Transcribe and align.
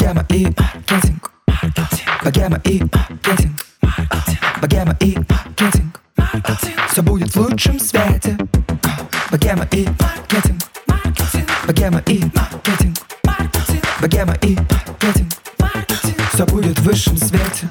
Богема 0.00 0.24
и 0.30 0.46
маркетинг. 0.46 1.30
Богема 2.24 2.58
и 2.64 2.82
маркетинг. 2.82 3.66
Богема 4.62 4.96
и 4.98 5.18
маркетинг. 5.28 6.00
Все 6.90 7.02
будет 7.02 7.34
в 7.34 7.36
лучшем 7.36 7.78
свете. 7.78 8.38
Богема 9.30 9.68
и 9.72 9.86
маркетинг. 10.00 10.62
Богема 11.66 11.98
и 12.06 12.24
маркетинг. 12.34 12.96
Богема 14.00 14.34
и 14.40 14.56
маркетинг. 14.56 15.32
Все 16.32 16.46
будет 16.46 16.78
в 16.78 16.82
высшем 16.82 17.18
свете. 17.18 17.68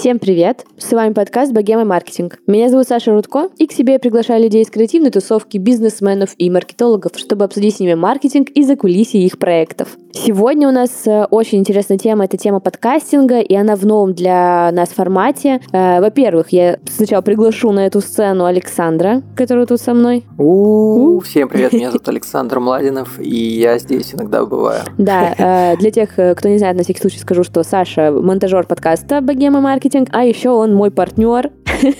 Всем 0.00 0.18
привет! 0.18 0.64
С 0.78 0.92
вами 0.92 1.12
подкаст 1.12 1.52
«Богема 1.52 1.84
маркетинг». 1.84 2.38
Меня 2.46 2.70
зовут 2.70 2.88
Саша 2.88 3.12
Рудко, 3.12 3.50
и 3.58 3.66
к 3.66 3.72
себе 3.72 3.92
я 3.92 3.98
приглашаю 3.98 4.42
людей 4.42 4.62
из 4.62 4.70
креативной 4.70 5.10
тусовки, 5.10 5.58
бизнесменов 5.58 6.30
и 6.38 6.48
маркетологов, 6.48 7.12
чтобы 7.16 7.44
обсудить 7.44 7.76
с 7.76 7.80
ними 7.80 7.92
маркетинг 7.92 8.48
и 8.48 8.62
закулисье 8.62 9.22
их 9.22 9.38
проектов. 9.38 9.98
Сегодня 10.12 10.68
у 10.68 10.72
нас 10.72 11.06
э, 11.06 11.26
очень 11.30 11.58
интересная 11.58 11.98
тема, 11.98 12.24
это 12.24 12.38
тема 12.38 12.60
подкастинга, 12.60 13.40
и 13.40 13.54
она 13.54 13.76
в 13.76 13.84
новом 13.84 14.14
для 14.14 14.70
нас 14.72 14.88
формате. 14.88 15.60
Э, 15.70 16.00
во-первых, 16.00 16.48
я 16.48 16.78
сначала 16.88 17.20
приглашу 17.20 17.70
на 17.70 17.86
эту 17.86 18.00
сцену 18.00 18.46
Александра, 18.46 19.22
который 19.36 19.66
тут 19.66 19.82
со 19.82 19.92
мной. 19.92 20.24
У, 20.38 21.20
всем 21.20 21.50
привет, 21.50 21.74
меня 21.74 21.90
зовут 21.90 22.08
Александр 22.08 22.58
Младинов, 22.58 23.20
и 23.20 23.60
я 23.60 23.78
здесь 23.78 24.14
иногда 24.14 24.46
бываю. 24.46 24.80
Да, 24.96 25.34
э, 25.74 25.76
для 25.76 25.90
тех, 25.90 26.12
кто 26.14 26.48
не 26.48 26.56
знает, 26.56 26.78
на 26.78 26.84
всякий 26.84 27.00
случай 27.00 27.18
скажу, 27.18 27.44
что 27.44 27.62
Саша 27.62 28.10
монтажер 28.10 28.66
подкаста 28.66 29.20
«Богема 29.20 29.60
маркетинг», 29.60 29.89
а 30.10 30.24
еще 30.24 30.50
он 30.50 30.74
мой 30.74 30.90
партнер 30.90 31.50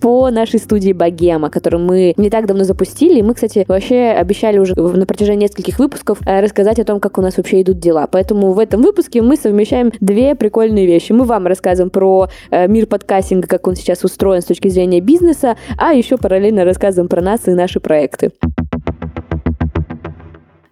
по 0.00 0.30
нашей 0.30 0.60
студии 0.60 0.92
«Богема», 0.92 1.50
которую 1.50 1.84
мы 1.84 2.14
не 2.16 2.30
так 2.30 2.46
давно 2.46 2.64
запустили. 2.64 3.22
Мы, 3.22 3.34
кстати, 3.34 3.64
вообще 3.66 4.10
обещали 4.10 4.58
уже 4.58 4.74
на 4.74 5.06
протяжении 5.06 5.44
нескольких 5.44 5.78
выпусков 5.78 6.18
рассказать 6.24 6.78
о 6.78 6.84
том, 6.84 7.00
как 7.00 7.18
у 7.18 7.22
нас 7.22 7.36
вообще 7.36 7.54
вообще 7.54 7.62
идут 7.62 7.78
дела. 7.78 8.06
Поэтому 8.10 8.52
в 8.52 8.58
этом 8.58 8.82
выпуске 8.82 9.22
мы 9.22 9.36
совмещаем 9.36 9.92
две 10.00 10.34
прикольные 10.34 10.86
вещи. 10.86 11.12
Мы 11.12 11.24
вам 11.24 11.46
рассказываем 11.46 11.90
про 11.90 12.28
э, 12.50 12.66
мир 12.68 12.86
подкастинга, 12.86 13.46
как 13.46 13.66
он 13.66 13.76
сейчас 13.76 14.02
устроен 14.04 14.40
с 14.40 14.46
точки 14.46 14.68
зрения 14.68 15.00
бизнеса, 15.00 15.56
а 15.76 15.92
еще 15.92 16.16
параллельно 16.16 16.64
рассказываем 16.64 17.08
про 17.08 17.20
нас 17.20 17.46
и 17.46 17.50
наши 17.50 17.80
проекты. 17.80 18.32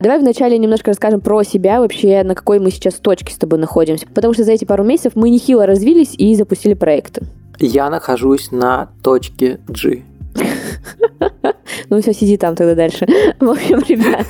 Давай 0.02 0.18
вначале 0.18 0.58
немножко 0.58 0.90
расскажем 0.90 1.20
про 1.20 1.44
себя, 1.44 1.80
вообще 1.80 2.24
на 2.24 2.34
какой 2.34 2.58
мы 2.58 2.72
сейчас 2.72 2.94
точке 2.94 3.32
с 3.32 3.36
тобой 3.36 3.60
находимся. 3.60 4.04
Потому 4.12 4.34
что 4.34 4.42
за 4.42 4.50
эти 4.50 4.64
пару 4.64 4.82
месяцев 4.82 5.12
мы 5.14 5.30
нехило 5.30 5.64
развились 5.64 6.16
и 6.18 6.34
запустили 6.34 6.74
проекты. 6.74 7.22
Я 7.60 7.88
нахожусь 7.88 8.50
на 8.50 8.90
точке 9.04 9.60
G. 9.68 10.02
Ну 11.88 12.00
все, 12.00 12.12
сиди 12.14 12.36
там 12.36 12.54
тогда 12.54 12.74
дальше. 12.74 13.06
В 13.40 13.50
общем, 13.50 13.80
ребят, 13.88 14.26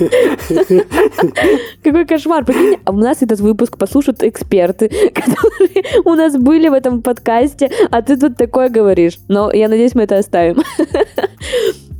какой 1.82 2.06
кошмар. 2.06 2.44
Прикинь, 2.44 2.80
а 2.84 2.90
у 2.90 2.96
нас 2.96 3.22
этот 3.22 3.40
выпуск 3.40 3.78
послушают 3.78 4.22
эксперты, 4.22 4.88
которые 4.88 6.02
у 6.04 6.14
нас 6.14 6.36
были 6.36 6.68
в 6.68 6.72
этом 6.72 7.02
подкасте, 7.02 7.70
а 7.90 8.02
ты 8.02 8.16
тут 8.16 8.36
такое 8.36 8.68
говоришь. 8.68 9.18
Но 9.28 9.52
я 9.52 9.68
надеюсь, 9.68 9.94
мы 9.94 10.02
это 10.02 10.18
оставим. 10.18 10.62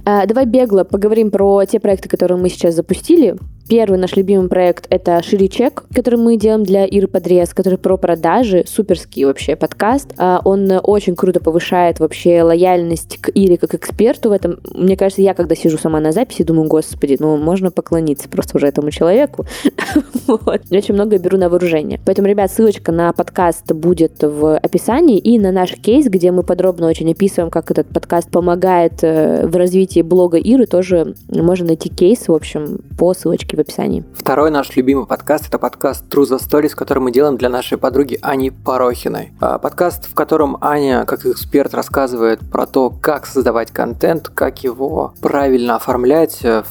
А, 0.04 0.26
давай 0.26 0.46
бегло 0.46 0.82
поговорим 0.84 1.30
про 1.30 1.64
те 1.64 1.78
проекты, 1.78 2.08
которые 2.08 2.38
мы 2.38 2.48
сейчас 2.48 2.74
запустили. 2.74 3.36
Первый 3.68 3.98
наш 3.98 4.16
любимый 4.16 4.48
проект— 4.48 4.86
это 4.90 5.22
Ширичек, 5.22 5.84
который 5.94 6.18
мы 6.18 6.36
делаем 6.36 6.64
для 6.64 6.84
Иры 6.84 7.06
Подрез, 7.06 7.54
который 7.54 7.78
про 7.78 7.96
продажи, 7.96 8.64
суперский 8.66 9.24
вообще 9.24 9.56
подкаст. 9.56 10.12
А, 10.18 10.40
он 10.44 10.70
очень 10.82 11.16
круто 11.16 11.40
повышает 11.40 12.00
вообще 12.00 12.42
лояльность 12.42 13.18
к 13.20 13.30
Ире 13.30 13.56
как 13.56 13.74
эксперту 13.74 14.30
в 14.30 14.32
этом. 14.32 14.58
Мне 14.74 14.96
кажется, 14.96 15.22
я 15.22 15.34
когда 15.34 15.54
сижу 15.54 15.78
сама 15.78 16.00
на 16.00 16.12
записи, 16.12 16.42
думаю, 16.42 16.68
господи, 16.68 17.16
ну 17.18 17.36
можно 17.36 17.70
поклониться 17.70 18.28
просто 18.28 18.56
уже 18.56 18.66
этому 18.66 18.90
человеку. 18.90 19.46
вот. 20.26 20.62
Очень 20.70 20.94
много 20.94 21.18
беру 21.18 21.38
на 21.38 21.48
вооружение. 21.48 22.00
Поэтому, 22.04 22.28
ребят, 22.28 22.50
ссылочка 22.50 22.92
на 22.92 23.12
подкаст 23.12 23.72
будет 23.72 24.22
в 24.22 24.56
описании 24.58 25.18
и 25.18 25.38
на 25.38 25.52
наш 25.52 25.72
кейс, 25.74 26.06
где 26.06 26.30
мы 26.32 26.42
подробно 26.42 26.88
очень 26.88 27.10
описываем, 27.10 27.50
как 27.50 27.70
этот 27.70 27.86
подкаст 27.88 28.30
помогает 28.30 29.02
э, 29.02 29.46
в 29.46 29.56
развитии 29.56 30.02
блога 30.02 30.38
Иры, 30.38 30.66
тоже 30.66 31.14
можно 31.28 31.68
найти 31.68 31.88
кейс, 31.88 32.28
в 32.28 32.32
общем, 32.32 32.80
по 32.98 33.14
ссылочке 33.14 33.51
ссылочки 33.52 33.56
в 33.56 33.60
описании. 33.60 34.04
Второй 34.14 34.50
наш 34.50 34.74
любимый 34.76 35.06
подкаст– 35.06 35.46
это 35.48 35.58
подкаст 35.58 36.04
True 36.12 36.24
the 36.24 36.38
Stories, 36.38 36.74
который 36.74 36.98
мы 36.98 37.12
делаем 37.12 37.36
для 37.36 37.48
нашей 37.48 37.78
подруги 37.78 38.18
Ани 38.22 38.50
Порохиной. 38.50 39.32
А, 39.40 39.58
подкаст, 39.58 40.08
в 40.08 40.14
котором 40.14 40.56
Аня, 40.60 41.04
как 41.04 41.26
эксперт, 41.26 41.74
рассказывает 41.74 42.40
про 42.40 42.66
то, 42.66 42.90
как 42.90 43.26
создавать 43.26 43.70
контент, 43.70 44.28
как 44.28 44.64
его 44.64 45.14
правильно 45.20 45.76
оформлять, 45.76 46.38
э, 46.42 46.62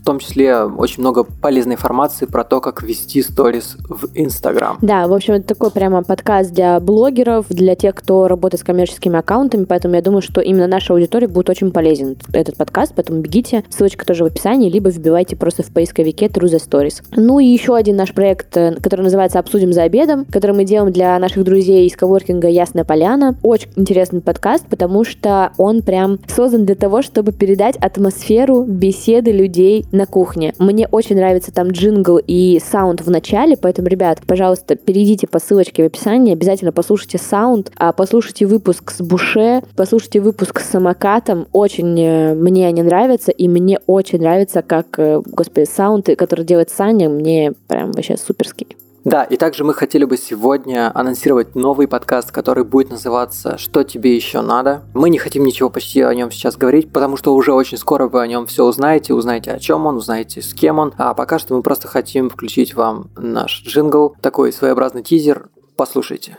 в 0.00 0.04
том 0.04 0.18
числе 0.18 0.62
очень 0.62 1.00
много 1.00 1.24
полезной 1.24 1.74
информации 1.74 2.24
про 2.24 2.42
то, 2.42 2.60
как 2.60 2.82
вести 2.82 3.22
сторис 3.22 3.76
в 3.88 4.08
Инстаграм. 4.14 4.78
Да, 4.80 5.06
в 5.06 5.12
общем, 5.12 5.34
это 5.34 5.48
такой 5.48 5.70
прямо 5.70 6.02
подкаст 6.02 6.52
для 6.52 6.80
блогеров, 6.80 7.46
для 7.48 7.74
тех, 7.74 7.94
кто 7.94 8.26
работает 8.26 8.62
с 8.62 8.64
коммерческими 8.64 9.18
аккаунтами, 9.18 9.64
поэтому 9.64 9.94
я 9.94 10.02
думаю, 10.02 10.22
что 10.22 10.40
именно 10.40 10.66
наша 10.66 10.94
аудитория 10.94 11.28
будет 11.28 11.50
очень 11.50 11.70
полезен 11.70 12.16
этот 12.32 12.56
подкаст, 12.56 12.92
поэтому 12.96 13.20
бегите, 13.20 13.64
ссылочка 13.68 14.06
тоже 14.06 14.24
в 14.24 14.28
описании, 14.28 14.70
либо 14.70 14.88
вбивайте 14.88 15.36
просто 15.36 15.62
в 15.62 15.70
поисковике 15.70 16.26
True 16.26 16.48
the 16.48 16.58
Stories. 16.58 17.02
Ну 17.16 17.38
и 17.38 17.46
еще 17.46 17.76
один 17.76 17.96
наш 17.96 18.14
проект, 18.14 18.56
э, 18.56 18.76
который 18.82 19.02
называется 19.02 19.38
«Обсудим 19.38 19.72
за 19.72 19.82
обедом», 19.82 20.24
который 20.24 20.52
мы 20.52 20.64
делаем 20.64 20.92
для 20.92 21.18
наших 21.18 21.44
друзей 21.44 21.86
из 21.86 21.96
коворкинга 21.96 22.48
«Ясная 22.48 22.84
поляна». 22.84 23.36
Очень 23.42 23.68
интересный 23.76 24.22
подкаст, 24.22 24.66
потому 24.68 25.04
что 25.04 25.52
он 25.58 25.82
прям 25.82 26.18
создан 26.26 26.64
для 26.64 26.74
того, 26.74 27.02
чтобы 27.02 27.32
передать 27.32 27.76
атмосферу 27.76 28.64
беседы 28.64 29.30
людей 29.32 29.84
на 29.92 30.06
кухне. 30.06 30.54
Мне 30.58 30.86
очень 30.88 31.16
нравится 31.16 31.52
там 31.52 31.68
джингл 31.68 32.18
и 32.24 32.60
саунд 32.64 33.00
в 33.00 33.10
начале, 33.10 33.56
поэтому, 33.56 33.88
ребят, 33.88 34.20
пожалуйста, 34.26 34.76
перейдите 34.76 35.26
по 35.26 35.38
ссылочке 35.38 35.82
в 35.82 35.86
описании, 35.86 36.32
обязательно 36.32 36.72
послушайте 36.72 37.18
саунд, 37.18 37.72
а 37.76 37.92
послушайте 37.92 38.46
выпуск 38.46 38.90
с 38.90 39.00
Буше, 39.00 39.62
послушайте 39.76 40.20
выпуск 40.20 40.60
с 40.60 40.70
самокатом. 40.70 41.46
Очень 41.52 41.98
э, 42.00 42.34
мне 42.34 42.66
они 42.66 42.82
нравятся, 42.82 43.30
и 43.30 43.48
мне 43.48 43.80
очень 43.86 44.20
нравится, 44.20 44.62
как, 44.62 44.98
э, 44.98 45.20
господи, 45.24 45.66
саунд, 45.66 46.08
который 46.16 46.44
делает 46.44 46.70
Саня, 46.70 47.08
мне 47.08 47.52
прям 47.68 47.92
вообще 47.92 48.16
суперский. 48.16 48.76
Да, 49.04 49.24
и 49.24 49.36
также 49.36 49.64
мы 49.64 49.72
хотели 49.72 50.04
бы 50.04 50.18
сегодня 50.18 50.92
анонсировать 50.94 51.54
новый 51.54 51.88
подкаст, 51.88 52.32
который 52.32 52.64
будет 52.64 52.90
называться 52.90 53.56
«Что 53.56 53.82
тебе 53.82 54.14
еще 54.14 54.42
надо?». 54.42 54.82
Мы 54.92 55.08
не 55.08 55.16
хотим 55.16 55.44
ничего 55.44 55.70
почти 55.70 56.02
о 56.02 56.14
нем 56.14 56.30
сейчас 56.30 56.56
говорить, 56.56 56.92
потому 56.92 57.16
что 57.16 57.34
уже 57.34 57.54
очень 57.54 57.78
скоро 57.78 58.08
вы 58.08 58.20
о 58.20 58.26
нем 58.26 58.46
все 58.46 58.62
узнаете, 58.64 59.14
узнаете 59.14 59.52
о 59.52 59.58
чем 59.58 59.86
он, 59.86 59.96
узнаете 59.96 60.42
с 60.42 60.52
кем 60.52 60.78
он. 60.78 60.92
А 60.98 61.14
пока 61.14 61.38
что 61.38 61.54
мы 61.54 61.62
просто 61.62 61.88
хотим 61.88 62.28
включить 62.28 62.74
вам 62.74 63.10
наш 63.16 63.62
джингл, 63.62 64.16
такой 64.20 64.52
своеобразный 64.52 65.02
тизер. 65.02 65.48
Послушайте. 65.76 66.36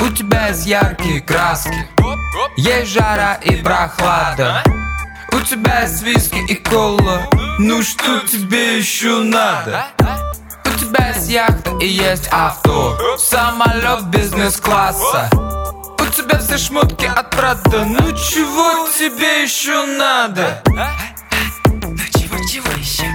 У 0.00 0.14
тебя 0.14 0.48
есть 0.48 0.66
яркие 0.66 1.22
краски, 1.22 1.88
есть 2.56 2.92
жара 2.92 3.40
и 3.44 3.56
прохлада. 3.56 4.62
У 5.32 5.40
тебя 5.40 5.82
есть 5.82 6.04
виски 6.04 6.38
и 6.48 6.54
кола, 6.54 7.22
ну 7.58 7.82
что 7.82 8.20
тебе 8.20 8.78
еще 8.78 9.22
надо? 9.24 9.86
Есть 10.98 11.28
яхта 11.28 11.70
и 11.80 11.86
есть 11.86 12.28
авто 12.30 13.16
Самолет 13.18 14.04
бизнес-класса 14.06 15.30
У 15.32 16.06
тебя 16.06 16.38
все 16.38 16.58
шмотки 16.58 17.06
от 17.06 17.30
Прада 17.30 17.84
Ну 17.84 18.12
чего 18.12 18.88
тебе 18.96 19.42
еще 19.42 19.84
надо? 19.86 20.62
Ну 20.66 21.96
чего, 22.12 22.36
чего 22.48 22.70
еще? 22.78 23.06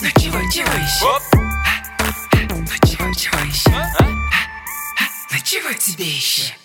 Ну 0.00 0.10
чего, 0.20 0.40
чего 0.50 0.72
еще? 0.72 1.20
Ну 2.34 2.66
чего, 2.86 3.14
чего 3.14 3.38
еще? 3.44 3.70
Ну 5.30 5.38
чего 5.44 5.72
тебе 5.72 6.06
еще? 6.06 6.57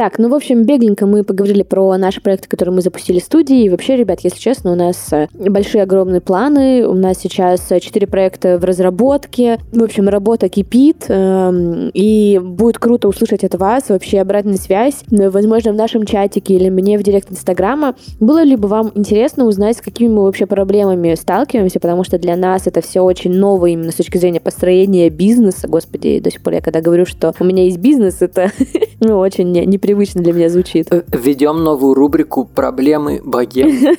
Так, 0.00 0.18
ну, 0.18 0.30
в 0.30 0.34
общем, 0.34 0.64
бегленько 0.64 1.04
мы 1.04 1.24
поговорили 1.24 1.62
про 1.62 1.94
наши 1.98 2.22
проекты, 2.22 2.48
которые 2.48 2.74
мы 2.74 2.80
запустили 2.80 3.20
в 3.20 3.22
студии. 3.22 3.64
И 3.64 3.68
вообще, 3.68 3.96
ребят, 3.96 4.20
если 4.22 4.38
честно, 4.38 4.72
у 4.72 4.74
нас 4.74 5.12
э, 5.12 5.28
большие 5.34 5.82
огромные 5.82 6.22
планы. 6.22 6.86
У 6.86 6.94
нас 6.94 7.18
сейчас 7.18 7.70
э, 7.70 7.80
четыре 7.80 8.06
проекта 8.06 8.56
в 8.58 8.64
разработке. 8.64 9.58
В 9.72 9.82
общем, 9.82 10.08
работа 10.08 10.48
кипит. 10.48 11.04
Эм, 11.08 11.90
и 11.92 12.40
будет 12.42 12.78
круто 12.78 13.08
услышать 13.08 13.44
от 13.44 13.56
вас 13.56 13.90
вообще 13.90 14.20
обратную 14.20 14.56
связь. 14.56 15.04
Возможно, 15.10 15.72
в 15.72 15.76
нашем 15.76 16.06
чатике 16.06 16.54
или 16.54 16.70
мне 16.70 16.96
в 16.96 17.02
директ 17.02 17.30
Инстаграма. 17.30 17.94
Было 18.20 18.42
ли 18.42 18.56
бы 18.56 18.68
вам 18.68 18.92
интересно 18.94 19.44
узнать, 19.44 19.76
с 19.76 19.80
какими 19.82 20.08
мы 20.08 20.22
вообще 20.22 20.46
проблемами 20.46 21.14
сталкиваемся, 21.14 21.78
потому 21.78 22.04
что 22.04 22.18
для 22.18 22.36
нас 22.36 22.66
это 22.66 22.80
все 22.80 23.02
очень 23.02 23.34
ново 23.34 23.66
именно 23.66 23.92
с 23.92 23.96
точки 23.96 24.16
зрения 24.16 24.40
построения 24.40 25.10
бизнеса. 25.10 25.68
Господи, 25.68 26.20
до 26.20 26.30
сих 26.30 26.40
пор 26.40 26.54
я 26.54 26.62
когда 26.62 26.80
говорю, 26.80 27.04
что 27.04 27.34
у 27.38 27.44
меня 27.44 27.64
есть 27.64 27.76
бизнес, 27.76 28.22
это 28.22 28.50
ну, 29.00 29.18
очень 29.18 29.52
неприятно 29.52 29.89
непривычно 29.90 30.22
для 30.22 30.32
меня 30.32 30.48
звучит. 30.48 30.86
Э, 30.90 31.02
Введем 31.12 31.62
новую 31.62 31.94
рубрику 31.94 32.44
«Проблемы 32.44 33.20
богем». 33.24 33.70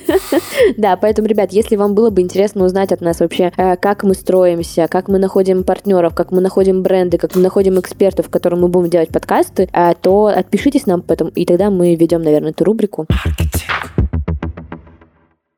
Да, 0.76 0.96
поэтому, 0.96 1.28
ребят, 1.28 1.52
если 1.52 1.76
вам 1.76 1.94
было 1.94 2.10
бы 2.10 2.20
интересно 2.20 2.64
узнать 2.64 2.92
от 2.92 3.00
нас 3.00 3.20
вообще, 3.20 3.52
э, 3.56 3.76
как 3.76 4.04
мы 4.04 4.14
строимся, 4.14 4.86
как 4.88 5.08
мы 5.08 5.18
находим 5.18 5.64
партнеров, 5.64 6.14
как 6.14 6.30
мы 6.30 6.40
находим 6.40 6.82
бренды, 6.82 7.18
как 7.18 7.34
мы 7.34 7.42
находим 7.42 7.78
экспертов, 7.78 8.28
которым 8.30 8.60
мы 8.60 8.68
будем 8.68 8.90
делать 8.90 9.08
подкасты, 9.08 9.68
э, 9.72 9.94
то 10.00 10.26
отпишитесь 10.26 10.86
нам 10.86 11.02
потом, 11.02 11.28
и 11.28 11.44
тогда 11.44 11.70
мы 11.70 11.94
ведем, 11.94 12.22
наверное, 12.22 12.50
эту 12.50 12.64
рубрику. 12.64 13.06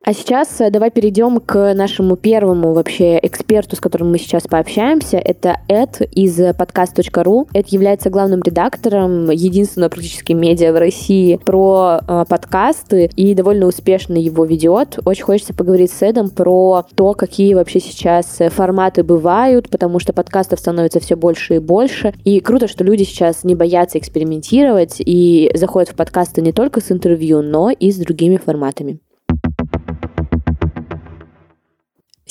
А 0.06 0.12
сейчас 0.12 0.60
э, 0.60 0.68
давай 0.68 0.90
перейдем 0.90 1.40
к 1.40 1.72
нашему 1.72 2.16
первому 2.16 2.74
вообще 2.74 3.18
эксперту, 3.22 3.74
с 3.74 3.80
которым 3.80 4.10
мы 4.10 4.18
сейчас 4.18 4.42
пообщаемся. 4.42 5.16
Это 5.16 5.60
Эд 5.66 6.02
из 6.12 6.38
подкаст.ру. 6.54 7.48
Эд 7.54 7.68
является 7.68 8.10
главным 8.10 8.42
редактором 8.42 9.30
единственного 9.30 9.88
практически 9.88 10.34
медиа 10.34 10.74
в 10.74 10.78
России 10.78 11.40
про 11.42 12.00
э, 12.06 12.24
подкасты 12.28 13.10
и 13.16 13.32
довольно 13.32 13.64
успешно 13.64 14.18
его 14.18 14.44
ведет. 14.44 14.98
Очень 15.06 15.24
хочется 15.24 15.54
поговорить 15.54 15.90
с 15.90 16.02
Эдом 16.02 16.28
про 16.28 16.84
то, 16.94 17.14
какие 17.14 17.54
вообще 17.54 17.80
сейчас 17.80 18.42
э, 18.42 18.50
форматы 18.50 19.04
бывают, 19.04 19.70
потому 19.70 20.00
что 20.00 20.12
подкастов 20.12 20.58
становится 20.58 21.00
все 21.00 21.16
больше 21.16 21.54
и 21.54 21.60
больше. 21.60 22.12
И 22.24 22.40
круто, 22.40 22.68
что 22.68 22.84
люди 22.84 23.04
сейчас 23.04 23.42
не 23.42 23.54
боятся 23.54 23.96
экспериментировать 23.96 24.96
и 24.98 25.50
заходят 25.54 25.88
в 25.88 25.94
подкасты 25.94 26.42
не 26.42 26.52
только 26.52 26.82
с 26.82 26.92
интервью, 26.92 27.40
но 27.40 27.70
и 27.70 27.90
с 27.90 27.96
другими 27.96 28.36
форматами. 28.36 29.00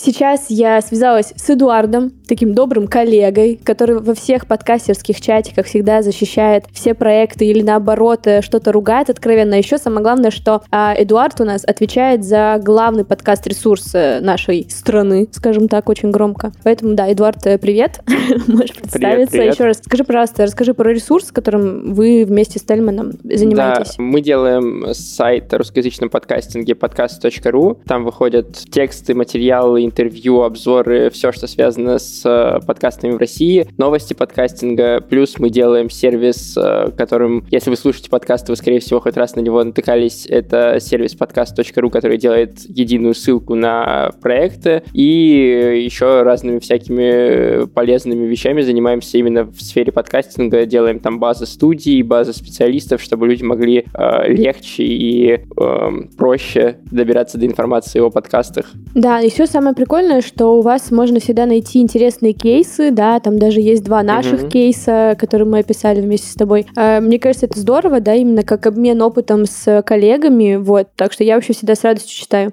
Сейчас 0.03 0.47
я 0.49 0.81
связалась 0.81 1.31
с 1.33 1.49
Эдуардом, 1.49 2.11
таким 2.27 2.53
добрым 2.53 2.87
коллегой, 2.87 3.57
который 3.63 4.01
во 4.01 4.13
всех 4.13 4.47
подкастерских 4.47 5.21
чатиках 5.21 5.65
всегда 5.65 6.01
защищает 6.01 6.65
все 6.73 6.93
проекты 6.93 7.45
или 7.45 7.61
наоборот 7.61 8.27
э, 8.27 8.41
что-то 8.41 8.73
ругает 8.73 9.09
откровенно. 9.09 9.53
Еще 9.53 9.77
самое 9.77 10.01
главное, 10.03 10.29
что 10.29 10.61
а, 10.71 10.93
Эдуард 10.97 11.39
у 11.39 11.45
нас 11.45 11.63
отвечает 11.63 12.25
за 12.25 12.59
главный 12.61 13.05
подкаст-ресурс 13.05 13.91
э, 13.93 14.19
нашей 14.19 14.67
страны, 14.69 15.29
скажем 15.31 15.69
так, 15.69 15.87
очень 15.87 16.11
громко. 16.11 16.51
Поэтому, 16.65 16.95
да, 16.95 17.09
Эдуард, 17.09 17.45
э, 17.47 17.57
привет. 17.57 18.01
Можешь 18.47 18.75
представиться. 18.75 18.97
Привет, 18.97 19.29
привет. 19.29 19.53
Еще 19.53 19.63
раз 19.63 19.77
скажи, 19.77 20.03
пожалуйста, 20.03 20.43
расскажи 20.43 20.73
про 20.73 20.89
ресурс, 20.91 21.31
которым 21.31 21.93
вы 21.93 22.25
вместе 22.25 22.59
с 22.59 22.63
Тельманом 22.63 23.11
занимаетесь. 23.23 23.95
Да, 23.95 24.03
мы 24.03 24.19
делаем 24.19 24.93
сайт 24.93 25.53
русскоязычном 25.53 26.09
подкастинге 26.09 26.75
подкаст.ру. 26.75 27.79
Там 27.87 28.03
выходят 28.03 28.51
тексты, 28.69 29.13
материалы, 29.13 29.92
интервью, 29.93 30.41
обзоры, 30.41 31.11
все, 31.11 31.31
что 31.31 31.45
связано 31.45 31.99
с 31.99 32.23
э, 32.25 32.65
подкастами 32.65 33.11
в 33.11 33.17
России, 33.17 33.67
новости 33.77 34.15
подкастинга, 34.15 35.01
плюс 35.01 35.37
мы 35.37 35.51
делаем 35.51 35.91
сервис, 35.91 36.57
э, 36.57 36.89
которым, 36.97 37.45
если 37.51 37.69
вы 37.69 37.75
слушаете 37.75 38.09
подкасты, 38.09 38.51
вы, 38.51 38.55
скорее 38.55 38.79
всего, 38.79 38.99
хоть 38.99 39.17
раз 39.17 39.35
на 39.35 39.41
него 39.41 39.63
натыкались, 39.63 40.25
это 40.27 40.79
сервис 40.79 41.13
подкаст.ру, 41.13 41.91
который 41.91 42.17
делает 42.17 42.59
единую 42.67 43.13
ссылку 43.13 43.53
на 43.53 44.11
проекты, 44.19 44.81
и 44.93 45.83
еще 45.85 46.23
разными 46.23 46.57
всякими 46.57 47.67
полезными 47.67 48.25
вещами 48.25 48.61
занимаемся 48.61 49.19
именно 49.19 49.43
в 49.43 49.61
сфере 49.61 49.91
подкастинга, 49.91 50.65
делаем 50.65 50.99
там 50.99 51.19
базы 51.19 51.45
студий, 51.45 52.01
базы 52.01 52.33
специалистов, 52.33 52.99
чтобы 52.99 53.27
люди 53.27 53.43
могли 53.43 53.85
э, 53.93 54.33
легче 54.33 54.83
и 54.83 55.33
э, 55.33 55.91
проще 56.17 56.77
добираться 56.89 57.37
до 57.37 57.45
информации 57.45 57.99
о 57.99 58.09
подкастах. 58.09 58.71
Да, 58.95 59.19
еще 59.19 59.45
самое 59.45 59.72
прикольное, 59.73 60.21
что 60.21 60.57
у 60.57 60.61
вас 60.61 60.91
можно 60.91 61.19
всегда 61.19 61.45
найти 61.45 61.79
интересные 61.79 62.33
кейсы, 62.33 62.91
да, 62.91 63.19
там 63.19 63.39
даже 63.39 63.61
есть 63.61 63.83
два 63.83 64.03
наших 64.03 64.43
mm-hmm. 64.43 64.49
кейса, 64.49 65.15
которые 65.19 65.47
мы 65.47 65.59
описали 65.59 66.01
вместе 66.01 66.27
с 66.27 66.35
тобой. 66.35 66.65
А, 66.75 66.99
мне 66.99 67.19
кажется, 67.19 67.45
это 67.45 67.59
здорово, 67.59 67.99
да, 67.99 68.13
именно 68.13 68.43
как 68.43 68.65
обмен 68.65 69.01
опытом 69.01 69.45
с 69.45 69.81
коллегами, 69.83 70.55
вот, 70.55 70.89
так 70.95 71.13
что 71.13 71.23
я 71.23 71.35
вообще 71.35 71.53
всегда 71.53 71.75
с 71.75 71.83
радостью 71.83 72.15
читаю. 72.15 72.51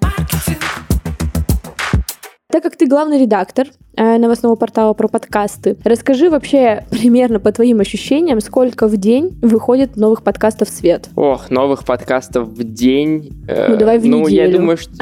Так 2.50 2.64
как 2.64 2.74
ты 2.76 2.86
главный 2.86 3.20
редактор 3.20 3.68
э, 3.96 4.18
новостного 4.18 4.56
портала 4.56 4.92
про 4.92 5.06
подкасты, 5.06 5.76
расскажи 5.84 6.28
вообще 6.28 6.84
примерно 6.90 7.38
по 7.38 7.52
твоим 7.52 7.78
ощущениям, 7.78 8.40
сколько 8.40 8.88
в 8.88 8.96
день 8.96 9.38
выходит 9.40 9.96
новых 9.96 10.24
подкастов 10.24 10.68
в 10.68 10.72
свет? 10.72 11.08
Ох, 11.14 11.48
новых 11.50 11.84
подкастов 11.84 12.48
в 12.48 12.64
день. 12.64 13.44
Э, 13.46 13.68
ну, 13.70 13.76
давай 13.76 14.00
в 14.00 14.06
ну, 14.06 14.22
неделю. 14.22 14.50
Я 14.50 14.58
думаю, 14.58 14.76
что, 14.78 14.92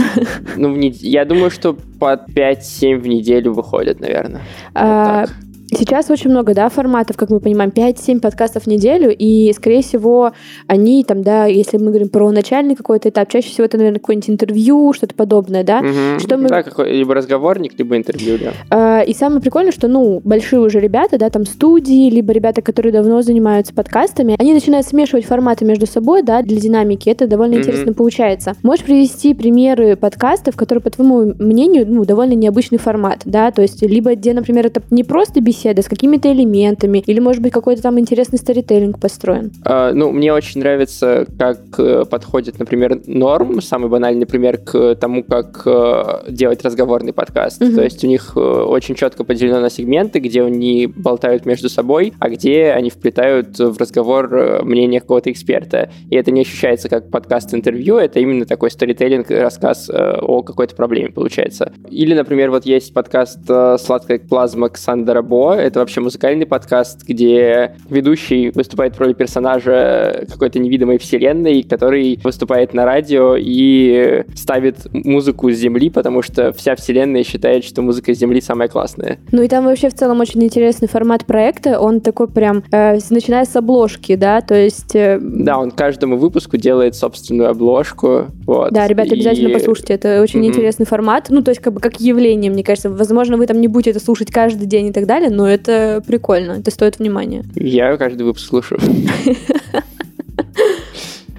ну, 0.56 0.72
в 0.74 0.76
не, 0.76 0.88
я 0.90 1.24
думаю, 1.24 1.50
что 1.50 1.74
по 1.98 2.16
5-7 2.16 2.98
в 2.98 3.06
неделю 3.06 3.54
выходят, 3.54 3.98
наверное. 3.98 4.42
А, 4.74 5.22
вот 5.22 5.30
Сейчас 5.70 6.10
очень 6.10 6.30
много, 6.30 6.54
да, 6.54 6.68
форматов, 6.68 7.16
как 7.16 7.30
мы 7.30 7.40
понимаем, 7.40 7.70
5-7 7.70 8.20
подкастов 8.20 8.64
в 8.64 8.66
неделю, 8.66 9.14
и, 9.16 9.52
скорее 9.52 9.82
всего, 9.82 10.32
они 10.66 11.04
там, 11.04 11.22
да, 11.22 11.46
если 11.46 11.76
мы 11.76 11.88
говорим 11.88 12.08
про 12.08 12.30
начальный 12.30 12.74
какой-то 12.74 13.10
этап, 13.10 13.28
чаще 13.30 13.48
всего 13.50 13.66
это, 13.66 13.76
наверное, 13.76 14.00
какое-нибудь 14.00 14.30
интервью, 14.30 14.92
что-то 14.94 15.14
подобное, 15.14 15.64
да? 15.64 15.80
Угу. 15.80 16.20
Что 16.20 16.38
мы... 16.38 16.48
Да, 16.48 16.62
какой, 16.62 16.92
либо 16.92 17.14
разговорник, 17.14 17.78
либо 17.78 17.96
интервью, 17.96 18.38
да. 18.38 18.52
А, 18.70 19.02
и 19.02 19.12
самое 19.12 19.42
прикольное, 19.42 19.72
что, 19.72 19.88
ну, 19.88 20.20
большие 20.24 20.60
уже 20.60 20.80
ребята, 20.80 21.18
да, 21.18 21.28
там 21.28 21.44
студии, 21.44 22.08
либо 22.08 22.32
ребята, 22.32 22.62
которые 22.62 22.92
давно 22.92 23.20
занимаются 23.20 23.74
подкастами, 23.74 24.36
они 24.38 24.54
начинают 24.54 24.86
смешивать 24.86 25.26
форматы 25.26 25.64
между 25.64 25.86
собой, 25.86 26.22
да, 26.22 26.42
для 26.42 26.58
динамики, 26.58 27.10
это 27.10 27.26
довольно 27.26 27.56
угу. 27.56 27.62
интересно 27.62 27.92
получается. 27.92 28.54
Можешь 28.62 28.84
привести 28.84 29.34
примеры 29.34 29.96
подкастов, 29.96 30.56
которые, 30.56 30.82
по 30.82 30.90
твоему 30.90 31.34
мнению, 31.38 31.86
ну, 31.86 32.06
довольно 32.06 32.32
необычный 32.32 32.78
формат, 32.78 33.20
да, 33.26 33.50
то 33.50 33.60
есть 33.60 33.82
либо 33.82 34.14
где, 34.14 34.32
например, 34.32 34.66
это 34.66 34.82
не 34.90 35.04
просто 35.04 35.40
беседа, 35.40 35.57
беседы 35.58 35.82
с 35.82 35.88
какими-то 35.88 36.32
элементами, 36.32 37.02
или, 37.06 37.20
может 37.20 37.42
быть, 37.42 37.52
какой-то 37.52 37.82
там 37.82 37.98
интересный 37.98 38.38
сторителлинг 38.38 39.00
построен? 39.00 39.50
А, 39.64 39.92
ну, 39.92 40.12
мне 40.12 40.32
очень 40.32 40.60
нравится, 40.60 41.26
как 41.38 41.58
э, 41.78 42.04
подходит, 42.04 42.58
например, 42.58 43.00
норм, 43.06 43.60
самый 43.60 43.90
банальный 43.90 44.26
пример, 44.26 44.58
к 44.58 44.94
тому, 44.94 45.24
как 45.24 45.62
э, 45.66 46.30
делать 46.30 46.62
разговорный 46.64 47.12
подкаст. 47.12 47.60
Угу. 47.62 47.74
То 47.74 47.82
есть 47.82 48.04
у 48.04 48.06
них 48.06 48.32
э, 48.36 48.40
очень 48.40 48.94
четко 48.94 49.24
поделено 49.24 49.60
на 49.60 49.70
сегменты, 49.70 50.20
где 50.20 50.42
они 50.42 50.86
болтают 50.86 51.44
между 51.46 51.68
собой, 51.68 52.12
а 52.20 52.28
где 52.28 52.70
они 52.70 52.90
вплетают 52.90 53.58
в 53.58 53.76
разговор 53.78 54.62
мнение 54.62 55.00
какого-то 55.00 55.30
эксперта. 55.32 55.90
И 56.10 56.16
это 56.16 56.30
не 56.30 56.42
ощущается 56.42 56.88
как 56.88 57.10
подкаст-интервью, 57.10 57.96
это 57.96 58.20
именно 58.20 58.44
такой 58.44 58.70
сторителлинг, 58.70 59.30
рассказ 59.30 59.90
о 59.90 60.42
какой-то 60.42 60.76
проблеме 60.76 61.10
получается. 61.10 61.72
Или, 61.90 62.14
например, 62.14 62.50
вот 62.50 62.64
есть 62.64 62.92
подкаст 62.92 63.40
«Сладкая 63.44 64.18
плазма» 64.18 64.68
Ксандера 64.68 65.22
Бо, 65.22 65.47
это 65.54 65.80
вообще 65.80 66.00
музыкальный 66.00 66.46
подкаст, 66.46 67.04
где 67.06 67.76
ведущий 67.88 68.50
выступает 68.50 68.96
в 68.96 69.00
роли 69.00 69.12
персонажа 69.12 70.26
какой-то 70.28 70.58
невидимой 70.58 70.98
вселенной, 70.98 71.62
который 71.62 72.18
выступает 72.22 72.74
на 72.74 72.84
радио 72.84 73.36
и 73.38 74.24
ставит 74.34 74.86
музыку 74.92 75.50
с 75.50 75.56
Земли, 75.56 75.90
потому 75.90 76.22
что 76.22 76.52
вся 76.52 76.76
вселенная 76.76 77.24
считает, 77.24 77.64
что 77.64 77.82
музыка 77.82 78.14
с 78.14 78.18
Земли 78.18 78.40
самая 78.40 78.68
классная. 78.68 79.18
Ну 79.32 79.42
и 79.42 79.48
там 79.48 79.64
вообще 79.64 79.88
в 79.88 79.94
целом 79.94 80.20
очень 80.20 80.42
интересный 80.42 80.88
формат 80.88 81.24
проекта. 81.24 81.80
Он 81.80 82.00
такой 82.00 82.28
прям, 82.28 82.64
э, 82.70 82.98
начиная 83.10 83.44
с 83.44 83.54
обложки, 83.56 84.14
да, 84.16 84.40
то 84.40 84.54
есть... 84.54 84.94
Э... 84.94 85.18
Да, 85.20 85.58
он 85.58 85.70
каждому 85.70 86.16
выпуску 86.16 86.56
делает 86.56 86.94
собственную 86.94 87.50
обложку. 87.50 88.26
Вот. 88.46 88.72
Да, 88.72 88.86
ребята, 88.86 89.14
обязательно 89.14 89.48
и... 89.48 89.52
послушайте. 89.52 89.94
Это 89.94 90.22
очень 90.22 90.40
mm-hmm. 90.40 90.48
интересный 90.48 90.86
формат. 90.86 91.26
Ну, 91.28 91.42
то 91.42 91.50
есть 91.50 91.60
как 91.60 91.72
бы 91.72 91.80
как 91.80 92.00
явление, 92.00 92.50
мне 92.50 92.64
кажется. 92.64 92.90
Возможно, 92.90 93.36
вы 93.36 93.46
там 93.46 93.60
не 93.60 93.68
будете 93.68 93.90
это 93.90 94.00
слушать 94.00 94.30
каждый 94.30 94.66
день 94.66 94.88
и 94.88 94.92
так 94.92 95.06
далее, 95.06 95.30
но 95.38 95.48
это 95.48 96.02
прикольно, 96.04 96.54
это 96.54 96.72
стоит 96.72 96.98
внимания. 96.98 97.44
Я 97.54 97.96
каждый 97.96 98.22
выпуск 98.22 98.48
слушаю. 98.48 98.80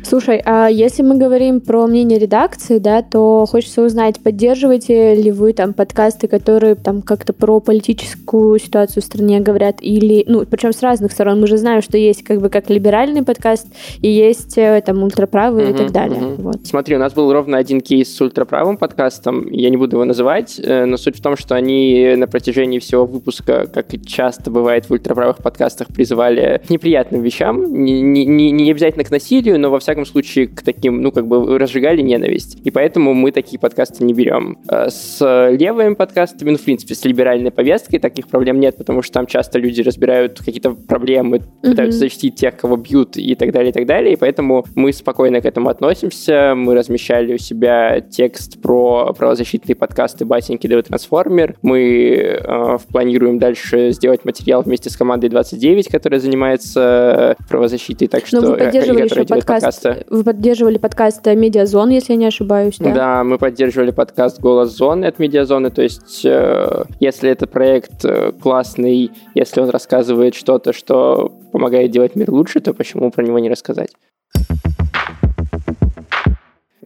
Слушай, 0.04 0.42
а 0.46 0.68
если 0.68 1.04
мы 1.04 1.18
говорим 1.18 1.62
про 1.62 1.86
мнение 1.88 2.18
редакции, 2.18 2.78
да, 2.78 3.02
то 3.02 3.46
хочется 3.46 3.84
узнать, 3.84 4.20
поддерживаете 4.20 5.16
ли 5.16 5.32
вы 5.32 5.54
там 5.54 5.74
подкасты, 5.74 6.28
которые 6.28 6.76
там 6.76 7.02
как-то 7.02 7.34
про 7.34 7.60
политическую 7.60 8.60
ситуацию 8.60 9.04
в 9.04 9.06
стране 9.06 9.40
говорят, 9.40 9.78
или, 9.82 10.24
ну, 10.28 10.46
причем 10.46 10.74
с 10.74 10.82
разных 10.82 11.12
сторон. 11.12 11.40
Мы 11.40 11.48
же 11.48 11.58
знаем, 11.58 11.82
что 11.82 11.98
есть 11.98 12.24
как 12.24 12.42
бы 12.42 12.50
как 12.50 12.70
либеральный 12.70 13.24
подкаст, 13.24 13.68
и 14.02 14.10
есть 14.10 14.58
э, 14.58 14.82
там 14.86 15.04
ультраправый 15.04 15.66
uh-huh, 15.66 15.74
и 15.74 15.78
так 15.78 15.92
далее. 15.92 16.20
Uh-huh. 16.20 16.42
Вот. 16.42 16.66
Смотри, 16.66 16.96
у 16.96 17.00
нас 17.00 17.14
был 17.14 17.32
ровно 17.32 17.58
один 17.58 17.82
кейс 17.82 18.16
с 18.16 18.22
ультраправым 18.22 18.78
подкастом, 18.78 19.50
я 19.52 19.70
не 19.70 19.78
буду 19.78 19.98
его 19.98 20.06
называть, 20.06 20.60
э, 20.60 20.86
но 20.86 20.98
суть 20.98 21.18
в 21.18 21.22
том, 21.22 21.38
что 21.38 21.56
они 21.56 22.14
на 22.16 22.28
протяжении 22.28 22.80
всего 22.80 23.06
выпуска, 23.06 23.68
как 23.72 23.94
и 23.94 24.02
часто 24.02 24.50
бывает 24.50 24.90
в 24.90 24.92
ультраправых 24.92 25.38
подкастах, 25.38 25.88
призывали 25.88 26.62
к 26.66 26.70
неприятным 26.70 27.22
вещам, 27.22 27.84
не, 27.84 28.02
не, 28.02 28.26
не 28.26 28.72
обязательно 28.72 29.04
к 29.04 29.12
насилию, 29.12 29.60
но 29.60 29.70
во 29.70 29.80
всяком 29.80 29.89
всяком 29.90 30.06
случае, 30.06 30.48
к 30.48 30.62
таким, 30.62 31.02
ну, 31.02 31.12
как 31.12 31.28
бы 31.28 31.58
разжигали 31.58 32.02
ненависть. 32.02 32.60
И 32.64 32.72
поэтому 32.72 33.14
мы 33.14 33.32
такие 33.32 33.60
подкасты 33.60 34.04
не 34.04 34.14
берем. 34.14 34.58
А 34.68 34.90
с 34.90 35.20
левыми 35.52 35.96
подкастами, 35.96 36.52
ну, 36.52 36.58
в 36.58 36.62
принципе, 36.62 36.94
с 36.94 37.04
либеральной 37.06 37.52
повесткой 37.52 37.98
таких 38.00 38.28
проблем 38.28 38.60
нет, 38.60 38.78
потому 38.78 39.02
что 39.02 39.14
там 39.14 39.26
часто 39.26 39.58
люди 39.58 39.82
разбирают 39.82 40.40
какие-то 40.40 40.72
проблемы, 40.72 41.38
mm-hmm. 41.38 41.70
пытаются 41.70 42.00
защитить 42.00 42.36
тех, 42.36 42.56
кого 42.56 42.78
бьют 42.78 43.18
и 43.18 43.36
так 43.36 43.52
далее, 43.52 43.72
и 43.72 43.74
так 43.74 43.86
далее. 43.86 44.14
И 44.14 44.16
поэтому 44.16 44.66
мы 44.76 44.94
спокойно 44.94 45.42
к 45.42 45.46
этому 45.46 45.70
относимся. 45.70 46.54
Мы 46.56 46.76
размещали 46.76 47.34
у 47.34 47.38
себя 47.38 48.02
текст 48.02 48.62
про 48.62 49.14
правозащитные 49.18 49.76
подкасты 49.76 50.26
«Батеньки 50.26 50.68
Дэвид 50.68 50.86
Трансформер». 50.86 51.56
Мы 51.62 52.40
э, 52.42 52.78
планируем 52.92 53.40
дальше 53.40 53.92
сделать 53.92 54.24
материал 54.26 54.62
вместе 54.62 54.90
с 54.90 54.98
командой 54.98 55.30
29, 55.30 55.88
которая 55.88 56.20
занимается 56.20 57.36
правозащитой. 57.50 58.08
Так 58.08 58.28
что, 58.28 58.42
Но 58.42 58.52
вы 58.52 58.58
поддерживали 58.58 59.06
еще 59.06 59.26
подкаст 59.26 59.79
подкаста. 59.80 60.06
Вы 60.10 60.24
поддерживали 60.24 60.78
подкаст 60.78 61.26
Медиазон, 61.26 61.90
если 61.90 62.14
я 62.14 62.18
не 62.18 62.26
ошибаюсь, 62.26 62.78
да? 62.80 62.94
Да, 62.94 63.24
мы 63.24 63.38
поддерживали 63.38 63.92
подкаст 63.92 64.40
Голос 64.40 64.76
Зоны 64.76 65.06
от 65.06 65.20
Медиазоны. 65.20 65.70
То 65.70 65.82
есть, 65.82 66.26
э, 66.26 66.84
если 67.00 67.30
этот 67.30 67.52
проект 67.52 68.04
э, 68.04 68.32
классный, 68.42 69.12
если 69.36 69.62
он 69.62 69.70
рассказывает 69.70 70.36
что-то, 70.36 70.74
что 70.74 71.32
помогает 71.52 71.92
делать 71.92 72.16
мир 72.16 72.32
лучше, 72.32 72.60
то 72.60 72.74
почему 72.74 73.12
про 73.12 73.24
него 73.24 73.40
не 73.40 73.50
рассказать? 73.50 73.92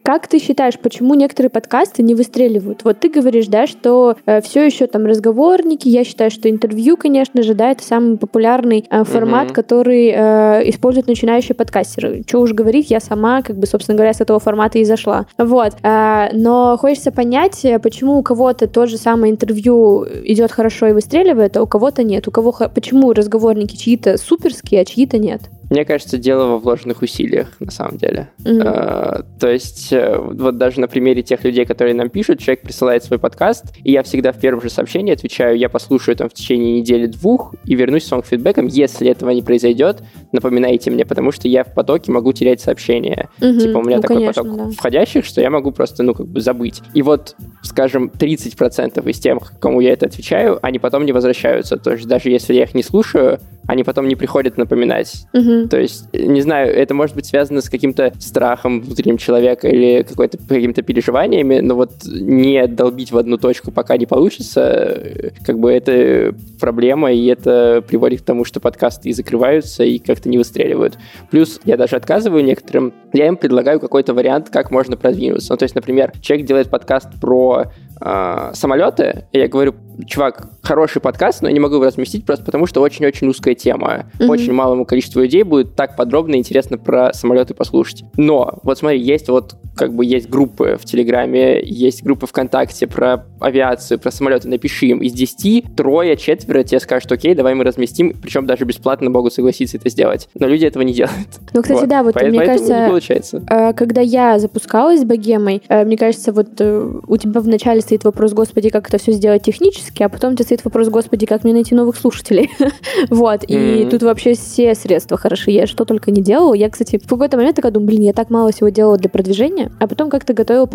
Как 0.03 0.27
ты 0.27 0.39
считаешь, 0.39 0.77
почему 0.77 1.13
некоторые 1.15 1.49
подкасты 1.49 2.03
не 2.03 2.13
выстреливают? 2.13 2.83
Вот 2.83 2.99
ты 2.99 3.09
говоришь, 3.09 3.47
да, 3.47 3.67
что 3.67 4.17
э, 4.25 4.41
все 4.41 4.65
еще 4.65 4.87
там 4.87 5.05
разговорники, 5.05 5.87
я 5.87 6.03
считаю, 6.03 6.29
что 6.29 6.49
интервью, 6.49 6.97
конечно 6.97 7.41
же, 7.41 7.53
да, 7.53 7.71
это 7.71 7.83
самый 7.83 8.17
популярный 8.17 8.85
э, 8.89 9.03
формат, 9.05 9.49
mm-hmm. 9.49 9.53
который 9.53 10.11
э, 10.13 10.69
используют 10.69 11.07
начинающие 11.07 11.55
подкастеры. 11.55 12.23
Что 12.27 12.41
уж 12.41 12.51
говорить, 12.51 12.91
я 12.91 12.99
сама, 12.99 13.41
как 13.41 13.57
бы, 13.57 13.65
собственно 13.65 13.95
говоря, 13.95 14.13
с 14.13 14.19
этого 14.19 14.39
формата 14.39 14.77
и 14.77 14.83
зашла. 14.83 15.25
Вот. 15.37 15.73
Э, 15.83 16.27
но 16.33 16.77
хочется 16.77 17.11
понять, 17.11 17.63
э, 17.63 17.79
почему 17.79 18.17
у 18.17 18.23
кого-то 18.23 18.67
то 18.67 18.85
же 18.85 18.97
самое 18.97 19.31
интервью 19.31 20.05
идет 20.25 20.51
хорошо 20.51 20.87
и 20.87 20.93
выстреливает, 20.93 21.55
а 21.55 21.63
у 21.63 21.67
кого-то 21.67 22.03
нет. 22.03 22.27
У 22.27 22.31
кого 22.31 22.53
почему 22.73 23.13
разговорники 23.13 23.75
чьи-то 23.75 24.17
суперские, 24.17 24.81
а 24.81 24.85
чьи-то 24.85 25.17
нет? 25.17 25.43
Мне 25.69 25.85
кажется, 25.85 26.17
дело 26.17 26.49
во 26.49 26.57
вложенных 26.59 27.01
усилиях, 27.01 27.47
на 27.59 27.71
самом 27.71 27.97
деле. 27.97 28.29
Mm-hmm. 28.43 28.61
А, 28.63 29.25
то 29.39 29.49
есть, 29.49 29.91
э, 29.91 29.92
вот 30.19 30.57
даже 30.57 30.79
на 30.79 30.87
примере 30.87 31.21
тех 31.21 31.43
людей, 31.43 31.65
которые 31.65 31.93
нам 31.93 32.09
пишут, 32.09 32.39
человек 32.39 32.61
присылает 32.61 33.03
свой 33.03 33.19
подкаст, 33.19 33.65
и 33.83 33.91
я 33.91 34.03
всегда 34.03 34.31
в 34.31 34.39
первом 34.39 34.61
же 34.61 34.69
сообщении 34.69 35.13
отвечаю, 35.13 35.57
я 35.57 35.69
послушаю 35.69 36.15
там 36.15 36.29
в 36.29 36.33
течение 36.33 36.79
недели-двух 36.79 37.55
и 37.65 37.75
вернусь 37.75 38.05
с 38.05 38.11
вам 38.11 38.23
фидбэком. 38.23 38.67
Если 38.67 39.09
этого 39.09 39.31
не 39.31 39.41
произойдет, 39.41 40.03
напоминайте 40.31 40.91
мне, 40.91 41.05
потому 41.05 41.31
что 41.31 41.47
я 41.47 41.63
в 41.63 41.73
потоке 41.73 42.11
могу 42.11 42.33
терять 42.33 42.61
сообщения. 42.61 43.29
Mm-hmm. 43.39 43.59
Типа 43.59 43.77
у 43.77 43.83
меня 43.83 43.97
ну, 43.97 44.01
такой 44.01 44.17
конечно, 44.17 44.43
поток 44.43 44.57
да. 44.57 44.71
входящих, 44.71 45.25
что 45.25 45.41
я 45.41 45.49
могу 45.49 45.71
просто, 45.71 46.03
ну, 46.03 46.13
как 46.13 46.27
бы 46.27 46.41
забыть. 46.41 46.81
И 46.93 47.01
вот, 47.01 47.35
скажем, 47.61 48.11
30% 48.13 49.09
из 49.09 49.19
тех, 49.19 49.37
кому 49.59 49.81
я 49.81 49.93
это 49.93 50.05
отвечаю, 50.05 50.59
они 50.61 50.79
потом 50.79 51.05
не 51.05 51.11
возвращаются. 51.11 51.77
То 51.77 51.91
есть 51.91 52.07
даже 52.07 52.29
если 52.29 52.53
я 52.53 52.63
их 52.63 52.73
не 52.73 52.83
слушаю, 52.83 53.39
они 53.67 53.83
потом 53.83 54.07
не 54.07 54.15
приходят 54.15 54.57
напоминать. 54.57 55.25
Угу. 55.33 55.67
То 55.69 55.79
есть, 55.79 56.11
не 56.13 56.41
знаю, 56.41 56.73
это 56.73 56.93
может 56.93 57.15
быть 57.15 57.25
связано 57.25 57.61
с 57.61 57.69
каким-то 57.69 58.13
страхом 58.19 58.81
внутренним 58.81 59.17
человека 59.17 59.67
или 59.67 59.82
какой-то, 60.07 60.37
какими-то 60.37 60.81
переживаниями, 60.81 61.59
но 61.59 61.75
вот 61.75 61.91
не 62.05 62.67
долбить 62.67 63.11
в 63.11 63.17
одну 63.17 63.37
точку, 63.37 63.71
пока 63.71 63.97
не 63.97 64.05
получится, 64.05 65.01
как 65.45 65.59
бы 65.59 65.71
это 65.71 66.35
проблема, 66.59 67.11
и 67.11 67.25
это 67.27 67.83
приводит 67.87 68.21
к 68.21 68.25
тому, 68.25 68.45
что 68.45 68.59
подкасты 68.59 69.09
и 69.09 69.13
закрываются, 69.13 69.83
и 69.83 69.99
как-то 69.99 70.29
не 70.29 70.37
выстреливают. 70.37 70.97
Плюс 71.31 71.59
я 71.65 71.77
даже 71.77 71.95
отказываю 71.95 72.43
некоторым, 72.43 72.93
я 73.13 73.27
им 73.27 73.37
предлагаю 73.37 73.79
какой-то 73.79 74.13
вариант, 74.13 74.49
как 74.49 74.71
можно 74.71 74.97
продвинуться. 74.97 75.53
Ну, 75.53 75.57
то 75.57 75.63
есть, 75.63 75.75
например, 75.75 76.11
человек 76.21 76.47
делает 76.47 76.69
подкаст 76.69 77.09
про 77.21 77.65
э, 78.01 78.51
самолеты, 78.53 79.25
и 79.31 79.39
я 79.39 79.47
говорю, 79.47 79.75
чувак, 80.07 80.47
хороший 80.61 81.01
подкаст, 81.01 81.41
но 81.41 81.47
я 81.49 81.53
не 81.53 81.59
могу 81.59 81.75
его 81.75 81.85
разместить 81.85 82.25
просто 82.25 82.45
потому, 82.45 82.65
что 82.65 82.81
очень-очень 82.81 83.27
узкая 83.27 83.55
тема. 83.55 84.05
Mm-hmm. 84.19 84.27
Очень 84.27 84.53
малому 84.53 84.85
количеству 84.85 85.21
людей 85.21 85.43
будет 85.43 85.75
так 85.75 85.95
подробно 85.95 86.35
и 86.35 86.39
интересно 86.39 86.77
про 86.77 87.13
самолеты 87.13 87.53
послушать. 87.53 88.03
Но, 88.17 88.59
вот 88.63 88.77
смотри, 88.77 88.99
есть 88.99 89.29
вот 89.29 89.55
как 89.75 89.93
бы 89.93 90.05
есть 90.05 90.29
группы 90.29 90.77
в 90.79 90.85
Телеграме, 90.85 91.61
есть 91.63 92.03
группы 92.03 92.27
ВКонтакте 92.27 92.87
про 92.87 93.25
авиацию, 93.39 93.99
про 93.99 94.11
самолеты, 94.11 94.47
напиши 94.47 94.87
им. 94.87 94.99
Из 94.99 95.13
10 95.13 95.75
трое, 95.75 96.15
четверо 96.15 96.63
тебе 96.63 96.79
скажут, 96.79 97.11
окей, 97.11 97.35
давай 97.35 97.55
мы 97.55 97.63
разместим, 97.63 98.13
причем 98.21 98.45
даже 98.45 98.65
бесплатно 98.65 99.09
могут 99.09 99.33
согласиться 99.33 99.77
это 99.77 99.89
сделать. 99.89 100.29
Но 100.35 100.47
люди 100.47 100.65
этого 100.65 100.83
не 100.83 100.93
делают. 100.93 101.27
Ну, 101.53 101.61
кстати, 101.61 101.81
вот. 101.81 101.89
да, 101.89 102.03
вот 102.03 102.13
Поэтому 102.13 102.37
мне 102.37 102.45
кажется, 102.45 102.85
получается. 102.87 103.43
Э, 103.49 103.73
когда 103.73 104.01
я 104.01 104.39
запускалась 104.39 105.01
с 105.01 105.03
богемой, 105.03 105.61
э, 105.67 105.83
мне 105.85 105.97
кажется, 105.97 106.31
вот 106.31 106.49
э, 106.59 106.91
у 107.07 107.17
тебя 107.17 107.41
вначале 107.41 107.81
стоит 107.81 108.03
вопрос, 108.03 108.33
господи, 108.33 108.69
как 108.69 108.87
это 108.87 108.97
все 108.97 109.11
сделать 109.11 109.43
технически, 109.43 110.03
а 110.03 110.09
потом 110.09 110.33
у 110.33 110.35
тебя 110.35 110.45
стоит 110.45 110.63
вопрос, 110.63 110.89
господи, 110.89 111.25
как 111.25 111.43
мне 111.43 111.53
найти 111.53 111.75
новых 111.75 111.97
слушателей. 111.97 112.49
вот, 113.09 113.43
и 113.47 113.87
тут 113.89 114.03
вообще 114.03 114.33
все 114.33 114.75
средства 114.75 115.17
хороши. 115.17 115.51
Я 115.51 115.67
что 115.67 115.85
только 115.85 116.11
не 116.11 116.21
делала. 116.21 116.53
Я, 116.53 116.69
кстати, 116.69 116.97
в 116.97 117.07
какой-то 117.07 117.37
момент 117.37 117.55
такая 117.55 117.71
думаю, 117.71 117.87
блин, 117.87 118.01
я 118.03 118.13
так 118.13 118.29
мало 118.29 118.51
всего 118.51 118.69
делала 118.69 118.97
для 118.97 119.09
продвижения, 119.09 119.62
а 119.79 119.87
потом 119.87 120.09
как-то 120.09 120.33
готовила 120.33 120.67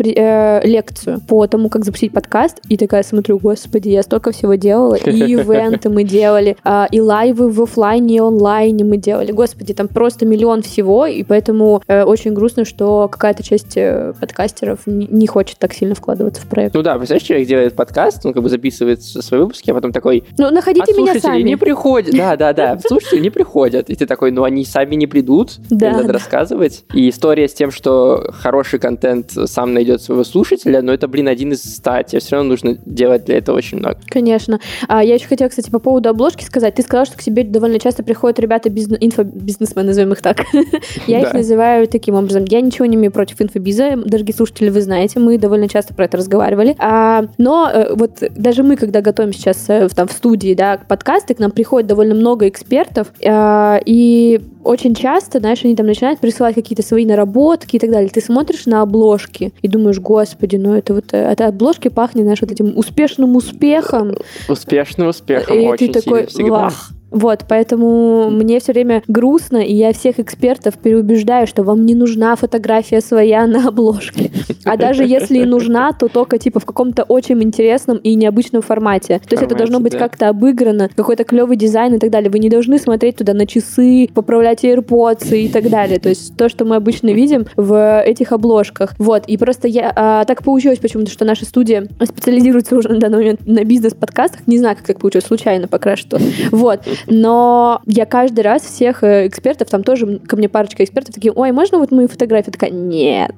лекцию 0.63 1.19
по 1.27 1.45
тому, 1.47 1.69
как 1.69 1.85
запустить 1.85 2.13
подкаст, 2.13 2.59
и 2.69 2.77
такая 2.77 3.03
смотрю, 3.03 3.39
господи, 3.39 3.89
я 3.89 4.03
столько 4.03 4.31
всего 4.31 4.55
делала, 4.55 4.95
и 4.95 5.09
ивенты 5.33 5.89
мы 5.89 6.03
делали, 6.03 6.57
а, 6.63 6.87
и 6.91 6.99
лайвы 7.01 7.49
в 7.49 7.61
офлайне 7.61 8.17
и 8.17 8.19
онлайне 8.19 8.83
мы 8.83 8.97
делали. 8.97 9.31
Господи, 9.31 9.73
там 9.73 9.87
просто 9.87 10.25
миллион 10.25 10.61
всего, 10.61 11.05
и 11.05 11.23
поэтому 11.23 11.81
э, 11.87 12.03
очень 12.03 12.33
грустно, 12.33 12.65
что 12.65 13.07
какая-то 13.11 13.43
часть 13.43 13.75
э, 13.75 14.13
подкастеров 14.19 14.79
не 14.85 15.27
хочет 15.27 15.57
так 15.57 15.73
сильно 15.73 15.95
вкладываться 15.95 16.41
в 16.41 16.45
проект. 16.45 16.75
Ну 16.75 16.81
да, 16.81 16.97
представляешь, 16.97 17.27
человек 17.27 17.47
делает 17.47 17.75
подкаст, 17.75 18.25
он 18.25 18.33
как 18.33 18.43
бы 18.43 18.49
записывает 18.49 19.03
свои 19.03 19.41
выпуски, 19.41 19.71
а 19.71 19.73
потом 19.73 19.91
такой... 19.91 20.23
Ну, 20.37 20.49
находите 20.51 20.93
меня 20.93 21.19
сами. 21.19 21.41
не 21.41 21.57
приходят. 21.57 22.15
Да, 22.15 22.35
да, 22.35 22.53
да. 22.53 22.79
Слушатели 22.87 23.19
не 23.19 23.29
приходят. 23.29 23.89
И 23.89 23.95
ты 23.95 24.05
такой, 24.05 24.31
ну, 24.31 24.43
они 24.43 24.65
сами 24.65 24.95
не 24.95 25.07
придут. 25.07 25.53
Да. 25.69 25.91
Надо 25.91 26.13
рассказывать. 26.13 26.83
И 26.93 27.09
история 27.09 27.47
с 27.47 27.53
тем, 27.53 27.71
что 27.71 28.31
хороший 28.33 28.78
контент 28.79 29.31
сам 29.45 29.73
найдет 29.73 30.01
своего 30.01 30.23
слушателя, 30.23 30.81
но 30.81 30.93
это, 30.93 31.07
блин, 31.07 31.27
один 31.27 31.51
из 31.53 31.63
ста. 31.63 32.03
Тебе 32.03 32.19
все 32.19 32.35
равно 32.35 32.49
нужно 32.49 32.77
делать 32.85 33.25
для 33.25 33.37
этого 33.37 33.57
очень 33.57 33.77
много. 33.77 33.97
Конечно. 34.07 34.59
А, 34.87 35.03
я 35.03 35.15
еще 35.15 35.27
хотела, 35.27 35.49
кстати, 35.49 35.69
по 35.69 35.79
поводу 35.79 36.09
обложки 36.09 36.43
сказать. 36.43 36.75
Ты 36.75 36.81
сказал, 36.81 37.05
что 37.05 37.17
к 37.17 37.21
себе 37.21 37.43
довольно 37.43 37.79
часто 37.79 38.03
приходят 38.03 38.39
ребята 38.39 38.69
бизнес, 38.69 38.97
инфобизнесмены, 39.01 39.89
назовем 39.89 40.13
их 40.13 40.21
так. 40.21 40.45
Я 41.07 41.21
их 41.21 41.33
называю 41.33 41.87
таким 41.87 42.15
образом. 42.15 42.45
Я 42.45 42.61
ничего 42.61 42.85
не 42.85 42.95
имею 42.95 43.11
против 43.11 43.41
инфобиза. 43.41 43.95
Дорогие 43.97 44.35
слушатели, 44.35 44.69
вы 44.69 44.81
знаете, 44.81 45.19
мы 45.19 45.37
довольно 45.37 45.67
часто 45.67 45.93
про 45.93 46.05
это 46.05 46.17
разговаривали. 46.17 46.75
А, 46.79 47.25
но 47.37 47.69
э, 47.71 47.93
вот 47.93 48.23
даже 48.35 48.63
мы, 48.63 48.75
когда 48.75 49.01
готовим 49.01 49.33
сейчас 49.33 49.65
э, 49.69 49.87
там 49.89 50.07
в 50.07 50.11
студии, 50.11 50.53
да, 50.53 50.79
подкасты, 50.87 51.33
к 51.33 51.39
нам 51.39 51.51
приходит 51.51 51.87
довольно 51.87 52.15
много 52.15 52.47
экспертов, 52.47 53.07
а, 53.25 53.79
и 53.85 54.41
очень 54.63 54.93
часто, 54.93 55.39
знаешь, 55.39 55.63
они 55.63 55.75
там 55.75 55.85
начинают 55.85 56.19
присылать 56.19 56.55
какие-то 56.55 56.83
свои 56.83 57.05
наработки 57.05 57.75
и 57.75 57.79
так 57.79 57.91
далее. 57.91 58.09
Ты 58.09 58.21
смотришь 58.21 58.65
на 58.65 58.81
обложки 58.81 59.53
и 59.61 59.67
думаешь, 59.67 59.99
господи, 59.99 60.57
ну 60.57 60.73
это 60.73 60.93
вот, 60.93 61.13
от 61.13 61.41
обложки 61.41 61.87
пахнет, 61.87 62.23
знаешь, 62.23 62.41
вот 62.41 62.51
этим 62.51 62.77
успешным 62.77 63.35
успехом. 63.35 64.15
Успешным 64.47 65.07
успехом, 65.07 65.57
и 65.57 65.65
очень 65.67 65.91
ты 65.91 66.01
такой, 66.01 66.27
всегда. 66.27 66.49
Вах, 66.49 66.91
вот, 67.11 67.45
поэтому 67.47 68.29
мне 68.29 68.59
все 68.59 68.73
время 68.73 69.03
грустно, 69.07 69.57
и 69.57 69.73
я 69.73 69.93
всех 69.93 70.19
экспертов 70.19 70.77
переубеждаю, 70.77 71.47
что 71.47 71.63
вам 71.63 71.85
не 71.85 71.95
нужна 71.95 72.35
фотография 72.35 73.01
своя 73.01 73.47
на 73.47 73.67
обложке. 73.67 74.31
А 74.65 74.77
даже 74.77 75.03
если 75.03 75.39
и 75.39 75.45
нужна, 75.45 75.91
то 75.93 76.07
только 76.07 76.37
типа 76.37 76.59
в 76.59 76.65
каком-то 76.65 77.03
очень 77.03 77.41
интересном 77.41 77.97
и 77.97 78.15
необычном 78.15 78.61
формате. 78.61 79.19
То 79.27 79.33
есть 79.33 79.43
это 79.43 79.55
должно 79.55 79.79
быть 79.79 79.97
как-то 79.97 80.29
обыграно, 80.29 80.89
какой-то 80.95 81.23
клевый 81.23 81.57
дизайн 81.57 81.95
и 81.95 81.99
так 81.99 82.09
далее. 82.11 82.29
Вы 82.29 82.39
не 82.39 82.49
должны 82.49 82.77
смотреть 82.77 83.17
туда 83.17 83.33
на 83.33 83.47
часы, 83.47 84.07
поправлять 84.13 84.63
AirPods 84.63 85.35
и 85.35 85.47
так 85.47 85.69
далее. 85.69 85.99
То 85.99 86.09
есть 86.09 86.35
то, 86.37 86.49
что 86.49 86.65
мы 86.65 86.75
обычно 86.75 87.09
видим 87.09 87.45
в 87.55 88.01
этих 88.01 88.31
обложках. 88.31 88.93
Вот, 88.97 89.23
и 89.27 89.37
просто 89.37 89.67
я 89.67 89.91
а, 89.95 90.25
так 90.25 90.43
получилось 90.43 90.79
почему-то, 90.79 91.11
что 91.11 91.25
наша 91.25 91.45
студия 91.45 91.87
специализируется 92.03 92.75
уже 92.75 92.89
на 92.89 92.99
данный 92.99 93.17
момент 93.17 93.47
на 93.47 93.63
бизнес-подкастах. 93.63 94.41
Не 94.47 94.59
знаю, 94.59 94.75
как 94.75 94.85
так 94.85 94.99
получилось, 94.99 95.25
случайно 95.25 95.67
пока 95.67 95.95
что. 95.95 96.19
Вот. 96.51 96.81
Но 97.07 97.81
я 97.85 98.05
каждый 98.05 98.41
раз 98.41 98.63
всех 98.63 99.03
э, 99.03 99.27
экспертов, 99.27 99.69
там 99.69 99.83
тоже 99.83 100.19
ко 100.19 100.35
мне 100.35 100.49
парочка 100.49 100.83
экспертов 100.83 101.15
такие, 101.15 101.31
ой, 101.31 101.51
можно 101.51 101.79
вот 101.79 101.91
мою 101.91 102.07
фотографию? 102.07 102.53
Такая, 102.53 102.71
нет. 102.71 103.35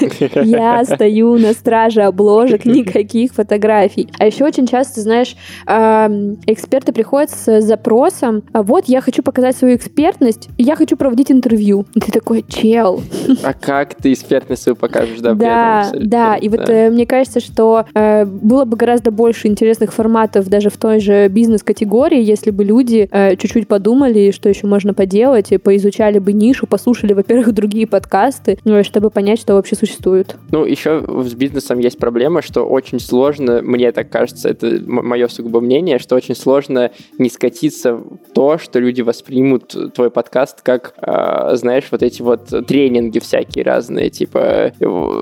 Я 0.44 0.84
стою 0.84 1.38
на 1.38 1.52
страже 1.52 2.02
обложек, 2.02 2.64
никаких 2.64 3.32
фотографий. 3.32 4.08
А 4.18 4.26
еще 4.26 4.44
очень 4.44 4.66
часто, 4.66 5.00
знаешь, 5.00 5.36
эксперты 5.66 6.92
приходят 6.92 7.30
с 7.30 7.60
запросом, 7.60 8.42
а 8.52 8.62
вот 8.62 8.84
я 8.86 9.00
хочу 9.00 9.22
показать 9.22 9.56
свою 9.56 9.76
экспертность, 9.76 10.48
я 10.56 10.76
хочу 10.76 10.96
проводить 10.96 11.30
интервью. 11.30 11.86
И 11.94 12.00
ты 12.00 12.12
такой, 12.12 12.44
чел. 12.48 13.02
А 13.42 13.52
как 13.52 13.94
ты 13.94 14.12
экспертность 14.12 14.62
свою 14.62 14.76
покажешь, 14.76 15.20
да? 15.20 15.34
Да, 15.34 15.90
да. 15.94 16.36
И 16.36 16.48
вот 16.48 16.68
э, 16.68 16.90
мне 16.90 17.06
кажется, 17.06 17.40
что 17.40 17.86
э, 17.94 18.24
было 18.24 18.64
бы 18.64 18.76
гораздо 18.76 19.10
больше 19.10 19.48
интересных 19.48 19.92
форматов 19.92 20.48
даже 20.48 20.70
в 20.70 20.76
той 20.76 21.00
же 21.00 21.28
бизнес-категории, 21.28 22.22
если 22.22 22.50
бы 22.50 22.64
люди 22.64 22.97
люди 22.98 23.08
э, 23.10 23.36
чуть-чуть 23.36 23.68
подумали, 23.68 24.30
что 24.30 24.48
еще 24.48 24.66
можно 24.66 24.94
поделать, 24.94 25.52
и 25.52 25.58
поизучали 25.58 26.18
бы 26.18 26.32
нишу, 26.32 26.66
послушали, 26.66 27.12
во-первых, 27.12 27.52
другие 27.52 27.86
подкасты, 27.86 28.58
ну, 28.64 28.82
чтобы 28.84 29.10
понять, 29.10 29.40
что 29.40 29.54
вообще 29.54 29.76
существует. 29.76 30.36
Ну, 30.50 30.64
еще 30.64 31.04
с 31.24 31.34
бизнесом 31.34 31.78
есть 31.78 31.98
проблема, 31.98 32.42
что 32.42 32.64
очень 32.64 33.00
сложно, 33.00 33.60
мне 33.62 33.92
так 33.92 34.10
кажется, 34.10 34.48
это 34.48 34.80
мое 34.86 35.28
сугубо 35.28 35.60
мнение, 35.60 35.98
что 35.98 36.16
очень 36.16 36.34
сложно 36.34 36.90
не 37.18 37.28
скатиться 37.28 37.94
в 37.94 38.18
то, 38.34 38.58
что 38.58 38.78
люди 38.78 39.02
воспримут 39.02 39.74
твой 39.94 40.10
подкаст 40.10 40.62
как, 40.62 40.94
э, 41.00 41.56
знаешь, 41.56 41.84
вот 41.90 42.02
эти 42.02 42.22
вот 42.22 42.48
тренинги 42.66 43.18
всякие 43.18 43.64
разные, 43.64 44.10
типа, 44.10 44.72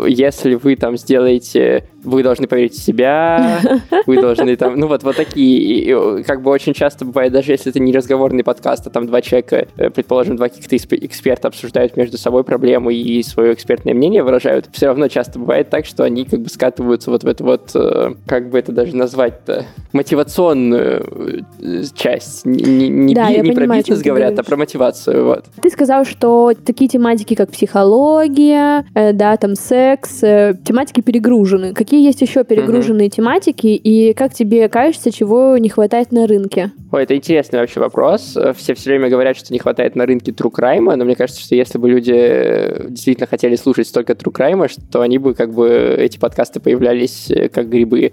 если 0.06 0.54
вы 0.54 0.76
там 0.76 0.96
сделаете 0.96 1.84
вы 2.06 2.22
должны 2.22 2.46
поверить 2.46 2.74
в 2.74 2.82
себя, 2.82 3.60
вы 4.06 4.20
должны 4.20 4.56
там, 4.56 4.78
ну 4.78 4.86
вот, 4.86 5.02
вот 5.02 5.16
такие, 5.16 6.20
и, 6.20 6.22
как 6.22 6.42
бы 6.42 6.50
очень 6.50 6.72
часто 6.72 7.04
бывает, 7.04 7.32
даже 7.32 7.52
если 7.52 7.65
если 7.66 7.70
это 7.70 7.80
не 7.80 7.92
разговорный 7.92 8.44
подкаст, 8.44 8.86
а 8.86 8.90
там 8.90 9.06
два 9.06 9.20
человека, 9.20 9.66
э, 9.76 9.90
предположим, 9.90 10.36
два 10.36 10.48
каких-то 10.48 10.76
эксперта 10.76 11.48
обсуждают 11.48 11.96
между 11.96 12.16
собой 12.16 12.44
проблему 12.44 12.90
и 12.90 13.22
свое 13.22 13.52
экспертное 13.52 13.94
мнение 13.94 14.22
выражают, 14.22 14.68
все 14.72 14.86
равно 14.86 15.08
часто 15.08 15.38
бывает 15.38 15.68
так, 15.68 15.84
что 15.86 16.04
они 16.04 16.24
как 16.24 16.40
бы 16.40 16.48
скатываются 16.48 17.10
вот 17.10 17.24
в 17.24 17.26
эту 17.26 17.44
вот, 17.44 17.70
э, 17.74 18.14
как 18.26 18.50
бы 18.50 18.58
это 18.58 18.72
даже 18.72 18.96
назвать-то, 18.96 19.66
мотивационную 19.92 21.42
э, 21.60 21.82
часть. 21.94 22.46
Не, 22.46 22.88
не, 22.88 23.14
Да, 23.14 23.28
я 23.28 23.40
не 23.40 23.50
про 23.50 23.62
понимаю, 23.62 23.80
о 23.80 23.82
бизнес 23.82 24.02
говорят, 24.02 24.38
а 24.38 24.42
про 24.42 24.56
мотивацию. 24.56 25.24
Вот. 25.24 25.44
Ты 25.60 25.70
сказал, 25.70 26.04
что 26.04 26.52
такие 26.64 26.88
тематики, 26.88 27.34
как 27.34 27.50
психология, 27.50 28.84
э, 28.94 29.12
да, 29.12 29.36
там 29.36 29.56
секс, 29.56 30.22
э, 30.22 30.54
тематики 30.64 31.00
перегружены. 31.00 31.74
Какие 31.74 32.04
есть 32.04 32.20
еще 32.22 32.44
перегруженные 32.44 33.08
тематики, 33.10 33.68
и 33.68 34.12
как 34.12 34.34
тебе 34.34 34.68
кажется, 34.68 35.10
чего 35.10 35.58
не 35.58 35.68
хватает 35.68 36.12
на 36.12 36.26
рынке? 36.26 36.70
Ой, 36.92 37.02
это 37.02 37.14
интересный 37.56 37.60
вообще 37.60 37.80
вопрос. 37.80 38.36
Все 38.56 38.74
все 38.74 38.90
время 38.90 39.08
говорят, 39.08 39.36
что 39.36 39.52
не 39.52 39.58
хватает 39.58 39.96
на 39.96 40.06
рынке 40.06 40.32
true 40.32 40.52
crime, 40.52 40.94
но 40.94 41.04
мне 41.04 41.16
кажется, 41.16 41.42
что 41.42 41.54
если 41.54 41.78
бы 41.78 41.88
люди 41.88 42.12
э, 42.14 42.86
действительно 42.88 43.26
хотели 43.26 43.56
слушать 43.56 43.88
столько 43.88 44.12
true 44.12 44.32
crime, 44.32 44.68
что 44.68 45.00
они 45.00 45.18
бы 45.18 45.34
как 45.34 45.52
бы 45.52 45.96
эти 45.98 46.18
подкасты 46.18 46.60
появлялись 46.60 47.30
э, 47.30 47.48
как 47.48 47.68
грибы. 47.68 48.12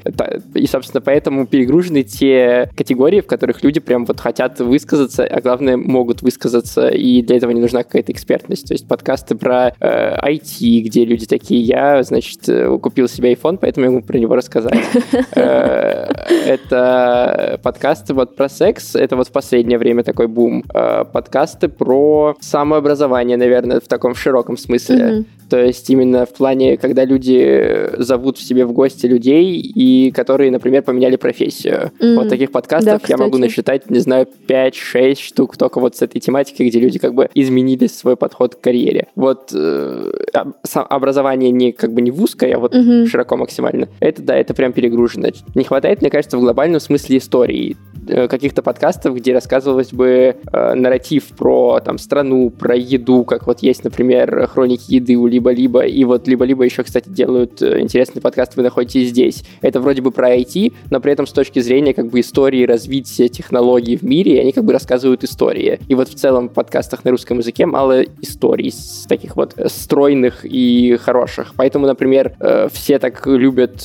И, 0.56 0.68
собственно, 0.68 1.02
поэтому 1.02 1.46
перегружены 1.46 2.04
те 2.04 2.70
категории, 2.76 3.22
в 3.22 3.28
которых 3.28 3.64
люди 3.64 3.80
прям 3.80 4.06
вот 4.06 4.20
хотят 4.20 4.60
высказаться, 4.60 5.26
а 5.26 5.42
главное, 5.42 5.78
могут 5.78 6.22
высказаться, 6.22 6.90
и 6.90 7.22
для 7.22 7.38
этого 7.38 7.52
не 7.52 7.62
нужна 7.62 7.84
какая-то 7.84 8.12
экспертность. 8.12 8.68
То 8.68 8.74
есть 8.74 8.88
подкасты 8.88 9.36
про 9.36 9.74
э, 9.80 10.18
IT, 10.32 10.82
где 10.82 11.06
люди 11.06 11.26
такие, 11.26 11.62
я, 11.62 12.04
значит, 12.04 12.48
э, 12.48 12.78
купил 12.82 13.08
себе 13.08 13.34
iPhone, 13.34 13.58
поэтому 13.60 13.86
я 13.86 13.92
могу 13.92 14.06
про 14.06 14.18
него 14.18 14.36
рассказать. 14.36 14.80
Э, 15.36 16.12
Это 16.48 17.60
подкасты 17.64 18.14
вот 18.14 18.36
про 18.36 18.50
секс, 18.50 18.96
это 18.96 19.16
вот 19.16 19.28
последнее 19.34 19.78
время 19.78 20.04
такой 20.04 20.28
бум. 20.28 20.64
Э, 20.74 21.04
Подкасты 21.12 21.68
про 21.68 22.36
самообразование, 22.40 23.38
наверное, 23.38 23.80
в 23.80 23.88
таком 23.88 24.16
широком 24.16 24.58
смысле. 24.58 25.06
Мгм. 25.06 25.26
То 25.54 25.64
есть 25.64 25.88
именно 25.92 26.26
в 26.26 26.34
плане, 26.34 26.78
когда 26.78 27.06
люди 27.06 27.92
зовут 28.00 28.40
в 28.40 28.44
себе 28.44 28.66
в 28.66 28.72
гости 28.72 29.06
людей, 29.06 29.60
и 29.60 30.10
которые, 30.10 30.50
например, 30.50 30.82
поменяли 30.82 31.16
профессию. 31.16 31.92
Мгм. 32.00 32.16
Вот 32.16 32.30
таких 32.30 32.52
подкастов 32.52 33.04
Да, 33.04 33.08
я 33.08 33.18
могу 33.18 33.38
насчитать, 33.38 33.88
не 33.88 34.00
знаю, 34.00 34.28
5-6 34.48 35.20
штук 35.20 35.56
только 35.56 35.80
вот 35.80 35.96
с 35.96 36.02
этой 36.02 36.20
тематикой, 36.20 36.70
где 36.70 36.80
люди 36.80 36.98
как 36.98 37.14
бы 37.14 37.30
изменили 37.36 37.86
свой 37.86 38.16
подход 38.16 38.56
к 38.56 38.62
карьере. 38.62 39.10
Вот 39.16 39.52
э, 39.54 40.12
образование 40.74 41.52
не 41.52 41.72
как 41.72 41.94
бы 41.94 42.02
не 42.02 42.10
в 42.10 42.20
узкое, 42.20 42.56
а 42.56 42.60
вот 42.60 42.74
Мгм. 42.74 43.06
широко 43.06 43.38
максимально. 43.38 43.90
Это 44.00 44.24
да, 44.24 44.36
это 44.36 44.56
прям 44.56 44.74
перегружено. 44.74 45.28
Не 45.54 45.66
хватает, 45.66 46.02
мне 46.02 46.10
кажется, 46.10 46.40
в 46.40 46.42
глобальном 46.42 46.80
смысле 46.80 47.20
истории 47.20 47.78
э, 48.08 48.28
каких-то 48.28 48.64
подкастов, 48.64 49.16
где 49.18 49.34
рассказывалось 49.34 49.94
бы 49.94 50.36
э, 50.52 50.74
нарратив 50.74 51.26
про 51.38 51.80
там 51.80 52.00
страну, 52.00 52.50
про 52.50 52.76
еду, 52.76 53.24
как 53.24 53.46
вот 53.46 53.60
есть, 53.60 53.84
например, 53.84 54.48
хроники 54.48 54.96
еды 54.96 55.16
у 55.16 55.28
либо-либо, 55.44 55.82
и 55.86 56.04
вот 56.06 56.28
либо-либо 56.28 56.64
еще, 56.64 56.84
кстати, 56.84 57.10
делают 57.10 57.62
э, 57.62 57.80
интересный 57.80 58.22
подкаст, 58.22 58.56
вы 58.56 58.64
находитесь 58.64 59.10
здесь. 59.10 59.44
Это 59.62 59.80
вроде 59.80 60.02
бы 60.02 60.12
про 60.12 60.36
IT, 60.36 60.74
но 60.90 61.00
при 61.00 61.12
этом 61.12 61.28
с 61.28 61.32
точки 61.32 61.60
зрения 61.60 61.94
как 61.94 62.08
бы 62.08 62.20
истории 62.20 62.66
развития 62.66 63.28
технологий 63.28 63.98
в 63.98 64.04
мире, 64.04 64.40
они 64.42 64.52
как 64.52 64.64
бы 64.64 64.74
рассказывают 64.74 65.24
истории. 65.24 65.80
И 65.88 65.96
вот 65.96 66.10
в 66.10 66.16
целом 66.16 66.50
в 66.50 66.54
подкастах 66.54 67.04
на 67.04 67.12
русском 67.12 67.40
языке 67.40 67.66
мало 67.66 68.04
историй 68.22 68.72
с 68.72 69.06
таких 69.08 69.36
вот 69.36 69.54
э, 69.58 69.68
стройных 69.68 70.46
и 70.46 70.98
хороших. 70.98 71.54
Поэтому, 71.58 71.88
например, 71.88 72.36
э, 72.40 72.70
все 72.72 73.00
так 73.00 73.26
любят 73.28 73.84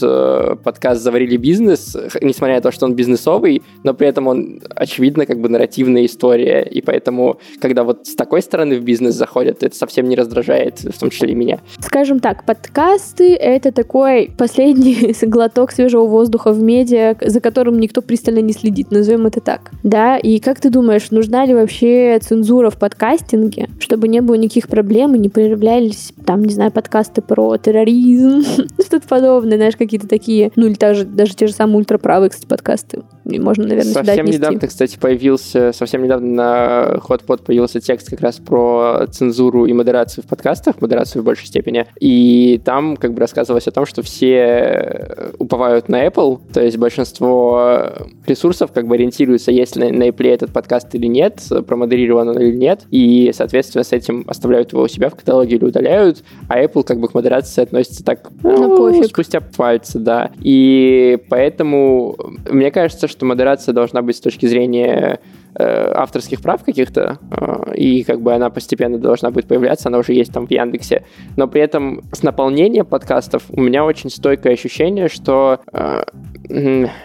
подкаст 0.62 1.02
«Заварили 1.02 1.36
бизнес», 1.36 1.96
несмотря 2.20 2.56
на 2.56 2.60
то, 2.60 2.70
что 2.70 2.86
он 2.86 2.94
бизнесовый, 2.94 3.62
но 3.82 3.94
при 3.94 4.08
этом 4.08 4.26
он, 4.26 4.60
очевидно, 4.74 5.26
как 5.26 5.40
бы 5.40 5.48
нарративная 5.48 6.04
история. 6.04 6.62
И 6.62 6.80
поэтому, 6.80 7.38
когда 7.60 7.84
вот 7.84 8.06
с 8.06 8.14
такой 8.14 8.42
стороны 8.42 8.78
в 8.78 8.82
бизнес 8.82 9.14
заходят, 9.14 9.62
это 9.62 9.74
совсем 9.74 10.08
не 10.08 10.16
раздражает, 10.16 10.80
в 10.80 10.98
том 10.98 11.10
числе 11.10 11.32
и 11.32 11.34
меня. 11.34 11.47
Скажем 11.80 12.20
так, 12.20 12.44
подкасты— 12.44 13.34
это 13.36 13.72
такой 13.72 14.30
последний 14.36 15.14
глоток 15.22 15.72
свежего 15.72 16.06
воздуха 16.06 16.52
в 16.52 16.60
медиа, 16.60 17.16
за 17.20 17.40
которым 17.40 17.78
никто 17.78 18.02
пристально 18.02 18.40
не 18.40 18.52
следит, 18.52 18.90
назовем 18.90 19.26
это 19.26 19.40
так. 19.40 19.70
Да, 19.82 20.16
и 20.16 20.38
как 20.38 20.60
ты 20.60 20.70
думаешь, 20.70 21.10
нужна 21.10 21.46
ли 21.46 21.54
вообще 21.54 22.18
цензура 22.20 22.70
в 22.70 22.78
подкастинге, 22.78 23.68
чтобы 23.80 24.08
не 24.08 24.20
было 24.20 24.34
никаких 24.34 24.68
проблем 24.68 25.14
и 25.14 25.18
не 25.18 25.28
появлялись 25.28 26.12
там, 26.26 26.44
не 26.44 26.52
знаю, 26.52 26.70
подкасты 26.70 27.22
про 27.22 27.56
терроризм, 27.56 28.42
что-то 28.80 29.08
подобное, 29.08 29.56
знаешь, 29.56 29.76
какие-то 29.76 30.08
такие, 30.08 30.52
ну 30.56 30.66
или 30.66 30.74
даже, 30.74 31.04
даже 31.04 31.34
те 31.34 31.46
же 31.46 31.52
самые 31.52 31.78
ультраправые, 31.78 32.30
кстати, 32.30 32.46
подкасты. 32.46 33.02
Можно, 33.28 33.64
наверное, 33.64 33.84
сюда 33.90 34.04
Совсем 34.04 34.24
отнести. 34.24 34.38
недавно, 34.38 34.60
кстати, 34.66 34.98
появился, 34.98 35.72
совсем 35.72 36.02
недавно 36.02 36.26
на 36.28 36.94
HotPod 37.06 37.42
появился 37.44 37.80
текст 37.80 38.08
как 38.10 38.20
раз 38.20 38.36
про 38.36 39.06
цензуру 39.10 39.66
и 39.66 39.72
модерацию 39.72 40.24
в 40.24 40.26
подкастах, 40.26 40.80
модерацию 40.80 41.22
в 41.22 41.24
большей 41.24 41.46
степени. 41.46 41.86
И 42.00 42.60
там 42.64 42.96
как 42.96 43.12
бы 43.12 43.20
рассказывалось 43.20 43.66
о 43.68 43.70
том, 43.72 43.84
что 43.86 44.02
все 44.02 45.32
уповают 45.38 45.88
на 45.88 46.06
Apple, 46.06 46.40
то 46.52 46.62
есть 46.62 46.78
большинство 46.78 47.82
ресурсов 48.26 48.72
как 48.72 48.86
бы 48.86 48.94
ориентируются, 48.94 49.50
есть 49.50 49.76
ли 49.76 49.90
на 49.90 50.08
Apple 50.08 50.28
этот 50.28 50.52
подкаст 50.52 50.94
или 50.94 51.06
нет, 51.06 51.42
промодерирован 51.66 52.28
он 52.28 52.38
или 52.38 52.56
нет, 52.56 52.82
и, 52.90 53.30
соответственно, 53.34 53.84
с 53.84 53.92
этим 53.92 54.24
оставляют 54.26 54.72
его 54.72 54.82
у 54.82 54.88
себя 54.88 55.10
в 55.10 55.14
каталоге 55.16 55.56
или 55.56 55.64
удаляют, 55.64 56.22
а 56.48 56.62
Apple 56.62 56.84
как 56.84 57.00
бы 57.00 57.08
к 57.08 57.14
модерации 57.14 57.62
относится 57.62 58.04
так, 58.04 58.30
Ну, 58.42 58.68
ну, 58.68 58.76
пофиг. 58.76 59.06
спустя 59.06 59.40
пальцы, 59.40 59.98
да. 59.98 60.30
И 60.42 61.18
поэтому 61.28 62.16
мне 62.50 62.70
кажется, 62.70 63.08
что 63.08 63.17
модерация 63.26 63.72
должна 63.72 64.02
быть 64.02 64.16
с 64.16 64.20
точки 64.20 64.46
зрения 64.46 65.20
э, 65.54 65.92
авторских 65.94 66.40
прав 66.40 66.64
каких-то, 66.64 67.18
э, 67.30 67.74
и 67.74 68.04
как 68.04 68.20
бы 68.20 68.32
она 68.32 68.50
постепенно 68.50 68.98
должна 68.98 69.30
будет 69.30 69.46
появляться, 69.46 69.88
она 69.88 69.98
уже 69.98 70.12
есть 70.12 70.32
там 70.32 70.46
в 70.46 70.50
Яндексе. 70.50 71.04
Но 71.36 71.48
при 71.48 71.60
этом 71.60 72.02
с 72.12 72.22
наполнением 72.22 72.86
подкастов 72.86 73.44
у 73.50 73.60
меня 73.60 73.84
очень 73.84 74.10
стойкое 74.10 74.52
ощущение, 74.52 75.08
что 75.08 75.60
э, 75.72 76.04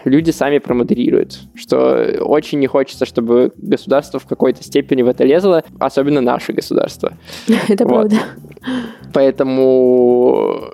люди 0.05 0.31
сами 0.31 0.59
промодерируют, 0.59 1.39
что 1.55 2.17
очень 2.21 2.59
не 2.59 2.67
хочется, 2.67 3.05
чтобы 3.05 3.51
государство 3.57 4.19
в 4.19 4.25
какой-то 4.25 4.63
степени 4.63 5.01
в 5.01 5.07
это 5.07 5.23
лезло, 5.23 5.63
особенно 5.79 6.21
наше 6.21 6.53
государство. 6.53 7.13
Это 7.67 7.85
Вот. 7.85 8.09
правда. 8.09 8.15
Поэтому 9.13 10.71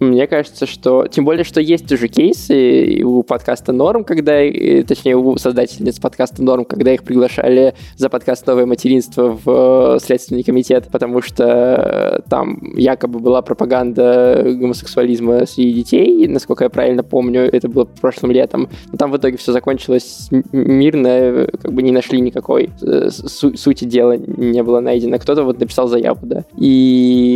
мне 0.00 0.26
кажется, 0.26 0.66
что... 0.66 1.06
Тем 1.08 1.24
более, 1.24 1.44
что 1.44 1.60
есть 1.60 1.90
уже 1.92 2.08
кейсы 2.08 3.02
у 3.04 3.22
подкаста 3.22 3.72
«Норм», 3.72 4.04
когда... 4.04 4.42
и, 4.42 4.82
Точнее, 4.82 5.16
у 5.16 5.36
создательниц 5.36 5.98
подкаста 5.98 6.42
«Норм», 6.42 6.64
когда 6.64 6.92
их 6.94 7.02
приглашали 7.02 7.74
за 7.96 8.08
подкаст 8.08 8.46
«Новое 8.46 8.64
материнство» 8.64 9.38
в 9.44 9.96
э, 9.96 9.98
Следственный 10.00 10.42
комитет, 10.42 10.88
потому 10.90 11.20
что 11.20 11.44
э, 11.44 12.30
там 12.30 12.72
якобы 12.76 13.18
была 13.18 13.42
пропаганда 13.42 14.42
гомосексуализма 14.46 15.44
среди 15.46 15.72
детей, 15.72 16.28
насколько 16.28 16.64
я 16.64 16.70
правильно 16.70 17.02
помню, 17.02 17.42
это 17.42 17.68
было 17.68 17.84
прошлым 17.84 18.30
летом. 18.30 18.68
Но 18.90 18.96
там 18.96 19.10
в 19.10 19.16
итоге 19.18 19.36
все 19.36 19.52
закончилось 19.52 20.28
мирно, 20.52 21.08
э, 21.08 21.46
как 21.60 21.72
бы 21.72 21.82
не 21.82 21.92
нашли 21.92 22.20
никакой 22.20 22.70
э, 22.80 23.10
су- 23.10 23.56
сути 23.56 23.84
дела, 23.84 24.16
не 24.16 24.62
было 24.62 24.80
найдено. 24.80 25.18
Кто-то 25.18 25.42
вот 25.42 25.60
написал 25.60 25.88
заяву, 25.88 26.20
да. 26.22 26.44
И 26.56 27.29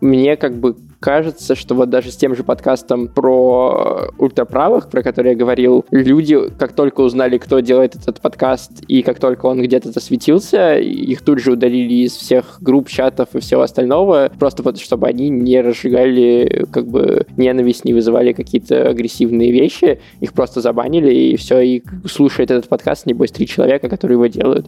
мне 0.00 0.36
как 0.36 0.58
бы 0.58 0.76
кажется, 1.00 1.54
что 1.54 1.74
вот 1.74 1.90
даже 1.90 2.10
с 2.10 2.16
тем 2.16 2.36
же 2.36 2.44
подкастом 2.44 3.08
про 3.08 4.10
ультраправых, 4.18 4.90
про 4.90 5.02
который 5.02 5.32
я 5.32 5.36
говорил, 5.36 5.84
люди, 5.90 6.38
как 6.58 6.72
только 6.72 7.00
узнали, 7.00 7.38
кто 7.38 7.60
делает 7.60 7.96
этот 7.96 8.20
подкаст, 8.20 8.84
и 8.86 9.02
как 9.02 9.18
только 9.18 9.46
он 9.46 9.62
где-то 9.62 9.90
засветился, 9.90 10.76
их 10.76 11.22
тут 11.22 11.40
же 11.40 11.52
удалили 11.52 12.04
из 12.04 12.12
всех 12.12 12.58
групп, 12.60 12.88
чатов 12.88 13.28
и 13.34 13.40
всего 13.40 13.62
остального, 13.62 14.30
просто 14.38 14.62
потому, 14.62 14.82
чтобы 14.82 15.08
они 15.08 15.30
не 15.30 15.60
разжигали 15.60 16.66
как 16.70 16.86
бы 16.86 17.26
ненависть, 17.36 17.84
не 17.84 17.94
вызывали 17.94 18.32
какие-то 18.32 18.88
агрессивные 18.88 19.50
вещи, 19.50 20.00
их 20.20 20.32
просто 20.32 20.60
забанили, 20.60 21.12
и 21.12 21.36
все, 21.36 21.60
и 21.60 21.82
слушает 22.06 22.50
этот 22.50 22.68
подкаст, 22.68 23.06
небось, 23.06 23.30
три 23.30 23.46
человека, 23.46 23.88
которые 23.88 24.16
его 24.16 24.26
делают. 24.26 24.66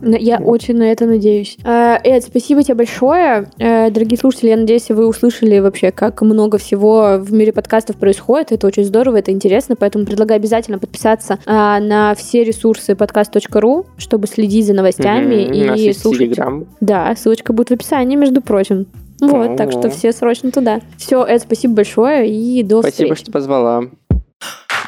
Но 0.00 0.16
Я 0.16 0.38
очень 0.38 0.76
на 0.76 0.90
это 0.90 1.06
надеюсь. 1.06 1.56
Э, 1.64 1.96
Эд, 2.02 2.24
спасибо 2.24 2.62
тебе 2.62 2.74
большое. 2.74 3.48
Э, 3.58 3.90
Дорогие 3.90 4.18
слушатели, 4.18 4.50
я 4.50 4.56
надеюсь, 4.56 4.88
вы 4.88 5.06
услышали 5.06 5.58
вообще, 5.68 5.90
как 5.90 6.22
много 6.22 6.58
всего 6.58 7.18
в 7.18 7.32
мире 7.32 7.52
подкастов 7.52 7.96
происходит. 7.96 8.52
Это 8.52 8.66
очень 8.66 8.84
здорово, 8.84 9.18
это 9.18 9.30
интересно, 9.30 9.76
поэтому 9.76 10.04
предлагаю 10.04 10.38
обязательно 10.38 10.78
подписаться 10.78 11.38
а, 11.46 11.78
на 11.80 12.14
все 12.14 12.44
ресурсы 12.44 12.92
podcast.ru, 12.92 13.86
чтобы 13.96 14.26
следить 14.26 14.66
за 14.66 14.74
новостями 14.74 15.66
нас 15.66 15.78
и 15.78 15.92
слушать. 15.92 16.30
Telegram. 16.32 16.66
Да, 16.80 17.14
ссылочка 17.16 17.52
будет 17.52 17.68
в 17.70 17.72
описании, 17.72 18.16
между 18.16 18.40
прочим. 18.42 18.86
Вот, 19.20 19.56
так 19.56 19.70
что 19.72 19.88
О. 19.88 19.90
все 19.90 20.12
срочно 20.12 20.50
туда. 20.50 20.80
Все, 20.96 21.24
Эд, 21.24 21.42
спасибо 21.42 21.74
большое 21.74 22.30
и 22.30 22.62
до 22.62 22.80
Спасибо, 22.80 23.14
встречи. 23.14 23.22
что 23.22 23.32
позвала. 23.32 23.84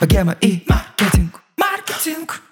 Богема 0.01 0.37
и 0.41 0.63
маркетинг, 0.69 1.43
маркетинг. 1.57 2.43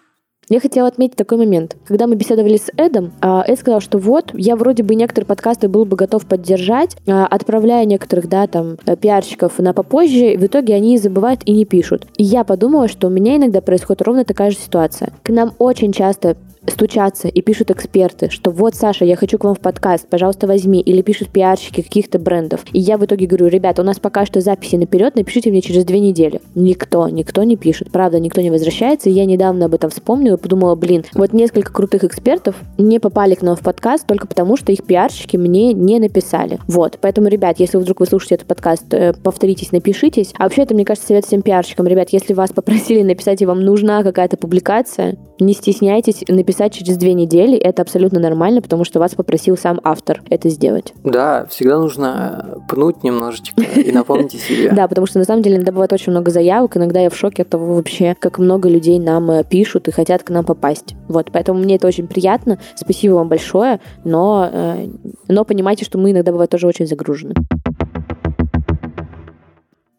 Я 0.49 0.61
хотела 0.61 0.89
отметить 0.89 1.17
такой 1.17 1.39
момент. 1.39 1.77
Когда 1.87 2.07
мы 2.07 2.15
беседовали 2.15 2.57
с 2.57 2.71
Эдом, 2.77 3.13
а, 3.21 3.45
Эд 3.47 3.59
сказал, 3.59 3.81
что 3.81 3.99
вот, 3.99 4.31
я 4.33 4.57
вроде 4.57 4.83
бы 4.83 4.95
некоторые 4.95 5.27
подкасты 5.27 5.69
был 5.69 5.85
бы 5.85 5.97
готов 5.97 6.25
поддержать, 6.25 6.97
а, 7.07 7.27
отправляя 7.27 7.85
некоторых, 7.85 8.29
да, 8.29 8.47
там, 8.47 8.77
э, 8.87 8.97
пиарщиков 8.97 9.59
на 9.59 9.75
попозже, 9.75 10.39
в 10.39 10.47
итоге 10.47 10.75
они 10.75 10.97
забывают 10.97 11.43
и 11.45 11.53
не 11.53 11.67
пишут. 11.67 12.07
И 12.17 12.25
я 12.25 12.45
подумала, 12.45 12.89
что 12.89 13.09
у 13.09 13.11
меня 13.11 13.37
иногда 13.37 13.61
происходит 13.61 14.03
ровно 14.03 14.25
такая 14.25 14.51
же 14.51 14.57
ситуация. 14.57 15.13
К 15.23 15.31
нам 15.31 15.53
очень 15.59 15.93
часто 15.93 16.37
стучатся 16.71 17.29
и 17.29 17.41
пишут 17.43 17.71
эксперты, 17.71 18.31
что 18.31 18.51
вот, 18.51 18.75
Саша, 18.75 19.05
я 19.05 19.17
хочу 19.17 19.39
к 19.39 19.45
вам 19.45 19.55
в 19.55 19.61
подкаст, 19.61 20.09
пожалуйста, 20.09 20.47
возьми. 20.47 20.81
Или 20.81 21.03
пишут 21.03 21.31
пиарщики 21.31 21.83
каких-то 21.83 22.19
брендов. 22.19 22.65
И 22.73 22.79
я 22.79 22.99
в 22.99 23.05
итоге 23.05 23.27
говорю, 23.27 23.49
ребята, 23.49 23.83
у 23.83 23.85
нас 23.85 23.99
пока 23.99 24.27
что 24.27 24.41
записи 24.41 24.77
наперед, 24.77 25.17
напишите 25.17 25.51
мне 25.51 25.61
через 25.61 25.85
две 25.85 26.01
недели. 26.01 26.41
Никто, 26.55 27.09
никто 27.09 27.43
не 27.45 27.57
пишет. 27.57 27.91
Правда, 27.91 28.21
никто 28.21 28.41
не 28.41 28.51
возвращается. 28.51 29.09
И 29.09 29.13
я 29.13 29.25
недавно 29.25 29.67
об 29.67 29.75
этом 29.75 29.91
вспомнила 29.91 30.37
и 30.37 30.41
подумала, 30.41 30.75
блин, 30.75 31.05
вот 31.15 31.33
несколько 31.33 31.73
крутых 31.73 32.05
экспертов 32.05 32.57
не 32.77 32.99
попали 32.99 33.35
к 33.35 33.43
нам 33.43 33.57
в 33.57 33.61
подкаст 33.61 34.07
только 34.07 34.27
потому, 34.27 34.57
что 34.57 34.73
их 34.73 34.85
пиарщики 34.85 35.37
мне 35.37 35.73
не 35.73 35.99
написали. 35.99 36.59
Вот. 36.67 36.99
Поэтому, 37.01 37.29
ребят, 37.29 37.61
если 37.61 37.79
вдруг 37.79 38.01
вы 38.01 38.07
слушаете 38.07 38.37
этот 38.37 38.47
подкаст, 38.47 38.93
э, 38.93 39.13
повторитесь, 39.13 39.73
напишитесь. 39.73 40.33
А 40.39 40.45
вообще, 40.45 40.63
это, 40.63 40.75
мне 40.75 40.85
кажется, 40.85 41.09
совет 41.09 41.27
всем 41.27 41.43
пиарщикам. 41.43 41.87
Ребят, 41.87 42.11
если 42.11 42.35
вас 42.35 42.51
попросили 42.51 43.03
написать 43.03 43.43
и 43.43 43.47
вам 43.47 43.61
нужна 43.61 44.03
какая-то 44.03 44.37
публикация, 44.37 45.17
не 45.41 45.53
стесняйтесь 45.55 46.25
написать 46.29 46.58
через 46.69 46.97
две 46.97 47.15
недели. 47.15 47.57
Это 47.57 47.83
абсолютно 47.83 48.21
нормально, 48.21 48.61
потому 48.63 48.85
что 48.85 48.99
вас 48.99 49.15
попросил 49.15 49.57
сам 49.57 49.81
автор 49.85 50.23
это 50.29 50.49
сделать. 50.49 50.93
Да, 51.05 51.47
всегда 51.47 51.79
нужно 51.79 52.63
пнуть 52.69 53.03
немножечко 53.05 53.63
и 53.63 53.93
напомнить 53.93 54.35
о 54.35 54.39
себе. 54.39 54.73
Да, 54.79 54.87
потому 54.87 55.07
что 55.07 55.19
на 55.19 55.25
самом 55.25 55.43
деле 55.43 55.57
иногда 55.57 55.73
бывает 55.73 55.93
очень 55.93 56.13
много 56.13 56.31
заявок, 56.31 56.77
иногда 56.77 57.01
я 57.01 57.11
в 57.11 57.17
шоке 57.17 57.43
от 57.43 57.49
того 57.49 57.75
вообще, 57.75 58.15
как 58.19 58.39
много 58.39 58.69
людей 58.69 58.99
нам 58.99 59.31
э, 59.31 59.45
пишут 59.45 59.89
и 59.89 59.91
хотят 59.91 60.23
к 60.23 60.31
нам 60.31 60.45
попасть. 60.45 60.95
Вот, 61.09 61.31
поэтому 61.33 61.61
мне 61.61 61.77
это 61.77 61.87
очень 61.87 62.07
приятно. 62.07 62.59
Спасибо 62.75 63.15
вам 63.15 63.29
большое, 63.29 63.81
но, 64.05 64.49
э, 64.53 64.87
но 65.29 65.45
понимайте, 65.45 65.85
что 65.85 65.99
мы 65.99 66.13
иногда 66.13 66.33
бывает 66.33 66.51
тоже 66.51 66.67
очень 66.67 66.87
загружены. 66.87 67.35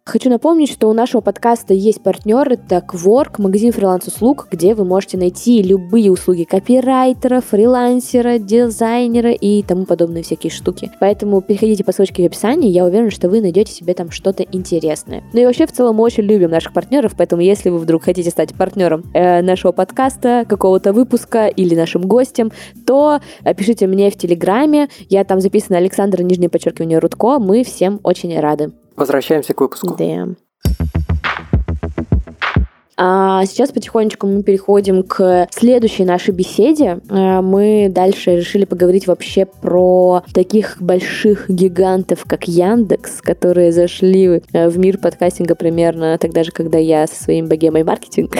Хочу 0.09 0.31
напомнить, 0.31 0.71
что 0.71 0.89
у 0.89 0.93
нашего 0.93 1.21
подкаста 1.21 1.75
есть 1.75 2.01
партнер, 2.01 2.51
это 2.51 2.77
Quark, 2.77 3.33
магазин 3.37 3.71
фриланс-услуг, 3.71 4.47
где 4.49 4.73
вы 4.73 4.83
можете 4.83 5.19
найти 5.19 5.61
любые 5.61 6.11
услуги 6.11 6.45
копирайтера, 6.45 7.41
фрилансера, 7.41 8.39
дизайнера 8.39 9.31
и 9.31 9.61
тому 9.61 9.85
подобные 9.85 10.23
всякие 10.23 10.49
штуки. 10.49 10.91
Поэтому 10.99 11.41
переходите 11.41 11.83
по 11.83 11.91
ссылочке 11.91 12.23
в 12.23 12.25
описании, 12.25 12.71
я 12.71 12.85
уверена, 12.85 13.11
что 13.11 13.29
вы 13.29 13.39
найдете 13.39 13.71
себе 13.71 13.93
там 13.93 14.09
что-то 14.09 14.41
интересное. 14.41 15.23
Ну 15.31 15.41
и 15.41 15.45
вообще 15.45 15.67
в 15.67 15.73
целом 15.73 15.97
мы 15.97 16.05
очень 16.05 16.23
любим 16.23 16.49
наших 16.49 16.73
партнеров, 16.73 17.13
поэтому 17.15 17.43
если 17.43 17.69
вы 17.69 17.77
вдруг 17.77 18.05
хотите 18.05 18.31
стать 18.31 18.55
партнером 18.55 19.03
э, 19.13 19.43
нашего 19.43 19.73
подкаста, 19.73 20.43
какого-то 20.49 20.91
выпуска 20.91 21.45
или 21.45 21.75
нашим 21.75 22.01
гостем, 22.01 22.51
то 22.87 23.19
пишите 23.55 23.85
мне 23.85 24.09
в 24.09 24.17
Телеграме, 24.17 24.89
я 25.07 25.23
там 25.23 25.39
записана 25.39 25.77
Александра, 25.77 26.23
нижнее 26.23 26.49
подчеркивание, 26.49 26.97
Рудко, 26.97 27.37
мы 27.37 27.63
всем 27.63 27.99
очень 28.01 28.39
рады. 28.39 28.71
Возвращаемся 28.99 29.53
к 29.53 29.62
выпуску. 29.62 29.95
Да. 29.95 30.27
А 33.01 33.45
сейчас 33.45 33.71
потихонечку 33.71 34.27
мы 34.27 34.43
переходим 34.43 35.03
к 35.03 35.47
следующей 35.51 36.03
нашей 36.03 36.33
беседе. 36.33 36.99
Э, 37.09 37.39
мы 37.39 37.88
дальше 37.89 38.35
решили 38.35 38.65
поговорить 38.65 39.07
вообще 39.07 39.45
про 39.45 40.23
таких 40.33 40.75
больших 40.81 41.49
гигантов, 41.49 42.25
как 42.27 42.49
Яндекс, 42.49 43.21
которые 43.21 43.71
зашли 43.71 44.41
э, 44.51 44.67
в 44.67 44.77
мир 44.77 44.97
подкастинга 44.97 45.55
примерно 45.55 46.17
тогда 46.17 46.43
же, 46.43 46.51
когда 46.51 46.77
я 46.77 47.07
со 47.07 47.23
своим 47.23 47.47
богемой 47.47 47.85
маркетинг. 47.85 48.35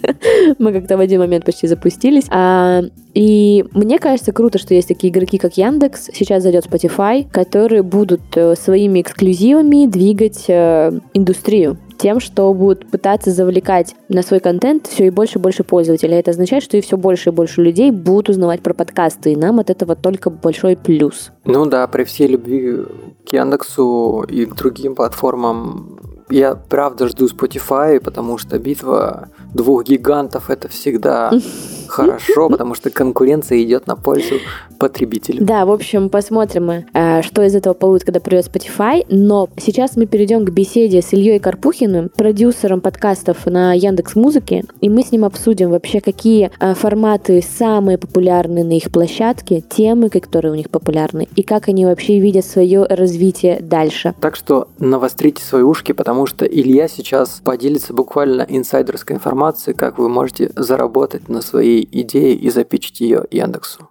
Мы 0.58 0.74
как-то 0.74 0.98
в 0.98 1.00
один 1.00 1.20
момент 1.20 1.46
почти 1.46 1.66
запустились. 1.66 2.26
А, 2.28 2.82
и 3.14 3.64
мне 3.72 3.98
кажется 3.98 4.32
круто, 4.32 4.58
что 4.58 4.74
есть 4.74 4.88
такие 4.88 5.10
игроки, 5.10 5.38
как 5.38 5.56
Яндекс, 5.56 6.10
сейчас 6.12 6.42
зайдет 6.42 6.66
Spotify, 6.66 7.26
которые 7.30 7.82
будут 7.82 8.20
э, 8.36 8.54
своими 8.54 9.00
эксклюзивами 9.00 9.86
двигать 9.86 10.44
индустрию 10.50 11.78
тем, 12.04 12.20
что 12.20 12.52
будут 12.52 12.90
пытаться 12.90 13.30
завлекать 13.30 13.96
на 14.10 14.22
свой 14.22 14.38
контент 14.38 14.88
все 14.88 15.06
и 15.06 15.10
больше 15.10 15.38
и 15.38 15.40
больше 15.40 15.64
пользователей. 15.64 16.18
Это 16.18 16.32
означает, 16.32 16.62
что 16.62 16.76
и 16.76 16.82
все 16.82 16.98
больше 16.98 17.30
и 17.30 17.32
больше 17.32 17.62
людей 17.62 17.90
будут 17.90 18.28
узнавать 18.28 18.60
про 18.60 18.74
подкасты, 18.74 19.32
и 19.32 19.36
нам 19.36 19.58
от 19.58 19.70
этого 19.70 19.96
только 19.96 20.28
большой 20.28 20.76
плюс. 20.76 21.32
Ну 21.46 21.64
да, 21.64 21.86
при 21.86 22.04
всей 22.04 22.26
любви 22.26 22.84
к 23.26 23.32
Яндексу 23.32 24.22
и 24.28 24.44
к 24.44 24.54
другим 24.54 24.94
платформам 24.94 25.98
я 26.28 26.54
правда 26.54 27.08
жду 27.08 27.24
Spotify, 27.24 27.98
потому 28.00 28.36
что 28.36 28.58
битва 28.58 29.30
двух 29.54 29.84
гигантов 29.84 30.50
это 30.50 30.68
всегда 30.68 31.32
хорошо, 31.94 32.48
потому 32.50 32.74
что 32.74 32.90
конкуренция 32.90 33.62
идет 33.62 33.86
на 33.86 33.96
пользу 33.96 34.36
потребителю. 34.78 35.44
Да, 35.44 35.64
в 35.64 35.70
общем, 35.70 36.08
посмотрим 36.08 36.70
э, 36.70 37.22
что 37.22 37.42
из 37.42 37.54
этого 37.54 37.74
получится, 37.74 38.06
когда 38.06 38.20
придет 38.20 38.46
Spotify. 38.46 39.04
Но 39.08 39.48
сейчас 39.56 39.96
мы 39.96 40.06
перейдем 40.06 40.44
к 40.44 40.50
беседе 40.50 41.02
с 41.02 41.12
Ильей 41.12 41.38
Карпухиным, 41.38 42.10
продюсером 42.14 42.80
подкастов 42.80 43.46
на 43.46 43.72
Яндекс 43.72 44.16
Музыке, 44.16 44.64
и 44.80 44.88
мы 44.88 45.02
с 45.02 45.12
ним 45.12 45.24
обсудим 45.24 45.70
вообще, 45.70 46.00
какие 46.00 46.50
э, 46.58 46.74
форматы 46.74 47.42
самые 47.42 47.98
популярные 47.98 48.64
на 48.64 48.72
их 48.72 48.90
площадке, 48.90 49.60
темы, 49.60 50.10
которые 50.10 50.52
у 50.52 50.54
них 50.56 50.70
популярны, 50.70 51.28
и 51.36 51.42
как 51.42 51.68
они 51.68 51.84
вообще 51.86 52.18
видят 52.18 52.44
свое 52.44 52.84
развитие 52.84 53.60
дальше. 53.60 54.14
Так 54.20 54.36
что 54.36 54.68
навострите 54.78 55.42
свои 55.42 55.62
ушки, 55.62 55.92
потому 55.92 56.26
что 56.26 56.44
Илья 56.44 56.88
сейчас 56.88 57.40
поделится 57.44 57.92
буквально 57.92 58.46
инсайдерской 58.48 59.16
информацией, 59.16 59.76
как 59.76 59.98
вы 59.98 60.08
можете 60.08 60.50
заработать 60.56 61.28
на 61.28 61.42
своей 61.42 61.83
идее 61.90 62.34
и 62.34 62.50
запичить 62.50 63.00
ее 63.00 63.24
Яндексу. 63.30 63.90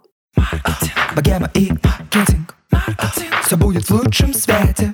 Богема 1.14 1.50
и 1.54 1.72
маркетинг. 1.82 2.56
Все 3.44 3.56
будет 3.56 3.84
в 3.84 3.90
лучшем 3.90 4.34
свете. 4.34 4.92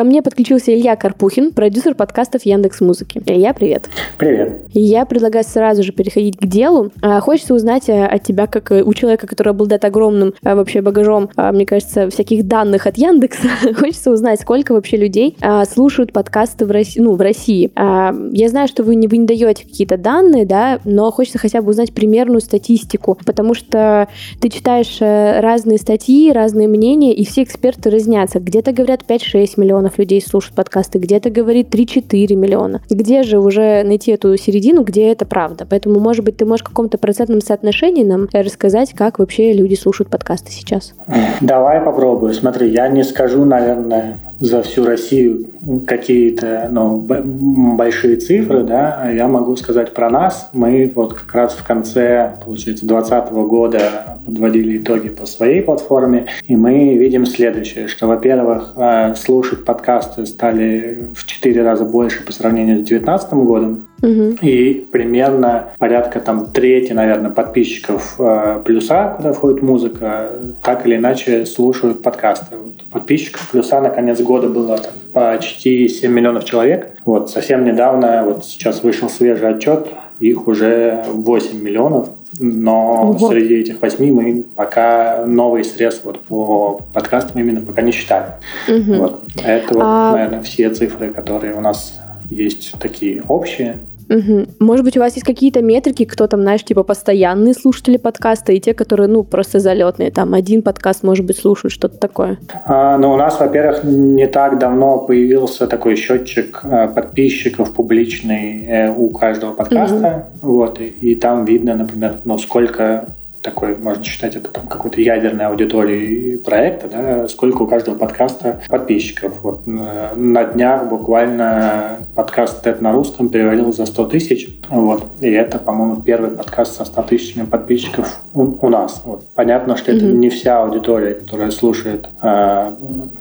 Ко 0.00 0.04
мне 0.04 0.22
подключился 0.22 0.74
Илья 0.74 0.96
Карпухин, 0.96 1.52
продюсер 1.52 1.94
подкастов 1.94 2.46
Яндекс 2.46 2.80
Музыки. 2.80 3.20
Илья, 3.26 3.52
привет. 3.52 3.90
Привет. 4.16 4.62
Я 4.72 5.04
предлагаю 5.04 5.44
сразу 5.44 5.82
же 5.82 5.92
переходить 5.92 6.38
к 6.38 6.46
делу. 6.46 6.90
А, 7.02 7.20
хочется 7.20 7.52
узнать 7.52 7.90
э, 7.90 8.06
от 8.06 8.22
тебя, 8.22 8.46
как 8.46 8.70
у 8.70 8.94
человека, 8.94 9.26
который 9.26 9.50
обладает 9.50 9.84
огромным 9.84 10.32
а, 10.42 10.54
вообще 10.54 10.80
багажом, 10.80 11.28
а, 11.36 11.52
мне 11.52 11.66
кажется, 11.66 12.08
всяких 12.08 12.48
данных 12.48 12.86
от 12.86 12.96
Яндекса. 12.96 13.48
хочется 13.78 14.10
узнать, 14.10 14.40
сколько 14.40 14.72
вообще 14.72 14.96
людей 14.96 15.36
слушают 15.70 16.14
подкасты 16.14 16.64
в 16.64 16.70
России. 16.70 16.98
Ну, 17.02 17.16
в 17.16 17.20
России. 17.20 17.70
Я 17.76 18.48
знаю, 18.48 18.68
что 18.68 18.82
вы 18.82 18.94
не, 18.94 19.06
вы 19.06 19.18
не 19.18 19.26
даете 19.26 19.64
какие-то 19.64 19.98
данные, 19.98 20.46
да, 20.46 20.80
но 20.84 21.10
хочется 21.10 21.36
хотя 21.36 21.60
бы 21.60 21.68
узнать 21.68 21.92
примерную 21.92 22.40
статистику, 22.40 23.18
потому 23.26 23.52
что 23.52 24.08
ты 24.40 24.48
читаешь 24.48 24.96
э, 25.00 25.40
разные 25.40 25.76
статьи, 25.76 26.32
разные 26.32 26.68
мнения, 26.68 27.12
и 27.14 27.26
все 27.26 27.42
эксперты 27.42 27.90
разнятся. 27.90 28.40
Где-то 28.40 28.72
говорят 28.72 29.02
5-6 29.06 29.60
миллионов 29.60 29.89
миллионов 29.90 29.98
людей 29.98 30.22
слушают 30.22 30.54
подкасты, 30.54 30.98
где-то 30.98 31.30
говорит 31.30 31.74
3-4 31.74 32.34
миллиона. 32.34 32.80
Где 32.88 33.22
же 33.22 33.38
уже 33.38 33.82
найти 33.84 34.12
эту 34.12 34.36
середину, 34.36 34.82
где 34.82 35.10
это 35.12 35.26
правда? 35.26 35.66
Поэтому, 35.68 36.00
может 36.00 36.24
быть, 36.24 36.36
ты 36.36 36.44
можешь 36.44 36.64
в 36.64 36.68
каком-то 36.68 36.98
процентном 36.98 37.40
соотношении 37.40 38.04
нам 38.04 38.28
рассказать, 38.32 38.92
как 38.94 39.18
вообще 39.18 39.52
люди 39.52 39.74
слушают 39.74 40.10
подкасты 40.10 40.52
сейчас? 40.52 40.94
Давай 41.40 41.80
попробую. 41.80 42.34
Смотри, 42.34 42.70
я 42.70 42.88
не 42.88 43.04
скажу, 43.04 43.44
наверное, 43.44 44.18
за 44.40 44.62
всю 44.62 44.84
Россию 44.86 45.46
какие-то 45.86 46.68
ну, 46.72 46.96
большие 46.96 48.16
цифры, 48.16 48.62
да, 48.62 49.10
я 49.10 49.28
могу 49.28 49.54
сказать 49.56 49.92
про 49.92 50.08
нас. 50.08 50.48
Мы 50.54 50.90
вот 50.94 51.12
как 51.12 51.34
раз 51.34 51.52
в 51.52 51.62
конце, 51.62 52.36
получается, 52.42 52.86
2020 52.86 53.32
года 53.32 53.80
подводили 54.24 54.78
итоги 54.78 55.10
по 55.10 55.26
своей 55.26 55.60
платформе, 55.60 56.26
и 56.48 56.56
мы 56.56 56.94
видим 56.96 57.26
следующее, 57.26 57.86
что, 57.86 58.06
во-первых, 58.06 58.72
э, 58.76 59.14
слушать 59.14 59.64
подкасты 59.70 60.26
стали 60.26 61.10
в 61.14 61.24
4 61.24 61.62
раза 61.62 61.84
больше 61.84 62.24
по 62.24 62.32
сравнению 62.32 62.80
с 62.80 62.88
2019 62.88 63.32
годом, 63.34 63.86
Угу. 64.02 64.36
И 64.40 64.86
примерно 64.90 65.72
порядка 65.78 66.20
там 66.20 66.46
трети, 66.52 66.94
наверное, 66.94 67.30
подписчиков 67.30 68.14
э, 68.18 68.62
плюса, 68.64 69.12
куда 69.14 69.34
входит 69.34 69.60
музыка, 69.60 70.32
так 70.62 70.86
или 70.86 70.96
иначе 70.96 71.44
слушают 71.44 72.02
подкасты. 72.02 72.56
Вот, 72.56 72.82
подписчиков 72.90 73.50
плюса 73.50 73.78
на 73.82 73.90
конец 73.90 74.18
года 74.22 74.48
было 74.48 74.78
там, 74.78 74.92
почти 75.12 75.86
7 75.86 76.10
миллионов 76.10 76.46
человек. 76.46 76.92
Вот 77.04 77.28
совсем 77.28 77.62
недавно, 77.64 78.24
вот 78.24 78.46
сейчас 78.46 78.82
вышел 78.82 79.10
свежий 79.10 79.50
отчет, 79.50 79.88
их 80.18 80.46
уже 80.46 81.04
8 81.06 81.62
миллионов. 81.62 82.08
Но 82.38 83.10
Ого. 83.10 83.28
среди 83.28 83.56
этих 83.56 83.80
восьми 83.82 84.12
мы 84.12 84.42
пока 84.42 85.24
новый 85.26 85.64
срез 85.64 86.00
вот 86.04 86.20
по 86.20 86.80
подкастам 86.92 87.40
именно 87.40 87.60
пока 87.60 87.82
не 87.82 87.92
считали. 87.92 88.34
Угу. 88.68 88.94
Вот. 88.94 89.22
Это, 89.44 89.74
вот, 89.74 89.82
а... 89.84 90.12
наверное, 90.12 90.42
все 90.42 90.70
цифры, 90.70 91.10
которые 91.10 91.54
у 91.54 91.60
нас 91.60 92.00
есть 92.30 92.74
такие 92.78 93.22
общие. 93.26 93.78
Угу. 94.10 94.46
Может 94.58 94.84
быть, 94.84 94.96
у 94.96 95.00
вас 95.00 95.14
есть 95.14 95.24
какие-то 95.24 95.62
метрики, 95.62 96.04
кто 96.04 96.26
там, 96.26 96.42
знаешь, 96.42 96.64
типа 96.64 96.82
постоянные 96.82 97.54
слушатели 97.54 97.96
подкаста 97.96 98.52
и 98.52 98.58
те, 98.58 98.74
которые, 98.74 99.08
ну, 99.08 99.22
просто 99.22 99.60
залетные, 99.60 100.10
там, 100.10 100.34
один 100.34 100.62
подкаст, 100.62 101.04
может 101.04 101.24
быть, 101.24 101.38
слушают, 101.38 101.72
что-то 101.72 101.96
такое? 101.96 102.38
А, 102.64 102.98
ну, 102.98 103.12
у 103.12 103.16
нас, 103.16 103.38
во-первых, 103.38 103.84
не 103.84 104.26
так 104.26 104.58
давно 104.58 104.98
появился 104.98 105.68
такой 105.68 105.94
счетчик 105.94 106.60
э, 106.64 106.88
подписчиков 106.88 107.72
публичный 107.72 108.64
э, 108.66 108.90
у 108.90 109.10
каждого 109.10 109.52
подкаста, 109.52 110.26
угу. 110.42 110.54
вот, 110.54 110.80
и, 110.80 110.86
и 110.86 111.14
там 111.14 111.44
видно, 111.44 111.76
например, 111.76 112.16
ну, 112.24 112.36
сколько 112.38 113.14
такой, 113.42 113.76
можно 113.76 114.04
считать 114.04 114.36
это 114.36 114.50
там 114.50 114.66
какой-то 114.66 115.00
ядерной 115.00 115.46
аудиторией 115.46 116.38
проекта, 116.38 116.88
да, 116.88 117.28
сколько 117.28 117.62
у 117.62 117.66
каждого 117.66 117.94
подкаста 117.94 118.60
подписчиков. 118.68 119.42
Вот 119.42 119.66
на 119.66 120.44
днях 120.44 120.88
буквально 120.88 121.98
подкаст 122.14 122.66
TED 122.66 122.80
на 122.80 122.92
русском 122.92 123.28
перевалил 123.28 123.72
за 123.72 123.86
100 123.86 124.06
тысяч, 124.06 124.48
вот, 124.68 125.04
и 125.20 125.30
это, 125.30 125.58
по-моему, 125.58 126.02
первый 126.02 126.30
подкаст 126.30 126.76
со 126.76 126.84
100 126.84 127.02
тысячами 127.02 127.46
подписчиков 127.46 128.20
у, 128.34 128.42
у 128.42 128.68
нас. 128.68 129.02
Вот. 129.04 129.24
Понятно, 129.34 129.76
что 129.76 129.92
mm-hmm. 129.92 129.96
это 129.96 130.06
не 130.06 130.28
вся 130.28 130.62
аудитория, 130.62 131.14
которая 131.14 131.50
слушает 131.50 132.08
э, 132.22 132.70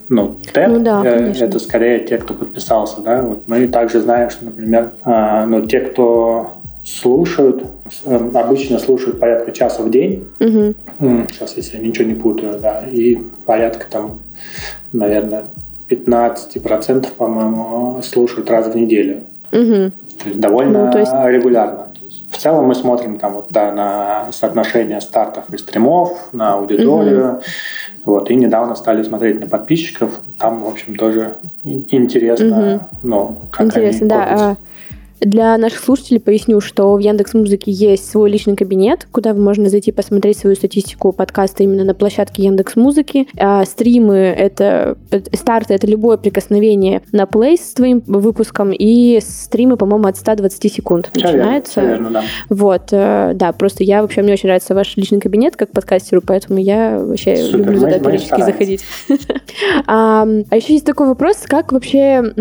ну, 0.10 0.38
TED, 0.54 0.68
ну, 0.68 0.80
да, 0.82 1.02
э, 1.06 1.34
это 1.40 1.60
скорее 1.60 2.00
те, 2.00 2.18
кто 2.18 2.34
подписался, 2.34 3.02
да, 3.02 3.22
вот 3.22 3.48
мы 3.48 3.68
также 3.68 4.02
знаем, 4.02 4.30
что, 4.30 4.46
например, 4.46 4.92
э, 5.06 5.46
ну, 5.46 5.66
те, 5.66 5.80
кто 5.80 6.59
слушают, 6.98 7.64
э, 8.06 8.30
обычно 8.34 8.80
слушают 8.80 9.20
порядка 9.20 9.52
часа 9.52 9.84
в 9.84 9.92
день. 9.92 10.28
Угу. 10.40 10.76
Сейчас, 11.32 11.56
если 11.56 11.78
я 11.78 11.84
ничего 11.84 12.08
не 12.08 12.16
путаю, 12.16 12.60
да, 12.60 12.84
и 12.92 13.18
порядка 13.46 13.86
там, 13.90 14.20
наверное, 14.92 15.46
15%, 15.88 17.08
по-моему, 17.18 18.02
слушают 18.04 18.50
раз 18.50 18.68
в 18.68 18.76
неделю. 18.76 19.24
Угу. 19.52 19.92
То 20.24 20.30
есть 20.30 20.40
довольно 20.40 20.86
ну, 20.86 20.92
то 20.92 21.00
есть... 21.00 21.12
регулярно. 21.12 21.88
в 22.32 22.38
целом 22.38 22.66
мы 22.66 22.76
смотрим 22.76 23.18
там 23.18 23.34
вот, 23.34 23.48
да, 23.50 23.72
на 23.72 24.32
соотношение 24.32 25.02
стартов 25.02 25.46
и 25.54 25.58
стримов, 25.58 26.30
на 26.34 26.54
аудиторию. 26.54 27.34
Угу. 27.34 27.42
Вот, 28.06 28.32
и 28.32 28.36
недавно 28.36 28.76
стали 28.76 29.04
смотреть 29.04 29.40
на 29.40 29.48
подписчиков. 29.48 30.20
Там, 30.40 30.62
в 30.62 30.68
общем, 30.68 30.96
тоже 30.96 31.36
интересно. 31.64 32.76
Угу. 32.76 32.84
Ну, 33.04 33.38
как 33.52 33.68
интересно, 33.68 34.24
они 34.24 34.38
да. 34.38 34.58
Для 35.20 35.58
наших 35.58 35.80
слушателей 35.80 36.20
поясню, 36.20 36.62
что 36.62 36.94
в 36.94 37.00
Яндекс 37.00 37.34
Музыке 37.34 37.72
есть 37.72 38.10
свой 38.10 38.30
личный 38.30 38.56
кабинет, 38.56 39.08
куда 39.12 39.34
можете 39.34 39.70
зайти 39.70 39.92
посмотреть 39.92 40.38
свою 40.38 40.56
статистику 40.56 41.12
подкаста 41.12 41.64
именно 41.64 41.84
на 41.84 41.94
площадке 41.94 42.44
Яндекс 42.44 42.76
Музыки. 42.76 43.28
А 43.38 43.66
стримы 43.66 44.16
это 44.16 44.98
старты 45.34 45.74
это 45.74 45.88
любое 45.88 46.18
прикосновение 46.18 47.02
на 47.12 47.26
плей 47.26 47.58
с 47.58 47.74
твоим 47.74 48.02
выпуском 48.06 48.72
и 48.72 49.20
стримы, 49.22 49.76
по-моему, 49.76 50.08
от 50.08 50.18
120 50.18 50.74
секунд. 50.74 51.12
Верно, 51.16 51.62
верно, 51.76 52.10
да. 52.12 52.24
Вот, 52.50 52.90
э, 52.92 53.34
да, 53.36 53.52
просто 53.52 53.84
я 53.84 54.02
вообще 54.02 54.22
мне 54.22 54.34
очень 54.34 54.48
нравится 54.48 54.74
ваш 54.74 54.96
личный 54.96 55.20
кабинет 55.20 55.56
как 55.56 55.72
подкастеру, 55.72 56.22
поэтому 56.26 56.60
я 56.60 56.98
вообще 57.00 57.36
Супер, 57.36 57.58
люблю 57.60 57.80
туда 57.80 58.00
периодически 58.00 58.42
заходить. 58.42 58.84
а, 59.86 60.26
а 60.50 60.56
еще 60.56 60.74
есть 60.74 60.86
такой 60.86 61.08
вопрос, 61.08 61.38
как 61.46 61.72
вообще 61.72 62.34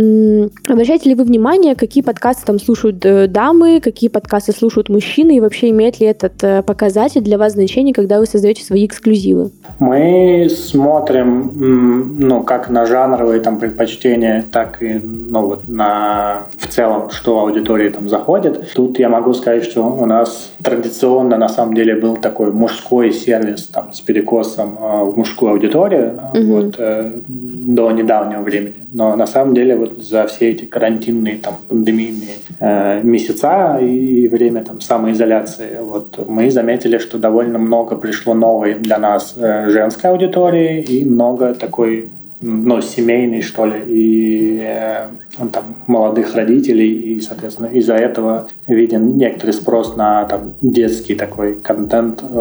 обращаете 0.69 1.09
ли 1.09 1.15
вы 1.15 1.25
внимание, 1.25 1.75
какие 1.75 2.03
подкасты 2.03 2.47
там 2.47 2.59
слушают 2.69 3.07
э, 3.07 3.29
дамы, 3.29 3.81
какие 3.81 4.11
подкасты 4.11 4.53
слушают 4.53 4.91
мужчины, 4.91 5.37
и 5.37 5.41
вообще 5.41 5.71
имеет 5.71 6.01
ли 6.01 6.07
этот 6.07 6.45
э, 6.45 6.63
показатель 6.63 7.23
для 7.23 7.39
вас 7.39 7.55
значение, 7.55 7.95
когда 7.95 8.19
вы 8.19 8.27
создаете 8.27 8.63
свои 8.63 8.85
эксклюзивы? 8.85 9.51
Мы 9.79 10.51
смотрим, 10.51 12.17
ну, 12.19 12.43
как 12.43 12.69
на 12.69 12.85
жанровые 12.85 13.41
там 13.41 13.59
предпочтения, 13.59 14.45
так 14.53 14.83
и, 14.83 15.01
ну, 15.03 15.47
вот 15.47 15.69
на 15.69 16.43
в 16.59 16.67
целом, 16.67 17.11
что 17.11 17.39
аудитории 17.41 17.89
там 17.89 18.09
заходит. 18.09 18.73
Тут 18.75 18.99
я 18.99 19.09
могу 19.09 19.33
сказать, 19.33 19.65
что 19.65 19.83
у 19.85 20.05
нас 20.05 20.53
традиционно 20.63 21.39
на 21.39 21.49
самом 21.49 21.75
деле 21.75 21.95
был 21.95 22.17
такой 22.17 22.53
мужской 22.53 23.13
сервис 23.13 23.67
там 23.67 23.95
с 23.95 24.01
перекосом 24.01 24.79
э, 24.79 25.05
в 25.05 25.17
мужскую 25.17 25.53
аудиторию 25.53 26.21
угу. 26.35 26.43
вот 26.43 26.75
э, 26.79 27.13
до 27.27 27.91
недавнего 27.93 28.43
времени. 28.43 28.75
Но 28.93 29.17
на 29.17 29.27
самом 29.27 29.55
деле 29.55 29.77
вот 29.77 29.99
за 29.99 30.27
все 30.27 30.51
эти 30.51 30.65
карантинные 30.65 31.39
там 31.39 31.57
пандемийные 31.69 32.37
Э, 32.61 33.03
месяца 33.05 33.79
и 33.81 34.27
время 34.27 34.65
там 34.65 34.81
самоизоляции, 34.81 35.79
вот 35.81 36.19
мы 36.27 36.51
заметили, 36.51 36.99
что 36.99 37.17
довольно 37.17 37.57
много 37.57 37.95
пришло 37.95 38.35
новой 38.35 38.75
для 38.75 38.99
нас 38.99 39.35
э, 39.37 39.69
женской 39.69 40.11
аудитории 40.11 40.83
и 40.83 41.05
много 41.05 41.55
такой 41.55 42.09
ну, 42.41 42.81
семейный, 42.81 43.43
что 43.43 43.65
ли, 43.65 43.81
и 43.87 44.61
э, 44.61 45.07
там, 45.53 45.77
молодых 45.87 46.35
родителей, 46.35 46.93
и, 46.93 47.21
соответственно, 47.21 47.67
из-за 47.67 47.95
этого 47.95 48.49
виден 48.67 49.17
некоторый 49.17 49.53
спрос 49.53 49.97
на 49.97 50.25
там, 50.25 50.55
детский 50.61 51.15
такой 51.15 51.55
контент 51.55 52.23
э, 52.23 52.35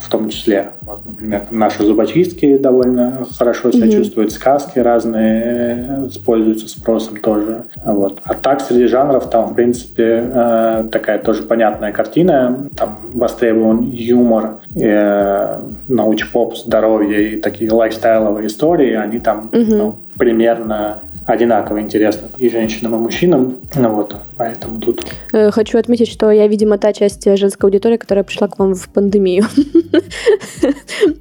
в 0.00 0.08
том 0.08 0.28
числе. 0.28 0.70
Вот, 0.82 1.00
например, 1.04 1.46
там, 1.48 1.58
наши 1.58 1.84
зубочистки 1.84 2.56
довольно 2.56 3.26
хорошо 3.36 3.72
себя 3.72 3.86
mm-hmm. 3.86 3.96
чувствуют, 3.96 4.32
сказки 4.32 4.78
разные 4.78 6.06
э, 6.06 6.08
пользуются 6.24 6.68
спросом 6.68 7.16
тоже. 7.16 7.64
Вот. 7.84 8.20
А 8.24 8.34
так, 8.34 8.60
среди 8.60 8.86
жанров, 8.86 9.28
там, 9.28 9.48
в 9.48 9.54
принципе, 9.54 10.24
э, 10.24 10.84
такая 10.92 11.18
тоже 11.18 11.42
понятная 11.42 11.92
картина. 11.92 12.68
Там 12.76 12.98
востребован 13.12 13.82
юмор, 13.82 14.60
э, 14.74 15.60
научпоп, 15.88 16.56
здоровье 16.56 17.32
и 17.32 17.40
такие 17.40 17.72
лайфстайловые 17.72 18.46
истории, 18.46 18.94
они 18.94 19.18
там 19.18 19.50
угу. 19.52 19.74
ну, 19.74 19.96
примерно 20.18 20.98
одинаково 21.28 21.80
интересно 21.80 22.28
и 22.38 22.48
женщинам, 22.48 22.94
и 22.94 22.98
мужчинам. 22.98 23.58
Ну, 23.76 23.88
вот, 23.90 24.16
поэтому 24.38 24.80
тут... 24.80 25.04
Э, 25.32 25.50
хочу 25.50 25.78
отметить, 25.78 26.08
что 26.08 26.30
я, 26.30 26.46
видимо, 26.48 26.78
та 26.78 26.94
часть 26.94 27.24
женской 27.36 27.68
аудитории, 27.68 27.98
которая 27.98 28.24
пришла 28.24 28.48
к 28.48 28.58
вам 28.58 28.74
в 28.74 28.88
пандемию. 28.88 29.44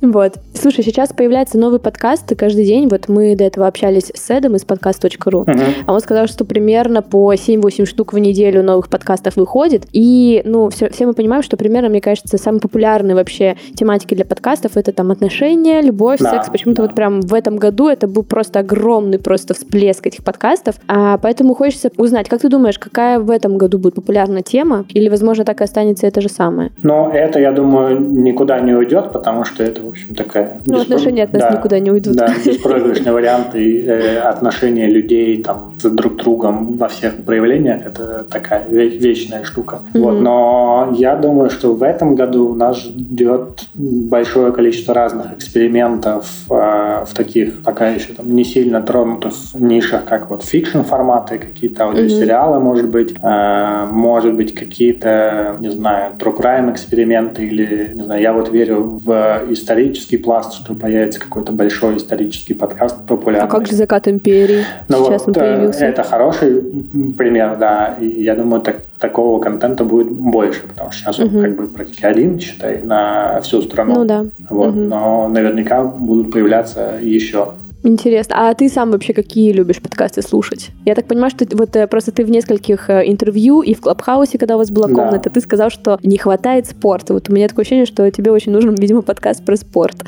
Вот. 0.01 0.33
Слушай, 0.53 0.83
сейчас 0.83 1.09
появляются 1.09 1.57
новые 1.57 1.79
подкасты 1.79 2.35
каждый 2.35 2.65
день. 2.65 2.87
Вот 2.87 3.07
мы 3.07 3.35
до 3.35 3.43
этого 3.43 3.67
общались 3.67 4.11
с 4.13 4.29
Эдом 4.29 4.55
из 4.55 4.63
подкаст.ру, 4.63 5.45
а 5.85 5.93
он 5.93 5.99
сказал, 5.99 6.27
что 6.27 6.45
примерно 6.45 7.01
по 7.01 7.33
7-8 7.33 7.85
штук 7.85 8.13
в 8.13 8.17
неделю 8.17 8.63
новых 8.63 8.89
подкастов 8.89 9.35
выходит. 9.35 9.85
И, 9.91 10.41
ну, 10.45 10.69
все, 10.69 10.89
все 10.89 11.05
мы 11.05 11.13
понимаем, 11.13 11.43
что 11.43 11.57
примерно, 11.57 11.89
мне 11.89 12.01
кажется, 12.01 12.37
самые 12.37 12.61
популярные 12.61 13.15
вообще 13.15 13.57
тематики 13.75 14.15
для 14.15 14.25
подкастов 14.25 14.77
это 14.77 14.91
там 14.91 15.11
отношения, 15.11 15.81
любовь, 15.81 16.19
секс. 16.19 16.49
Почему-то 16.49 16.81
вот 16.83 16.95
прям 16.95 17.21
в 17.21 17.33
этом 17.33 17.57
году 17.57 17.87
это 17.87 18.07
был 18.07 18.23
просто 18.23 18.59
огромный 18.59 19.19
просто 19.19 19.53
всплеск 19.53 19.96
этих 20.05 20.23
подкастов. 20.23 20.75
А 20.87 21.17
поэтому 21.17 21.55
хочется 21.55 21.89
узнать, 21.97 22.29
как 22.29 22.41
ты 22.41 22.49
думаешь, 22.49 22.79
какая 22.79 23.19
в 23.19 23.31
этом 23.31 23.57
году 23.57 23.77
будет 23.79 23.95
популярна 23.95 24.41
тема? 24.41 24.85
Или, 24.89 25.09
возможно, 25.09 25.45
так 25.45 25.61
и 25.61 25.63
останется 25.63 26.07
это 26.07 26.21
же 26.21 26.29
самое? 26.29 26.71
Ну, 26.83 27.09
это, 27.11 27.39
я 27.39 27.51
думаю, 27.51 27.99
никуда 27.99 28.59
не 28.59 28.73
уйдет, 28.73 29.11
потому 29.11 29.43
что 29.45 29.63
это, 29.63 29.81
в 29.81 29.89
общем, 29.89 30.15
такая... 30.15 30.61
Ну, 30.65 30.79
беспро... 30.79 30.95
отношения 30.95 31.23
от 31.23 31.33
нас 31.33 31.43
да, 31.43 31.51
никуда 31.51 31.79
не 31.79 31.91
уйдут. 31.91 32.15
Да, 32.15 32.33
беспроигрышный 32.45 33.11
вариант 33.11 33.55
и 33.55 33.81
э, 33.81 34.19
отношения 34.19 34.87
людей 34.87 35.41
там 35.43 35.73
с 35.79 35.89
друг 35.89 36.15
другом 36.17 36.77
во 36.77 36.87
всех 36.87 37.23
проявлениях, 37.23 37.85
это 37.85 38.25
такая 38.29 38.67
вечная 38.67 39.43
штука. 39.43 39.79
Mm-hmm. 39.93 39.99
Вот, 39.99 40.21
но 40.21 40.93
я 40.97 41.15
думаю, 41.15 41.49
что 41.49 41.73
в 41.73 41.83
этом 41.83 42.15
году 42.15 42.53
нас 42.53 42.77
ждет 42.77 43.65
большое 43.73 44.51
количество 44.51 44.93
разных 44.93 45.33
экспериментов 45.33 46.27
э, 46.49 47.05
в 47.05 47.13
таких 47.13 47.61
пока 47.63 47.89
еще 47.89 48.13
там 48.13 48.35
не 48.35 48.43
сильно 48.43 48.81
тронутых 48.81 49.33
нишах, 49.87 50.05
как 50.05 50.29
вот 50.29 50.43
fiction 50.43 50.81
форматы, 50.81 51.37
какие-то 51.37 51.85
аудиосериалы, 51.85 52.57
mm-hmm. 52.57 52.63
может 52.63 52.89
быть, 52.89 53.15
э, 53.21 53.85
может 53.91 54.33
быть 54.33 54.53
какие-то, 54.53 55.57
не 55.59 55.69
знаю, 55.69 56.13
true 56.17 56.71
эксперименты 56.71 57.45
или, 57.45 57.91
не 57.93 58.03
знаю, 58.03 58.21
я 58.21 58.33
вот 58.33 58.49
верю 58.49 58.99
в 59.03 59.43
исторический 59.49 60.17
пласт, 60.17 60.53
что 60.53 60.73
появится 60.75 61.19
какой-то 61.19 61.51
большой 61.51 61.97
исторический 61.97 62.53
подкаст 62.53 63.05
популярный. 63.05 63.47
А 63.47 63.51
как 63.51 63.67
же 63.67 63.75
«Закат 63.75 64.07
империи»? 64.07 64.63
Ну, 64.87 65.05
Сейчас 65.05 65.25
вот, 65.25 65.29
он 65.29 65.33
появился. 65.41 65.85
Это 65.85 66.03
хороший 66.03 66.61
пример, 67.17 67.57
да, 67.57 67.95
и 67.99 68.23
я 68.23 68.35
думаю, 68.35 68.61
так, 68.61 68.81
такого 68.99 69.39
контента 69.39 69.83
будет 69.83 70.11
больше, 70.11 70.63
потому 70.67 70.91
что 70.91 71.01
сейчас 71.01 71.19
угу. 71.19 71.37
он 71.37 71.43
как 71.43 71.55
бы 71.55 71.67
практически 71.67 72.05
один, 72.05 72.39
считай, 72.39 72.81
на 72.83 73.41
всю 73.41 73.61
страну. 73.61 73.95
Ну 73.95 74.05
да. 74.05 74.25
Вот, 74.49 74.69
угу. 74.69 74.79
Но 74.79 75.27
наверняка 75.27 75.83
будут 75.83 76.31
появляться 76.31 76.93
еще. 77.01 77.49
Интересно. 77.83 78.49
А 78.49 78.53
ты 78.53 78.69
сам 78.69 78.91
вообще 78.91 79.13
какие 79.13 79.51
любишь 79.51 79.81
подкасты 79.81 80.21
слушать? 80.21 80.71
Я 80.85 80.95
так 80.95 81.05
понимаю, 81.05 81.29
что 81.29 81.45
вот 81.51 81.75
э, 81.75 81.87
просто 81.87 82.11
ты 82.11 82.25
в 82.25 82.29
нескольких 82.29 82.89
э, 82.89 83.03
интервью 83.05 83.61
и 83.61 83.73
в 83.73 83.81
Клабхаусе, 83.81 84.37
когда 84.37 84.55
у 84.55 84.57
вас 84.57 84.71
была 84.71 84.87
комната, 84.87 85.29
да. 85.29 85.29
ты 85.29 85.41
сказал, 85.41 85.69
что 85.69 85.99
не 86.03 86.17
хватает 86.17 86.67
спорта. 86.67 87.13
Вот 87.13 87.29
у 87.29 87.33
меня 87.33 87.47
такое 87.47 87.63
ощущение, 87.63 87.85
что 87.85 88.09
тебе 88.11 88.31
очень 88.31 88.51
нужен, 88.51 88.75
видимо, 88.75 89.01
подкаст 89.01 89.45
про 89.45 89.55
спорт. 89.55 89.95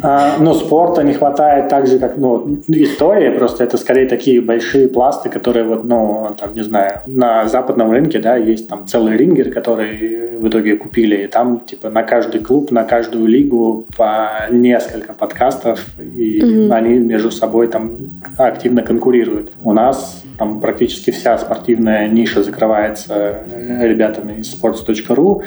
А, 0.00 0.36
ну, 0.38 0.54
спорта 0.54 1.02
не 1.02 1.12
хватает 1.12 1.68
так 1.68 1.88
же, 1.88 1.98
как, 1.98 2.16
ну, 2.16 2.60
история, 2.68 3.32
просто 3.32 3.64
это 3.64 3.76
скорее 3.78 4.06
такие 4.06 4.40
большие 4.40 4.86
пласты, 4.88 5.28
которые 5.28 5.64
вот, 5.64 5.82
ну, 5.82 6.34
там, 6.38 6.54
не 6.54 6.62
знаю, 6.62 7.00
на 7.06 7.48
западном 7.48 7.90
рынке, 7.90 8.20
да, 8.20 8.36
есть 8.36 8.68
там 8.68 8.86
целый 8.86 9.16
рингер, 9.16 9.50
который 9.50 10.28
в 10.38 10.48
итоге 10.48 10.76
купили, 10.76 11.24
и 11.24 11.26
там, 11.26 11.60
типа, 11.60 11.90
на 11.90 12.02
каждый 12.02 12.40
клуб, 12.40 12.70
на 12.70 12.84
каждую 12.84 13.26
лигу 13.26 13.86
по 13.96 14.46
несколько 14.50 15.12
подкастов, 15.12 15.84
и 15.98 16.40
mm-hmm. 16.40 16.72
они 16.72 16.98
между 17.18 17.32
собой 17.32 17.66
там 17.66 18.20
активно 18.38 18.82
конкурируют. 18.82 19.50
У 19.64 19.72
нас 19.72 20.22
там 20.38 20.60
практически 20.60 21.10
вся 21.10 21.36
спортивная 21.36 22.06
ниша 22.06 22.44
закрывается 22.44 23.40
э, 23.50 23.88
ребятами 23.88 24.40
из 24.40 24.54
sports.ru, 24.54 25.42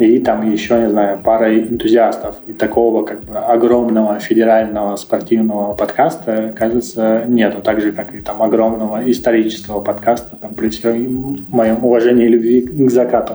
и 0.00 0.18
там 0.18 0.50
еще, 0.50 0.80
не 0.80 0.90
знаю, 0.90 1.20
пара 1.22 1.56
энтузиастов. 1.56 2.34
И 2.48 2.52
такого 2.52 3.04
как 3.04 3.22
бы 3.22 3.38
огромного 3.38 4.18
федерального 4.18 4.96
спортивного 4.96 5.74
подкаста, 5.74 6.52
кажется, 6.56 7.22
нету. 7.28 7.60
Так 7.62 7.80
же, 7.80 7.92
как 7.92 8.12
и 8.12 8.18
там 8.18 8.42
огромного 8.42 9.08
исторического 9.08 9.80
подкаста, 9.80 10.34
там 10.34 10.54
при 10.54 10.68
всем 10.68 11.38
моем 11.48 11.84
уважении 11.84 12.24
и 12.24 12.28
любви 12.28 12.60
к 12.62 12.90
закату. 12.90 13.34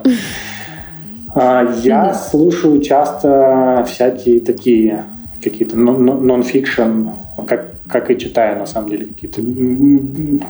А, 1.33 1.65
я 1.81 2.13
слушаю 2.13 2.81
часто 2.81 3.85
всякие 3.87 4.41
такие 4.41 5.05
какие-то 5.41 5.77
нон-фикшн, 5.77 7.09
как, 7.41 7.73
как 7.87 8.11
и 8.11 8.17
читаю, 8.17 8.59
на 8.59 8.65
самом 8.65 8.89
деле, 8.89 9.05
какие-то 9.05 9.41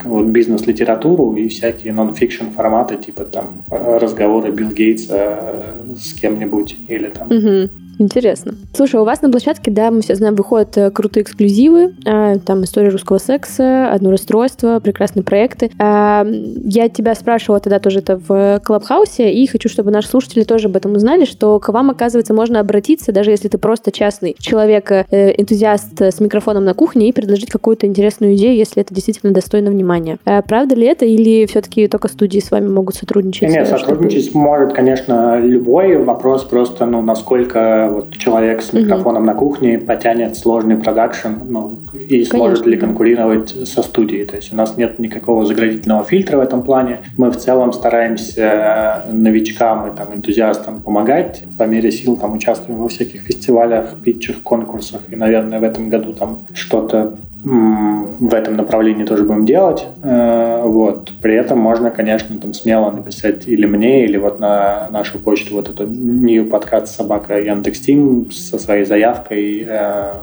вот, 0.05 0.25
бизнес-литературу 0.27 1.35
и 1.35 1.47
всякие 1.47 1.93
нон-фикшн 1.93 2.45
форматы, 2.55 2.97
типа 2.97 3.25
там 3.25 3.63
разговоры 3.69 4.51
Билл 4.51 4.69
Гейтса 4.69 5.15
э, 5.17 5.95
с 5.97 6.13
кем-нибудь 6.13 6.77
или 6.87 7.09
там 7.09 7.27
угу. 7.27 7.69
Интересно. 7.99 8.53
Слушай, 8.73 9.01
у 9.01 9.03
вас 9.03 9.21
на 9.21 9.29
площадке, 9.29 9.71
да, 9.71 9.91
мы 9.91 10.01
все 10.01 10.15
знаем, 10.15 10.35
выходят 10.35 10.77
э, 10.77 10.89
крутые 10.89 11.23
эксклюзивы, 11.23 11.95
э, 12.05 12.37
там 12.45 12.63
история 12.63 12.89
русского 12.89 13.17
секса, 13.17 13.91
одно 13.91 14.09
расстройство, 14.09 14.79
прекрасные 14.79 15.23
проекты. 15.23 15.69
Э, 15.77 16.23
я 16.63 16.87
тебя 16.87 17.13
спрашивала 17.13 17.59
тогда 17.59 17.79
тоже 17.79 17.99
это 17.99 18.17
в 18.17 18.61
Клабхаусе, 18.63 19.33
и 19.33 19.45
хочу, 19.47 19.67
чтобы 19.67 19.91
наши 19.91 20.07
слушатели 20.07 20.43
тоже 20.43 20.69
об 20.69 20.77
этом 20.77 20.93
узнали, 20.93 21.25
что 21.25 21.59
к 21.59 21.67
вам, 21.69 21.89
оказывается, 21.89 22.33
можно 22.33 22.61
обратиться, 22.61 23.11
даже 23.11 23.31
если 23.31 23.49
ты 23.49 23.57
просто 23.57 23.91
частный 23.91 24.35
человек, 24.39 24.89
энтузиаст 24.91 26.01
с 26.01 26.21
микрофоном 26.21 26.63
на 26.63 26.73
кухне, 26.73 27.09
и 27.09 27.11
предложить 27.11 27.49
какую-то 27.49 27.85
интересную 27.85 28.35
идею, 28.35 28.55
если 28.55 28.81
это 28.81 28.93
действительно 28.93 29.33
достойно 29.33 29.71
внимания. 29.71 30.19
Правда 30.47 30.73
ли 30.75 30.87
это, 30.87 31.05
или 31.05 31.45
все-таки 31.47 31.87
только 31.87 32.07
студии 32.07 32.39
с 32.39 32.49
вами 32.49 32.69
могут 32.69 32.95
сотрудничать? 32.95 33.49
Нет, 33.49 33.67
сотрудничать 33.67 34.27
чтобы... 34.27 34.39
может, 34.39 34.73
конечно, 34.73 35.37
любой. 35.39 35.97
Вопрос 35.97 36.45
просто, 36.45 36.85
ну, 36.85 37.01
насколько 37.01 37.88
вот 37.89 38.17
человек 38.17 38.61
с 38.61 38.73
микрофоном 38.73 39.23
угу. 39.23 39.31
на 39.31 39.33
кухне 39.33 39.77
потянет 39.79 40.37
сложный 40.37 40.77
продакшн 40.77 41.29
ну, 41.47 41.79
и 41.93 42.07
Конечно. 42.07 42.37
сможет 42.37 42.65
ли 42.65 42.77
конкурировать 42.77 43.49
со 43.67 43.81
студией. 43.83 44.25
То 44.25 44.35
есть 44.35 44.53
у 44.53 44.55
нас 44.55 44.77
нет 44.77 44.99
никакого 44.99 45.45
заградительного 45.45 46.03
фильтра 46.03 46.37
в 46.37 46.41
этом 46.41 46.63
плане. 46.63 46.99
Мы 47.17 47.31
в 47.31 47.37
целом 47.37 47.73
стараемся 47.73 49.03
новичкам 49.11 49.91
и 49.91 49.97
там, 49.97 50.13
энтузиастам 50.15 50.81
помогать. 50.81 51.43
По 51.57 51.63
мере 51.63 51.91
сил 51.91 52.15
там, 52.15 52.35
участвуем 52.35 52.79
во 52.79 52.87
всяких 52.87 53.21
фестивалях, 53.21 53.95
питчах, 54.03 54.41
конкурсах. 54.41 55.01
И, 55.09 55.15
наверное, 55.15 55.59
в 55.59 55.63
этом 55.63 55.89
году 55.89 56.13
там 56.13 56.39
что-то 56.53 57.15
в 57.43 58.33
этом 58.33 58.57
направлении 58.57 59.05
тоже 59.05 59.23
будем 59.23 59.45
делать. 59.45 59.85
Э, 60.03 60.61
вот. 60.65 61.11
При 61.21 61.35
этом 61.35 61.57
можно, 61.57 61.89
конечно, 61.89 62.37
там 62.37 62.53
смело 62.53 62.91
написать 62.91 63.47
или 63.47 63.65
мне, 63.65 64.03
или 64.03 64.17
вот 64.17 64.39
на 64.39 64.89
нашу 64.91 65.19
почту 65.19 65.55
вот 65.55 65.69
эту 65.69 65.85
new 65.87 66.49
подкаст 66.49 66.95
собака 66.95 67.39
Яндекс.Тим 67.39 68.29
со 68.31 68.59
своей 68.59 68.83
заявкой, 68.83 69.65
э, 69.65 70.13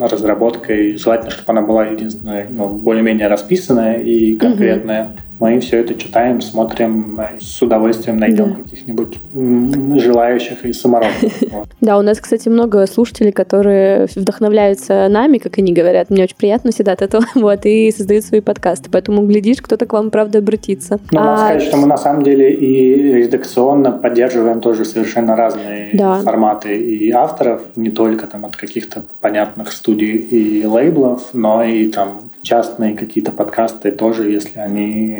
разработкой. 0.00 0.96
Желательно, 0.96 1.30
чтобы 1.30 1.52
она 1.52 1.62
была 1.62 1.86
единственная, 1.86 2.46
ну, 2.50 2.68
более-менее 2.68 3.28
расписанная 3.28 4.00
и 4.00 4.36
конкретная. 4.36 5.02
Mm-hmm 5.02 5.29
мы 5.40 5.58
все 5.60 5.78
это 5.78 5.94
читаем, 5.94 6.42
смотрим, 6.42 7.18
с 7.40 7.62
удовольствием 7.62 8.18
найдем 8.18 8.50
да. 8.50 8.62
каких-нибудь 8.62 9.18
желающих 10.00 10.64
и 10.64 10.72
самородков. 10.72 11.32
Вот. 11.50 11.68
Да, 11.80 11.98
у 11.98 12.02
нас, 12.02 12.20
кстати, 12.20 12.48
много 12.48 12.86
слушателей, 12.86 13.32
которые 13.32 14.06
вдохновляются 14.14 15.08
нами, 15.08 15.38
как 15.38 15.58
они 15.58 15.72
говорят. 15.72 16.10
Мне 16.10 16.24
очень 16.24 16.36
приятно 16.36 16.70
всегда 16.70 16.92
от 16.92 17.02
этого, 17.02 17.24
вот, 17.34 17.64
и 17.64 17.90
создают 17.90 18.24
свои 18.24 18.40
подкасты. 18.40 18.88
Поэтому, 18.90 19.26
глядишь, 19.26 19.62
кто-то 19.62 19.86
к 19.86 19.92
вам, 19.92 20.10
правда, 20.10 20.38
обратится. 20.38 21.00
Ну, 21.10 21.18
а... 21.18 21.24
надо 21.24 21.38
сказать, 21.38 21.62
что 21.62 21.76
мы 21.78 21.86
на 21.86 21.96
самом 21.96 22.22
деле 22.22 22.52
и 22.52 23.12
редакционно 23.14 23.92
поддерживаем 23.92 24.60
тоже 24.60 24.84
совершенно 24.84 25.34
разные 25.34 25.90
да. 25.94 26.20
форматы 26.20 26.76
и 26.76 27.10
авторов, 27.10 27.62
не 27.76 27.90
только 27.90 28.26
там 28.26 28.44
от 28.44 28.56
каких-то 28.56 29.02
понятных 29.20 29.72
студий 29.72 30.16
и 30.16 30.64
лейблов, 30.64 31.30
но 31.32 31.64
и 31.64 31.88
там 31.88 32.29
частные 32.42 32.96
какие-то 32.96 33.32
подкасты 33.32 33.90
тоже, 33.90 34.30
если 34.30 34.58
они 34.58 35.18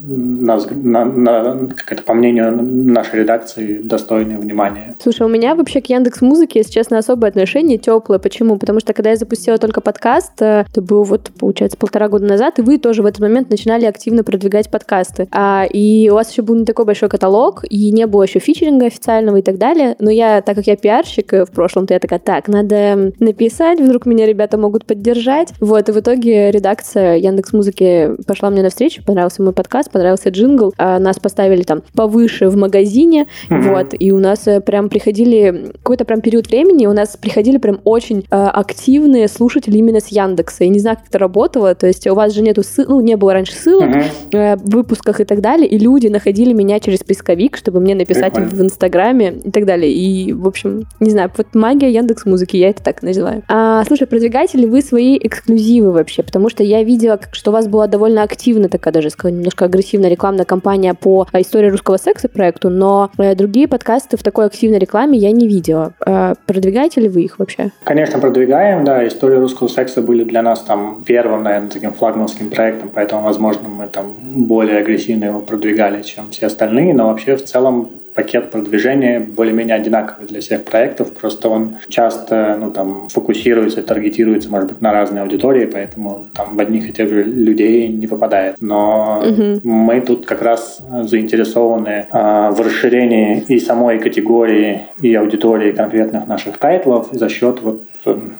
нас, 0.00 0.66
на, 0.70 1.04
на, 1.04 1.68
как 1.68 1.92
это, 1.92 2.02
по 2.02 2.14
мнению 2.14 2.52
нашей 2.62 3.20
редакции, 3.20 3.80
достойны 3.82 4.38
внимания. 4.38 4.94
Слушай, 4.98 5.22
у 5.22 5.28
меня 5.28 5.54
вообще 5.54 5.80
к 5.80 5.86
Яндекс 5.86 6.20
Музыке, 6.20 6.60
если 6.60 6.72
честно, 6.72 6.98
особое 6.98 7.30
отношение 7.30 7.78
теплое. 7.78 8.18
Почему? 8.18 8.56
Потому 8.58 8.80
что 8.80 8.92
когда 8.92 9.10
я 9.10 9.16
запустила 9.16 9.58
только 9.58 9.80
подкаст, 9.80 10.40
э, 10.40 10.64
это 10.70 10.82
было 10.82 11.04
вот, 11.04 11.30
получается, 11.38 11.78
полтора 11.78 12.08
года 12.08 12.26
назад, 12.26 12.58
и 12.58 12.62
вы 12.62 12.78
тоже 12.78 13.02
в 13.02 13.06
этот 13.06 13.20
момент 13.20 13.50
начинали 13.50 13.86
активно 13.86 14.24
продвигать 14.24 14.70
подкасты. 14.70 15.28
А, 15.32 15.66
и 15.70 16.08
у 16.10 16.14
вас 16.14 16.30
еще 16.30 16.42
был 16.42 16.56
не 16.56 16.64
такой 16.64 16.84
большой 16.84 17.08
каталог, 17.08 17.64
и 17.68 17.90
не 17.90 18.06
было 18.06 18.24
еще 18.24 18.38
фичеринга 18.38 18.86
официального 18.86 19.36
и 19.38 19.42
так 19.42 19.58
далее. 19.58 19.96
Но 19.98 20.10
я, 20.10 20.42
так 20.42 20.56
как 20.56 20.66
я 20.66 20.76
пиарщик 20.76 21.32
э, 21.32 21.44
в 21.44 21.50
прошлом, 21.50 21.86
то 21.86 21.94
я 21.94 22.00
такая, 22.00 22.18
так, 22.18 22.48
надо 22.48 23.12
написать, 23.18 23.80
вдруг 23.80 24.06
меня 24.06 24.26
ребята 24.26 24.58
могут 24.58 24.84
поддержать. 24.84 25.52
Вот, 25.60 25.88
и 25.88 25.92
в 25.92 25.98
итоге 25.98 26.50
редакция 26.58 27.16
Яндекс 27.16 27.52
Музыки 27.52 28.10
пошла 28.26 28.50
мне 28.50 28.62
навстречу, 28.62 29.02
понравился 29.04 29.42
мой 29.42 29.52
подкаст, 29.52 29.90
понравился 29.90 30.30
джингл, 30.30 30.74
а 30.76 30.98
нас 30.98 31.18
поставили 31.18 31.62
там 31.62 31.82
повыше 31.94 32.48
в 32.48 32.56
магазине, 32.56 33.26
mm-hmm. 33.48 33.70
вот, 33.70 33.94
и 33.98 34.12
у 34.12 34.18
нас 34.18 34.46
э, 34.46 34.60
прям 34.60 34.88
приходили, 34.88 35.72
какой-то 35.74 36.04
прям 36.04 36.20
период 36.20 36.48
времени 36.48 36.86
у 36.86 36.92
нас 36.92 37.16
приходили 37.16 37.58
прям 37.58 37.80
очень 37.84 38.26
э, 38.30 38.36
активные 38.36 39.28
слушатели 39.28 39.78
именно 39.78 40.00
с 40.00 40.08
Яндекса. 40.08 40.64
Я 40.64 40.70
не 40.70 40.80
знаю, 40.80 40.96
как 40.96 41.08
это 41.08 41.18
работало, 41.18 41.74
то 41.74 41.86
есть 41.86 42.06
у 42.06 42.14
вас 42.14 42.34
же 42.34 42.42
нету 42.42 42.62
ссылок, 42.62 42.88
ну, 42.88 43.00
не 43.00 43.16
было 43.16 43.32
раньше 43.32 43.52
ссылок 43.52 43.88
mm-hmm. 43.88 44.12
э, 44.32 44.56
в 44.56 44.70
выпусках 44.70 45.20
и 45.20 45.24
так 45.24 45.40
далее, 45.40 45.68
и 45.68 45.78
люди 45.78 46.08
находили 46.08 46.52
меня 46.52 46.80
через 46.80 47.00
поисковик, 47.00 47.56
чтобы 47.56 47.80
мне 47.80 47.94
написать 47.94 48.34
Прикольно. 48.34 48.56
в 48.56 48.62
Инстаграме 48.62 49.34
и 49.44 49.50
так 49.50 49.64
далее. 49.64 49.92
И, 49.92 50.32
в 50.32 50.46
общем, 50.46 50.84
не 51.00 51.10
знаю, 51.10 51.30
вот 51.36 51.54
магия 51.54 51.92
Яндекс 51.92 52.26
Музыки, 52.26 52.56
я 52.56 52.70
это 52.70 52.82
так 52.82 53.02
называю. 53.02 53.42
А, 53.48 53.84
слушай, 53.84 54.06
продвигаете 54.06 54.58
ли 54.58 54.66
вы 54.66 54.82
свои 54.82 55.18
эксклюзивы 55.18 55.92
вообще? 55.92 56.22
Потому 56.22 56.47
что 56.48 56.62
я 56.62 56.82
видела, 56.82 57.18
что 57.32 57.50
у 57.50 57.52
вас 57.52 57.68
была 57.68 57.86
довольно 57.86 58.22
активна 58.22 58.68
такая 58.68 58.92
даже, 58.92 59.10
скажем, 59.10 59.38
немножко 59.38 59.64
агрессивная 59.64 60.10
рекламная 60.10 60.44
кампания 60.44 60.94
по 60.94 61.26
а, 61.32 61.40
истории 61.40 61.68
русского 61.68 61.96
секса 61.96 62.28
проекту, 62.28 62.70
но 62.70 63.10
э, 63.18 63.34
другие 63.34 63.68
подкасты 63.68 64.16
в 64.16 64.22
такой 64.22 64.46
активной 64.46 64.78
рекламе 64.78 65.18
я 65.18 65.32
не 65.32 65.46
видела. 65.46 65.92
Э, 66.06 66.34
продвигаете 66.46 67.00
ли 67.00 67.08
вы 67.08 67.22
их 67.22 67.38
вообще? 67.38 67.70
Конечно, 67.84 68.18
продвигаем, 68.18 68.84
да. 68.84 69.06
Истории 69.06 69.36
русского 69.36 69.68
секса 69.68 70.02
были 70.02 70.24
для 70.24 70.42
нас 70.42 70.60
там 70.60 71.02
первым, 71.06 71.42
наверное, 71.42 71.70
таким 71.70 71.92
флагманским 71.92 72.50
проектом, 72.50 72.90
поэтому, 72.94 73.22
возможно, 73.22 73.68
мы 73.68 73.88
там 73.88 74.14
более 74.20 74.78
агрессивно 74.78 75.24
его 75.24 75.40
продвигали, 75.40 76.02
чем 76.02 76.30
все 76.30 76.46
остальные, 76.46 76.94
но 76.94 77.08
вообще 77.08 77.36
в 77.36 77.44
целом 77.44 77.90
пакет 78.18 78.50
продвижения 78.50 79.20
более-менее 79.20 79.76
одинаковый 79.76 80.26
для 80.26 80.40
всех 80.40 80.64
проектов, 80.64 81.12
просто 81.12 81.48
он 81.48 81.76
часто 81.88 82.56
ну, 82.60 82.72
там, 82.72 83.08
фокусируется, 83.08 83.80
таргетируется, 83.80 84.50
может 84.50 84.70
быть, 84.70 84.80
на 84.80 84.92
разные 84.92 85.22
аудитории, 85.22 85.66
поэтому 85.66 86.26
там 86.34 86.56
в 86.56 86.60
одних 86.60 86.88
и 86.88 86.92
тех 86.92 87.08
же 87.08 87.22
людей 87.22 87.86
не 87.86 88.08
попадает. 88.08 88.56
Но 88.60 89.22
угу. 89.24 89.60
мы 89.62 90.00
тут 90.00 90.26
как 90.26 90.42
раз 90.42 90.84
заинтересованы 91.04 92.06
э, 92.10 92.50
в 92.50 92.60
расширении 92.60 93.44
и 93.46 93.60
самой 93.60 94.00
категории, 94.00 94.80
и 95.00 95.14
аудитории 95.14 95.70
конкретных 95.70 96.26
наших 96.26 96.58
тайтлов 96.58 97.10
за 97.12 97.28
счет 97.28 97.60
вот 97.62 97.82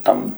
там 0.02 0.34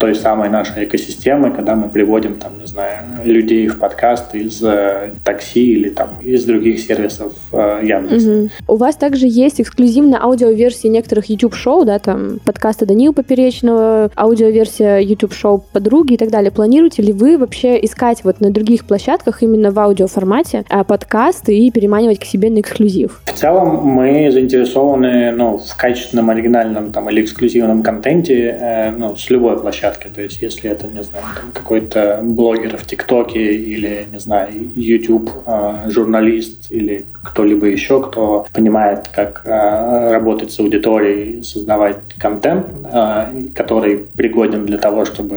той 0.00 0.14
самой 0.14 0.48
нашей 0.48 0.84
экосистемы, 0.84 1.50
когда 1.50 1.76
мы 1.76 1.90
приводим, 1.90 2.36
там, 2.36 2.58
не 2.58 2.66
знаю, 2.66 3.04
людей 3.22 3.68
в 3.68 3.78
подкаст 3.78 4.34
из 4.34 4.62
э, 4.62 5.12
такси 5.24 5.74
или 5.74 5.90
там 5.90 6.08
из 6.22 6.46
других 6.46 6.80
сервисов 6.80 7.34
э, 7.52 7.80
Яндекса. 7.82 8.30
Угу. 8.30 8.48
У 8.66 8.76
вас 8.76 8.96
также 8.96 9.26
есть 9.28 9.60
эксклюзивная 9.60 10.18
аудиоверсия 10.18 10.90
некоторых 10.90 11.26
YouTube-шоу, 11.26 11.84
да, 11.84 11.98
там 11.98 12.40
подкаста 12.42 12.86
Данила 12.86 13.12
Поперечного, 13.12 14.10
аудиоверсия 14.16 15.00
YouTube-шоу 15.00 15.66
Подруги 15.70 16.14
и 16.14 16.16
так 16.16 16.30
далее. 16.30 16.50
Планируете 16.50 17.02
ли 17.02 17.12
вы 17.12 17.36
вообще 17.36 17.78
искать 17.84 18.24
вот 18.24 18.40
на 18.40 18.50
других 18.50 18.86
площадках 18.86 19.42
именно 19.42 19.70
в 19.70 19.78
аудиоформате 19.78 20.64
а, 20.70 20.82
подкасты 20.82 21.58
и 21.58 21.70
переманивать 21.70 22.20
к 22.20 22.24
себе 22.24 22.48
на 22.48 22.60
эксклюзив? 22.60 23.20
В 23.26 23.32
целом 23.32 23.84
мы 23.84 24.30
заинтересованы 24.32 25.32
ну, 25.32 25.58
в 25.58 25.76
качественном, 25.76 26.30
оригинальном 26.30 26.90
там, 26.90 27.10
или 27.10 27.20
эксклюзивном 27.22 27.82
контенте 27.82 28.56
э, 28.58 28.90
ну, 28.92 29.14
с 29.14 29.28
любой 29.28 29.60
площадки 29.60 29.89
площадке. 29.90 30.08
То 30.08 30.22
есть, 30.22 30.42
если 30.42 30.70
это, 30.70 30.86
не 30.86 31.02
знаю, 31.02 31.24
какой-то 31.52 32.20
блогер 32.22 32.76
в 32.76 32.86
ТикТоке 32.86 33.52
или, 33.52 34.06
не 34.10 34.18
знаю, 34.18 34.50
YouTube 34.74 35.30
а, 35.46 35.88
журналист 35.88 36.70
или 36.70 37.04
кто-либо 37.22 37.66
еще, 37.66 38.02
кто 38.02 38.46
понимает, 38.52 39.08
как 39.12 39.42
а, 39.44 40.10
работать 40.10 40.52
с 40.52 40.60
аудиторией, 40.60 41.42
создавать 41.42 41.98
контент, 42.18 42.66
а, 42.92 43.32
который 43.54 43.98
пригоден 43.98 44.66
для 44.66 44.78
того, 44.78 45.04
чтобы 45.04 45.36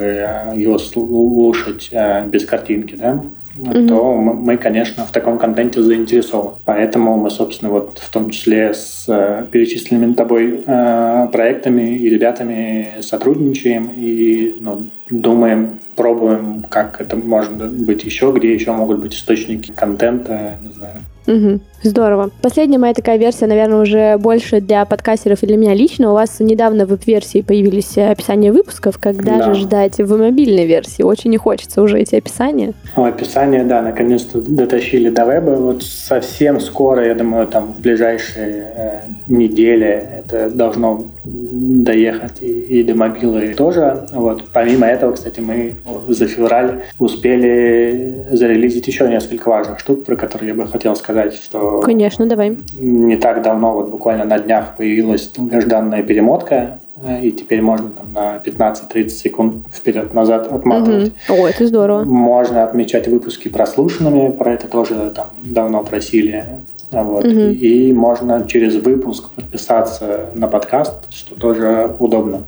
его 0.55 0.77
слушать 0.77 1.91
без 2.27 2.45
картинки, 2.45 2.95
да, 2.95 3.23
mm-hmm. 3.57 3.87
то 3.87 4.15
мы, 4.15 4.57
конечно, 4.57 5.05
в 5.05 5.11
таком 5.11 5.37
контенте 5.37 5.81
заинтересованы. 5.81 6.57
Поэтому 6.65 7.17
мы, 7.17 7.29
собственно, 7.29 7.71
вот 7.71 7.99
в 7.99 8.09
том 8.09 8.29
числе 8.29 8.73
с 8.73 9.05
перечисленными 9.51 10.13
тобой 10.13 10.63
э, 10.65 11.27
проектами 11.31 11.97
и 11.97 12.09
ребятами 12.09 12.95
сотрудничаем 13.01 13.91
и 13.95 14.42
ну, 14.59 14.85
думаем, 15.09 15.79
пробуем, 15.95 16.65
как 16.69 16.99
это 17.01 17.15
может 17.15 17.53
быть 17.53 18.03
еще, 18.03 18.31
где 18.35 18.53
еще 18.53 18.71
могут 18.71 18.99
быть 18.99 19.15
источники 19.15 19.71
контента, 19.71 20.57
не 20.61 20.73
знаю. 20.73 21.01
Угу. 21.27 21.59
Здорово. 21.83 22.31
Последняя 22.41 22.77
моя 22.77 22.93
такая 22.93 23.17
версия, 23.17 23.45
наверное, 23.45 23.81
уже 23.81 24.17
больше 24.17 24.61
для 24.61 24.85
подкастеров 24.85 25.43
и 25.43 25.47
для 25.47 25.57
меня 25.57 25.73
лично. 25.73 26.11
У 26.11 26.13
вас 26.13 26.39
недавно 26.39 26.85
в 26.85 26.89
веб-версии 26.89 27.41
появились 27.41 27.97
описания 27.97 28.51
выпусков. 28.51 28.97
Когда 28.99 29.37
да. 29.37 29.53
же 29.53 29.61
ждать 29.61 29.97
в 29.99 30.17
мобильной 30.17 30.65
версии? 30.65 31.01
Очень 31.01 31.31
не 31.31 31.37
хочется 31.37 31.81
уже 31.81 31.99
эти 31.99 32.15
описания. 32.15 32.73
Ну, 32.95 33.05
описания, 33.05 33.63
да, 33.63 33.81
наконец-то 33.81 34.41
дотащили 34.41 35.09
до 35.09 35.25
веба. 35.25 35.51
Вот 35.51 35.83
совсем 35.83 36.59
скоро, 36.59 37.05
я 37.05 37.15
думаю, 37.15 37.47
там 37.47 37.73
в 37.73 37.81
ближайшие 37.81 38.67
э, 38.75 38.99
недели 39.27 40.03
это 40.19 40.49
должно 40.49 41.05
доехать 41.25 42.41
и, 42.41 42.79
и 42.79 42.83
до 42.83 42.95
мобилы 42.95 43.53
тоже. 43.55 44.07
Вот. 44.13 44.45
Помимо 44.53 44.87
этого, 44.87 45.13
кстати, 45.13 45.39
мы 45.39 45.73
за 46.07 46.27
февраль 46.27 46.83
успели 46.99 48.25
зарелизить 48.31 48.87
еще 48.87 49.07
несколько 49.07 49.49
важных 49.49 49.79
штук, 49.79 50.05
про 50.05 50.15
которые 50.15 50.49
я 50.49 50.55
бы 50.55 50.67
хотел 50.67 50.95
сказать, 50.95 51.33
что... 51.33 51.81
Конечно, 51.81 52.25
давай. 52.25 52.57
Не 52.77 53.17
так 53.17 53.41
давно, 53.41 53.73
вот 53.73 53.89
буквально 53.89 54.25
на 54.25 54.39
днях 54.39 54.77
появилась 54.77 55.27
долгожданная 55.27 56.03
перемотка, 56.03 56.79
и 57.21 57.31
теперь 57.31 57.61
можно 57.61 57.89
там 57.89 58.13
на 58.13 58.37
15-30 58.37 59.09
секунд 59.09 59.55
вперед-назад 59.73 60.51
отматывать. 60.51 61.13
Угу. 61.27 61.41
О, 61.41 61.47
это 61.47 61.67
здорово. 61.67 62.03
Можно 62.03 62.63
отмечать 62.63 63.07
выпуски 63.07 63.49
прослушанными, 63.49 64.31
про 64.31 64.53
это 64.53 64.67
тоже 64.67 65.11
там 65.13 65.27
давно 65.43 65.83
просили. 65.83 66.45
Вот. 66.91 67.25
Угу. 67.25 67.39
И 67.39 67.91
можно 67.91 68.45
через 68.47 68.75
выпуск 68.75 69.29
подписаться 69.35 70.29
на 70.35 70.47
подкаст, 70.47 71.11
что 71.11 71.35
тоже 71.35 71.95
удобно. 71.99 72.43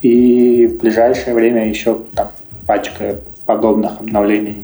И 0.00 0.66
в 0.66 0.80
ближайшее 0.80 1.34
время 1.34 1.68
еще 1.68 1.98
там 2.14 2.28
пачка 2.66 3.16
подобных 3.46 4.00
обновлений 4.00 4.62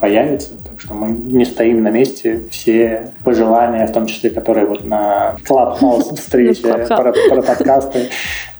появится. 0.00 0.50
Так 0.68 0.80
что 0.80 0.94
мы 0.94 1.10
не 1.10 1.44
стоим 1.44 1.82
на 1.82 1.90
месте. 1.90 2.42
Все 2.50 3.12
пожелания, 3.22 3.86
в 3.86 3.92
том 3.92 4.06
числе, 4.06 4.30
которые 4.30 4.66
вот 4.66 4.84
на 4.84 5.36
Clubhouse 5.48 6.14
встрече 6.16 6.62
про, 6.62 7.12
про 7.12 7.42
подкасты 7.42 8.08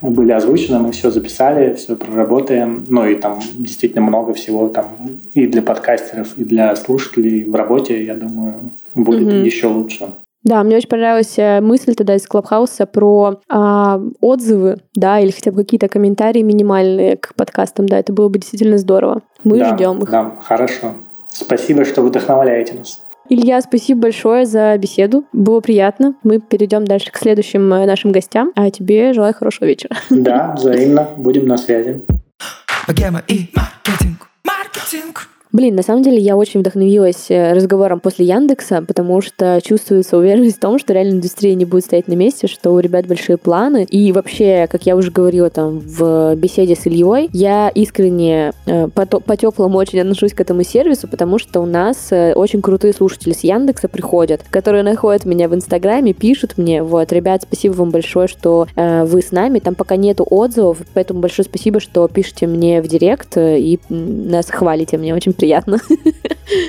были 0.02 0.32
озвучены, 0.32 0.78
мы 0.78 0.92
все 0.92 1.10
записали, 1.10 1.74
все 1.74 1.96
проработаем. 1.96 2.84
Ну 2.88 3.06
и 3.06 3.14
там 3.14 3.40
действительно 3.54 4.02
много 4.02 4.34
всего 4.34 4.68
там 4.68 4.88
и 5.34 5.46
для 5.46 5.62
подкастеров, 5.62 6.36
и 6.36 6.44
для 6.44 6.76
слушателей 6.76 7.44
в 7.44 7.54
работе, 7.54 8.04
я 8.04 8.14
думаю, 8.14 8.70
будет 8.94 9.32
еще 9.44 9.68
лучше. 9.68 10.10
Да, 10.42 10.62
мне 10.62 10.76
очень 10.76 10.88
понравилась 10.88 11.38
э, 11.38 11.60
мысль 11.60 11.94
тогда 11.94 12.14
из 12.16 12.26
Клабхауса 12.26 12.86
про 12.86 13.40
а, 13.48 14.00
отзывы, 14.20 14.78
да, 14.94 15.20
или 15.20 15.30
хотя 15.30 15.52
бы 15.52 15.58
какие-то 15.58 15.88
комментарии 15.88 16.40
минимальные 16.40 17.16
к 17.18 17.34
подкастам, 17.34 17.86
да, 17.86 17.98
это 17.98 18.12
было 18.12 18.28
бы 18.28 18.38
действительно 18.38 18.78
здорово. 18.78 19.22
Мы 19.44 19.58
да, 19.58 19.74
ждем 19.74 19.98
их. 19.98 20.10
Да, 20.10 20.32
хорошо. 20.42 20.94
Спасибо, 21.28 21.84
что 21.84 22.02
вдохновляете 22.02 22.74
нас. 22.74 23.02
Илья, 23.28 23.60
спасибо 23.60 24.00
большое 24.02 24.44
за 24.44 24.76
беседу. 24.76 25.24
Было 25.32 25.60
приятно. 25.60 26.16
Мы 26.24 26.40
перейдем 26.40 26.84
дальше 26.84 27.12
к 27.12 27.16
следующим 27.16 27.72
э, 27.72 27.86
нашим 27.86 28.10
гостям. 28.10 28.50
А 28.56 28.70
тебе 28.70 29.12
желаю 29.12 29.34
хорошего 29.34 29.68
вечера. 29.68 29.96
Да, 30.10 30.54
взаимно. 30.56 31.10
Будем 31.16 31.46
на 31.46 31.56
связи. 31.56 32.02
и 33.28 33.50
маркетинг. 33.54 34.28
Маркетинг. 34.44 35.28
Блин, 35.52 35.74
на 35.74 35.82
самом 35.82 36.02
деле 36.02 36.18
я 36.18 36.36
очень 36.36 36.60
вдохновилась 36.60 37.26
э, 37.28 37.52
разговором 37.52 37.98
после 37.98 38.24
Яндекса, 38.24 38.84
потому 38.86 39.20
что 39.20 39.60
чувствуется 39.64 40.16
уверенность 40.16 40.58
в 40.58 40.60
том, 40.60 40.78
что 40.78 40.92
реально 40.92 41.14
индустрия 41.14 41.56
не 41.56 41.64
будет 41.64 41.84
стоять 41.84 42.06
на 42.06 42.12
месте, 42.12 42.46
что 42.46 42.70
у 42.70 42.78
ребят 42.78 43.06
большие 43.06 43.36
планы. 43.36 43.84
И 43.90 44.12
вообще, 44.12 44.68
как 44.70 44.86
я 44.86 44.94
уже 44.94 45.10
говорила 45.10 45.50
там 45.50 45.80
в 45.80 46.36
беседе 46.36 46.76
с 46.76 46.86
Ильей, 46.86 47.28
я 47.32 47.68
искренне 47.68 48.52
э, 48.66 48.86
по-теплому 48.88 49.76
очень 49.76 50.00
отношусь 50.00 50.34
к 50.34 50.40
этому 50.40 50.62
сервису, 50.62 51.08
потому 51.08 51.40
что 51.40 51.60
у 51.60 51.66
нас 51.66 52.12
э, 52.12 52.32
очень 52.34 52.62
крутые 52.62 52.92
слушатели 52.92 53.32
с 53.32 53.40
Яндекса 53.40 53.88
приходят, 53.88 54.44
которые 54.50 54.84
находят 54.84 55.24
меня 55.24 55.48
в 55.48 55.54
Инстаграме, 55.56 56.12
пишут 56.12 56.58
мне, 56.58 56.84
вот, 56.84 57.10
ребят, 57.12 57.42
спасибо 57.42 57.72
вам 57.72 57.90
большое, 57.90 58.28
что 58.28 58.68
э, 58.76 59.04
вы 59.04 59.20
с 59.20 59.32
нами, 59.32 59.58
там 59.58 59.74
пока 59.74 59.96
нету 59.96 60.24
отзывов, 60.30 60.78
поэтому 60.94 61.18
большое 61.18 61.44
спасибо, 61.44 61.80
что 61.80 62.06
пишете 62.06 62.46
мне 62.46 62.80
в 62.80 62.86
директ 62.86 63.36
и 63.36 63.80
нас 63.88 64.48
хвалите, 64.48 64.96
мне 64.96 65.12
очень 65.12 65.32
приятно. 65.40 65.78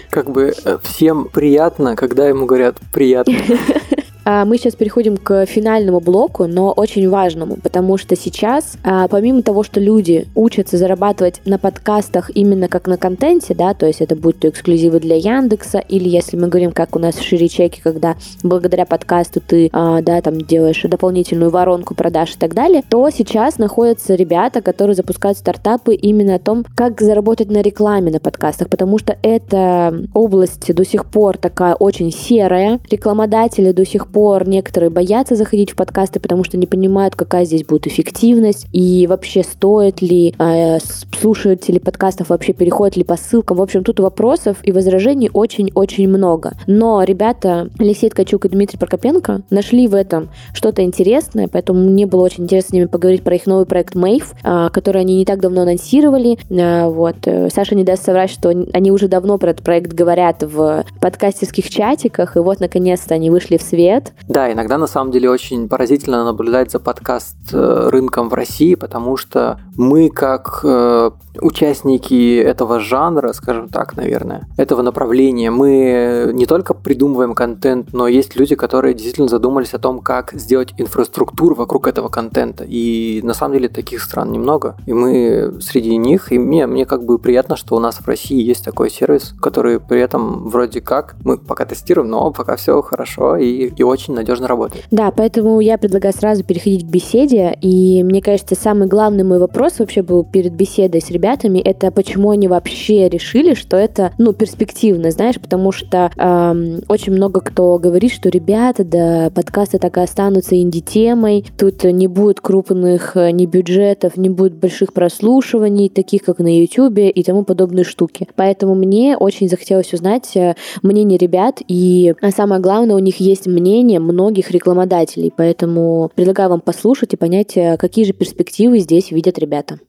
Как 0.10 0.30
бы 0.32 0.54
э, 0.64 0.78
всем 0.84 1.26
приятно, 1.26 1.96
когда 1.96 2.28
ему 2.28 2.46
говорят 2.46 2.78
приятно. 2.92 3.34
А, 4.24 4.46
мы 4.46 4.58
сейчас 4.58 4.76
переходим 4.76 5.18
к 5.18 5.46
финальному 5.46 6.00
блоку, 6.00 6.46
но 6.46 6.72
очень 6.72 7.10
важному, 7.10 7.58
потому 7.62 7.98
что 7.98 8.16
сейчас, 8.16 8.78
а, 8.84 9.08
помимо 9.08 9.42
того, 9.42 9.64
что 9.64 9.80
люди 9.80 10.28
учатся 10.36 10.78
зарабатывать 10.78 11.42
на 11.46 11.58
подкастах 11.58 12.30
именно 12.36 12.68
как 12.68 12.88
на 12.88 12.98
контенте, 12.98 13.56
да, 13.56 13.74
то 13.74 13.88
есть 13.88 14.02
это 14.02 14.16
будут 14.16 14.42
то 14.42 14.50
эксклюзивы 14.50 15.00
для 15.00 15.16
Яндекса, 15.16 15.80
или 15.80 16.08
если 16.08 16.38
мы 16.38 16.48
говорим, 16.48 16.72
как 16.72 16.96
у 16.96 17.00
нас 17.00 17.16
в 17.16 17.24
Шире-чеке, 17.24 17.82
когда 17.84 18.16
благодаря 18.44 18.86
подкасту 18.86 19.42
ты, 19.42 19.70
а, 19.74 20.02
да, 20.02 20.22
там 20.22 20.40
делаешь 20.40 20.82
дополнительную 20.84 21.50
воронку 21.50 21.96
продаж 21.96 22.36
и 22.36 22.38
так 22.38 22.54
далее, 22.54 22.84
то 22.88 23.10
сейчас 23.10 23.58
находятся 23.58 24.16
ребята, 24.16 24.62
которые 24.62 24.96
запускают 24.96 25.38
стартапы 25.38 25.96
именно 25.96 26.36
о 26.36 26.40
том, 26.40 26.66
как 26.76 27.02
заработать 27.02 27.50
на 27.50 27.62
рекламе 27.62 28.12
на 28.12 28.20
подкастах, 28.20 28.70
потому 28.70 29.00
что 29.00 29.18
эта 29.24 29.94
область 30.14 30.74
до 30.74 30.86
сих 30.86 31.06
пор 31.06 31.38
такая 31.38 31.74
очень 31.74 32.12
серая, 32.12 32.80
рекламодатели 32.90 33.72
до 33.72 33.86
сих 33.86 34.11
пор 34.12 34.47
некоторые 34.47 34.89
боятся 34.89 35.36
заходить 35.36 35.72
в 35.72 35.76
подкасты, 35.76 36.20
потому 36.20 36.43
что 36.43 36.57
не 36.57 36.68
понимают, 36.68 37.16
какая 37.16 37.45
здесь 37.45 37.66
будет 37.66 37.88
эффективность 37.88 38.68
и 38.72 39.07
вообще 39.07 39.43
стоит 39.43 40.01
ли 40.01 40.36
э, 40.38 40.80
слушатели 41.20 41.80
подкастов 41.80 42.30
вообще 42.30 42.53
переходят 42.53 42.97
ли 42.97 43.03
по 43.03 43.16
ссылкам. 43.16 43.57
В 43.57 43.62
общем, 43.62 43.84
тут 43.84 43.99
вопросов 43.99 44.57
и 44.64 44.72
возражений 44.72 45.30
очень-очень 45.34 46.07
много. 46.07 46.53
Но 46.68 47.03
ребята 47.03 47.70
Алексей 47.80 48.09
Ткачук 48.09 48.45
и 48.45 48.49
Дмитрий 48.49 48.78
Прокопенко 48.78 49.41
нашли 49.49 49.88
в 49.88 49.95
этом 49.95 50.30
что-то 50.53 50.84
интересное, 50.84 51.47
поэтому 51.47 51.80
мне 51.80 52.05
было 52.05 52.24
очень 52.24 52.43
интересно 52.43 52.70
с 52.70 52.74
ними 52.74 52.86
поговорить 52.86 53.24
про 53.24 53.36
их 53.36 53.45
новый 53.45 53.66
проект 53.66 53.95
Мейв, 53.95 54.34
э, 54.43 54.70
который 54.72 55.01
они 55.01 55.16
не 55.16 55.26
так 55.26 55.39
давно 55.39 55.62
анонсировали. 55.62 56.38
Э, 56.49 56.88
вот. 56.88 57.16
Саша 57.53 57.76
не 57.76 57.84
даст 57.84 58.03
соврать, 58.05 58.30
что 58.30 58.49
они 58.49 58.91
уже 58.91 59.07
давно 59.07 59.38
про 59.38 59.51
этот 59.51 59.64
проект 59.64 59.93
говорят 59.93 60.43
в 60.43 60.86
подкастерских 60.99 61.70
чатиках, 61.70 62.36
и 62.36 62.39
вот 62.39 62.59
наконец-то 62.59 63.16
они 63.16 63.30
вышли 63.30 63.57
в 63.57 63.62
свет 63.62 64.01
лет. 64.02 64.14
Да, 64.28 64.52
иногда 64.52 64.78
на 64.78 64.88
самом 64.88 65.12
деле 65.12 65.30
очень 65.30 65.68
поразительно 65.68 66.24
наблюдать 66.24 66.72
за 66.72 66.80
подкаст 66.80 67.36
э, 67.54 67.89
рынком 67.89 68.30
в 68.30 68.34
России, 68.34 68.76
потому 68.76 69.18
что 69.18 69.60
мы 69.76 70.10
как 70.10 70.62
э, 70.64 71.12
участники 71.39 72.38
этого 72.38 72.80
жанра, 72.80 73.34
скажем 73.34 73.70
так, 73.70 73.95
наверное, 73.95 74.47
этого 74.58 74.82
направления, 74.82 75.52
мы 75.52 76.32
не 76.34 76.45
только 76.45 76.74
придумываем 76.74 77.34
контент, 77.34 77.93
но 77.93 78.08
есть 78.08 78.36
люди, 78.36 78.56
которые 78.56 78.93
действительно 78.93 79.28
задумались 79.28 79.74
о 79.74 79.80
том, 79.80 79.99
как 79.99 80.34
сделать 80.34 80.74
инфраструктуру 80.78 81.56
вокруг 81.56 81.88
этого 81.88 82.10
контента. 82.10 82.66
И 82.68 83.22
на 83.24 83.34
самом 83.34 83.56
деле 83.56 83.70
таких 83.70 84.02
стран 84.02 84.32
немного. 84.32 84.76
И 84.86 84.93
мы 84.93 85.60
среди 85.62 85.95
них, 85.97 86.32
и 86.32 86.39
мне, 86.39 86.68
мне 86.68 86.86
как 86.86 87.04
бы 87.04 87.18
приятно, 87.18 87.56
что 87.56 87.76
у 87.76 87.80
нас 87.80 87.97
в 87.97 88.08
России 88.08 88.41
есть 88.41 88.66
такой 88.66 88.89
сервис, 88.89 89.34
который 89.41 89.80
при 89.80 89.99
этом 89.99 90.49
вроде 90.49 90.82
как, 90.82 91.16
мы 91.24 91.38
пока 91.38 91.66
тестируем, 91.66 92.10
но 92.10 92.32
пока 92.32 92.56
все 92.56 92.82
хорошо 92.82 93.38
и, 93.38 93.68
и 93.68 93.84
очень 93.92 94.14
надежно 94.14 94.48
работает. 94.48 94.86
Да, 94.92 95.12
поэтому 95.12 95.60
я 95.60 95.78
предлагаю 95.78 96.14
сразу 96.14 96.44
переходить 96.44 96.86
к 96.86 96.89
беседе. 96.89 97.58
И 97.62 98.04
мне 98.04 98.22
кажется, 98.22 98.56
самый 98.56 98.88
главный 98.88 99.24
мой 99.24 99.39
вопрос 99.39 99.80
вообще 99.80 100.02
был 100.02 100.24
перед 100.24 100.54
беседой 100.54 101.02
с 101.02 101.10
ребятами, 101.12 101.60
это 101.60 101.92
почему 101.92 102.32
они 102.32 102.48
вообще 102.48 103.10
решили, 103.10 103.54
что 103.54 103.78
это, 103.78 104.12
ну, 104.18 104.34
перспективно, 104.34 105.12
знаешь, 105.12 105.39
потому 105.39 105.72
что 105.72 106.12
эм, 106.18 106.82
очень 106.88 107.14
много 107.14 107.42
кто 107.42 107.78
говорит, 107.78 108.12
что 108.12 108.30
ребята, 108.30 108.84
да, 108.84 109.32
подкасты 109.34 109.80
так 109.80 109.98
и 109.98 110.02
останутся 110.02 110.56
инди-темой, 110.56 111.46
тут 111.58 111.84
не 111.84 112.08
будет 112.08 112.42
крупных 112.42 113.16
э, 113.18 113.32
ни 113.32 113.46
бюджетов, 113.46 114.18
не 114.18 114.30
будет 114.30 114.54
больших 114.54 114.94
прослушиваний, 114.94 115.89
таких 115.89 116.24
как 116.24 116.39
на 116.39 116.60
YouTube 116.60 116.98
и 116.98 117.24
тому 117.24 117.44
подобные 117.44 117.84
штуки. 117.84 118.28
Поэтому 118.36 118.76
мне 118.76 119.18
очень 119.18 119.50
захотелось 119.50 119.94
узнать 119.94 120.36
э, 120.36 120.56
мнение 120.82 121.18
ребят, 121.18 121.62
и 121.68 122.14
самое 122.36 122.62
главное, 122.62 122.96
у 122.96 123.00
них 123.00 123.20
есть 123.20 123.48
мнение 123.48 123.81
мнение 123.82 124.00
многих 124.00 124.52
рекламодателей, 124.52 125.34
поэтому 125.36 126.12
предлагаю 126.16 126.50
вам 126.50 126.62
послушать 126.62 127.14
и 127.14 127.18
понять, 127.18 127.58
э, 127.58 127.78
какие 127.78 128.06
же 128.06 128.14
перспективы 128.14 128.80
здесь 128.80 129.12
видят 129.12 129.40
ребята. 129.40 129.80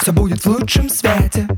Все 0.00 0.12
будет 0.12 0.38
в 0.38 0.46
лучшем 0.46 0.88
свете. 0.88 1.48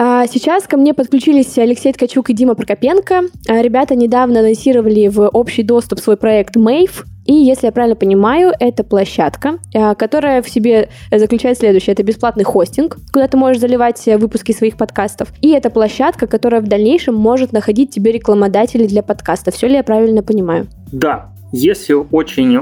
А 0.00 0.28
сейчас 0.28 0.68
ко 0.68 0.76
мне 0.76 0.94
подключились 0.94 1.58
Алексей 1.58 1.92
Ткачук 1.92 2.30
и 2.30 2.32
Дима 2.32 2.54
Прокопенко. 2.54 3.22
А 3.48 3.60
ребята 3.60 3.96
недавно 3.96 4.38
анонсировали 4.38 5.08
в 5.08 5.26
общий 5.26 5.64
доступ 5.64 5.98
свой 5.98 6.16
проект 6.16 6.54
Mave. 6.54 7.04
И, 7.26 7.34
если 7.34 7.66
я 7.66 7.72
правильно 7.72 7.96
понимаю, 7.96 8.52
это 8.60 8.84
площадка, 8.84 9.58
а, 9.74 9.96
которая 9.96 10.40
в 10.40 10.48
себе 10.48 10.88
заключает 11.10 11.58
следующее. 11.58 11.94
Это 11.94 12.04
бесплатный 12.04 12.44
хостинг, 12.44 12.96
куда 13.12 13.26
ты 13.26 13.36
можешь 13.36 13.60
заливать 13.60 14.06
выпуски 14.06 14.52
своих 14.52 14.76
подкастов. 14.76 15.32
И 15.40 15.48
это 15.50 15.68
площадка, 15.68 16.28
которая 16.28 16.60
в 16.60 16.68
дальнейшем 16.68 17.16
может 17.16 17.50
находить 17.50 17.90
тебе 17.90 18.12
рекламодателей 18.12 18.86
для 18.86 19.02
подкаста. 19.02 19.50
Все 19.50 19.66
ли 19.66 19.74
я 19.74 19.82
правильно 19.82 20.22
понимаю? 20.22 20.68
Да, 20.92 21.32
Если 21.52 21.94
очень 21.94 22.56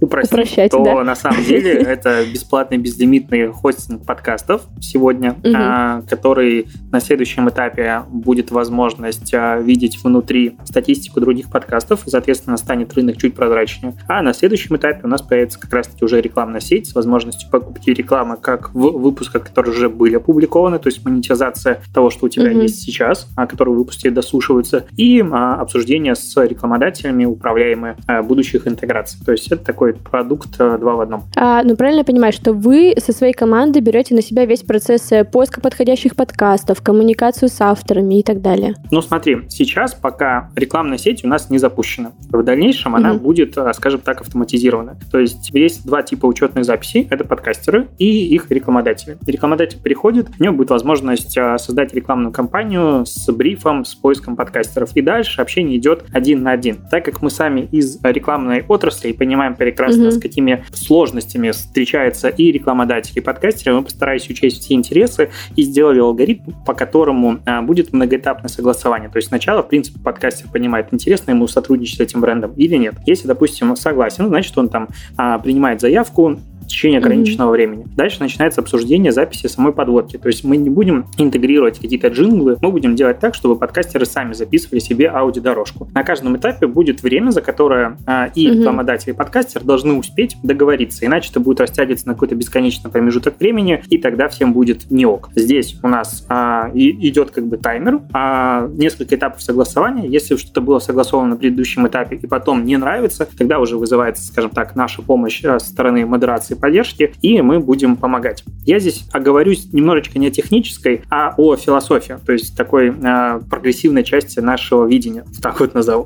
упростить, 0.00 0.32
Упрощать, 0.32 0.70
то 0.70 0.84
да. 0.84 1.02
на 1.04 1.14
самом 1.14 1.42
деле 1.44 1.72
это 1.72 2.24
бесплатный 2.24 2.78
безлимитный 2.78 3.48
хостинг 3.48 4.04
подкастов 4.04 4.62
сегодня, 4.80 5.32
угу. 5.32 6.06
который 6.08 6.66
на 6.90 7.00
следующем 7.00 7.48
этапе 7.48 8.02
будет 8.08 8.50
возможность 8.50 9.32
а, 9.34 9.58
видеть 9.58 9.98
внутри 10.02 10.56
статистику 10.64 11.20
других 11.20 11.50
подкастов, 11.50 12.06
и, 12.06 12.10
соответственно, 12.10 12.56
станет 12.56 12.92
рынок 12.94 13.16
чуть 13.16 13.34
прозрачнее. 13.34 13.94
А 14.08 14.22
на 14.22 14.32
следующем 14.32 14.76
этапе 14.76 15.00
у 15.04 15.08
нас 15.08 15.22
появится 15.22 15.58
как 15.58 15.72
раз-таки 15.72 16.04
уже 16.04 16.20
рекламная 16.20 16.60
сеть 16.60 16.88
с 16.88 16.94
возможностью 16.94 17.50
покупки 17.50 17.90
рекламы 17.90 18.36
как 18.36 18.74
в 18.74 18.98
выпусках, 18.98 19.44
которые 19.44 19.72
уже 19.72 19.88
были 19.88 20.16
опубликованы, 20.16 20.78
то 20.78 20.88
есть 20.88 21.04
монетизация 21.04 21.80
того, 21.94 22.10
что 22.10 22.26
у 22.26 22.28
тебя 22.28 22.50
угу. 22.50 22.60
есть 22.60 22.82
сейчас, 22.82 23.28
а, 23.36 23.46
которые 23.46 23.74
выпуски 23.74 24.08
дослушиваются, 24.08 24.86
и 24.96 25.22
а, 25.22 25.56
обсуждение 25.56 26.14
с 26.14 26.36
рекламодателями, 26.44 27.24
управляемые 27.24 27.96
а, 28.06 28.11
будущих 28.20 28.66
интеграций. 28.66 29.18
То 29.24 29.32
есть 29.32 29.50
это 29.50 29.64
такой 29.64 29.94
продукт 29.94 30.48
а, 30.58 30.76
два 30.76 30.96
в 30.96 31.00
одном. 31.00 31.24
А, 31.36 31.62
ну, 31.62 31.76
правильно 31.76 32.00
я 32.00 32.04
понимаю, 32.04 32.32
что 32.32 32.52
вы 32.52 32.94
со 32.98 33.12
своей 33.12 33.32
командой 33.32 33.80
берете 33.80 34.14
на 34.14 34.22
себя 34.22 34.44
весь 34.44 34.62
процесс 34.62 35.10
э, 35.12 35.24
поиска 35.24 35.60
подходящих 35.60 36.16
подкастов, 36.16 36.82
коммуникацию 36.82 37.48
с 37.48 37.60
авторами 37.60 38.18
и 38.18 38.22
так 38.22 38.42
далее? 38.42 38.74
Ну, 38.90 39.00
смотри, 39.00 39.42
сейчас 39.48 39.94
пока 39.94 40.50
рекламная 40.56 40.98
сеть 40.98 41.24
у 41.24 41.28
нас 41.28 41.48
не 41.48 41.58
запущена. 41.58 42.12
В 42.30 42.42
дальнейшем 42.42 42.92
угу. 42.92 42.98
она 42.98 43.14
будет, 43.14 43.56
скажем 43.74 44.00
так, 44.00 44.20
автоматизирована. 44.20 44.96
То 45.10 45.18
есть 45.18 45.50
есть 45.54 45.86
два 45.86 46.02
типа 46.02 46.26
учетных 46.26 46.64
записей. 46.64 47.06
Это 47.08 47.24
подкастеры 47.24 47.88
и 47.98 48.26
их 48.34 48.50
рекламодатели. 48.50 49.16
Рекламодатель 49.26 49.78
приходит, 49.80 50.28
у 50.38 50.42
него 50.42 50.54
будет 50.54 50.70
возможность 50.70 51.32
создать 51.32 51.94
рекламную 51.94 52.32
кампанию 52.32 53.06
с 53.06 53.30
брифом, 53.32 53.84
с 53.84 53.94
поиском 53.94 54.36
подкастеров. 54.36 54.90
И 54.96 55.02
дальше 55.02 55.40
общение 55.40 55.78
идет 55.78 56.04
один 56.12 56.42
на 56.42 56.52
один. 56.52 56.78
Так 56.90 57.04
как 57.04 57.22
мы 57.22 57.30
сами 57.30 57.68
из 57.70 58.01
рекламной 58.10 58.64
отрасли 58.66 59.08
и 59.08 59.12
понимаем 59.12 59.54
прекрасно, 59.54 60.08
mm-hmm. 60.08 60.10
с 60.12 60.20
какими 60.20 60.64
сложностями 60.72 61.50
встречаются 61.50 62.28
и 62.28 62.50
рекламодатели, 62.52 63.18
и 63.18 63.20
подкастеры, 63.20 63.76
мы 63.76 63.82
постарались 63.82 64.28
учесть 64.28 64.62
все 64.62 64.74
интересы 64.74 65.30
и 65.56 65.62
сделали 65.62 66.00
алгоритм, 66.00 66.52
по 66.66 66.74
которому 66.74 67.40
а, 67.46 67.62
будет 67.62 67.92
многоэтапное 67.92 68.48
согласование. 68.48 69.08
То 69.08 69.16
есть 69.16 69.28
сначала, 69.28 69.62
в 69.62 69.68
принципе, 69.68 70.00
подкастер 70.00 70.48
понимает, 70.50 70.88
интересно 70.90 71.32
ему 71.32 71.46
сотрудничать 71.46 71.98
с 71.98 72.00
этим 72.00 72.20
брендом 72.20 72.52
или 72.56 72.76
нет. 72.76 72.94
Если, 73.06 73.26
допустим, 73.26 73.74
согласен, 73.76 74.28
значит, 74.28 74.56
он 74.56 74.68
там 74.68 74.88
а, 75.16 75.38
принимает 75.38 75.80
заявку, 75.80 76.38
течение 76.72 76.98
ограниченного 76.98 77.50
mm-hmm. 77.50 77.52
времени. 77.52 77.86
Дальше 77.96 78.18
начинается 78.20 78.60
обсуждение 78.60 79.12
записи 79.12 79.46
самой 79.46 79.72
подводки. 79.72 80.16
То 80.16 80.28
есть 80.28 80.44
мы 80.44 80.56
не 80.56 80.70
будем 80.70 81.06
интегрировать 81.18 81.78
какие-то 81.78 82.08
джинглы, 82.08 82.56
мы 82.60 82.70
будем 82.70 82.96
делать 82.96 83.18
так, 83.18 83.34
чтобы 83.34 83.56
подкастеры 83.56 84.06
сами 84.06 84.32
записывали 84.32 84.78
себе 84.80 85.08
аудиодорожку. 85.08 85.88
На 85.94 86.02
каждом 86.02 86.36
этапе 86.36 86.66
будет 86.66 87.02
время, 87.02 87.30
за 87.30 87.42
которое 87.42 87.98
а, 88.06 88.30
и 88.34 88.46
mm-hmm. 88.46 88.58
рекламодатель, 88.58 89.10
и 89.10 89.12
подкастер 89.12 89.62
должны 89.62 89.94
успеть 89.94 90.36
договориться, 90.42 91.04
иначе 91.04 91.30
это 91.30 91.40
будет 91.40 91.60
растягиваться 91.60 92.08
на 92.08 92.14
какой-то 92.14 92.34
бесконечный 92.34 92.90
промежуток 92.90 93.38
времени, 93.38 93.82
и 93.88 93.98
тогда 93.98 94.28
всем 94.28 94.52
будет 94.52 94.90
не 94.90 95.04
ок. 95.04 95.30
Здесь 95.34 95.78
у 95.82 95.88
нас 95.88 96.24
а, 96.28 96.70
и, 96.72 97.08
идет 97.08 97.30
как 97.30 97.46
бы 97.46 97.56
таймер, 97.56 98.00
а, 98.12 98.68
несколько 98.68 99.16
этапов 99.16 99.42
согласования. 99.42 100.08
Если 100.08 100.36
что-то 100.36 100.60
было 100.60 100.78
согласовано 100.78 101.30
на 101.30 101.36
предыдущем 101.36 101.86
этапе 101.86 102.16
и 102.16 102.26
потом 102.26 102.64
не 102.64 102.76
нравится, 102.76 103.28
тогда 103.36 103.58
уже 103.58 103.76
вызывается, 103.76 104.24
скажем 104.24 104.50
так, 104.50 104.74
наша 104.74 105.02
помощь 105.02 105.44
а, 105.44 105.58
со 105.58 105.68
стороны 105.68 106.06
модерации 106.06 106.54
поддержки, 106.62 107.12
и 107.20 107.42
мы 107.42 107.58
будем 107.58 107.96
помогать. 107.96 108.44
Я 108.64 108.78
здесь 108.78 109.04
оговорюсь 109.12 109.72
немножечко 109.72 110.18
не 110.20 110.28
о 110.28 110.30
технической, 110.30 111.02
а 111.10 111.34
о 111.36 111.56
философии, 111.56 112.16
то 112.24 112.32
есть 112.32 112.56
такой 112.56 112.90
э, 112.90 113.40
прогрессивной 113.50 114.04
части 114.04 114.38
нашего 114.38 114.86
видения, 114.86 115.24
так 115.42 115.58
вот 115.58 115.74
назову. 115.74 116.04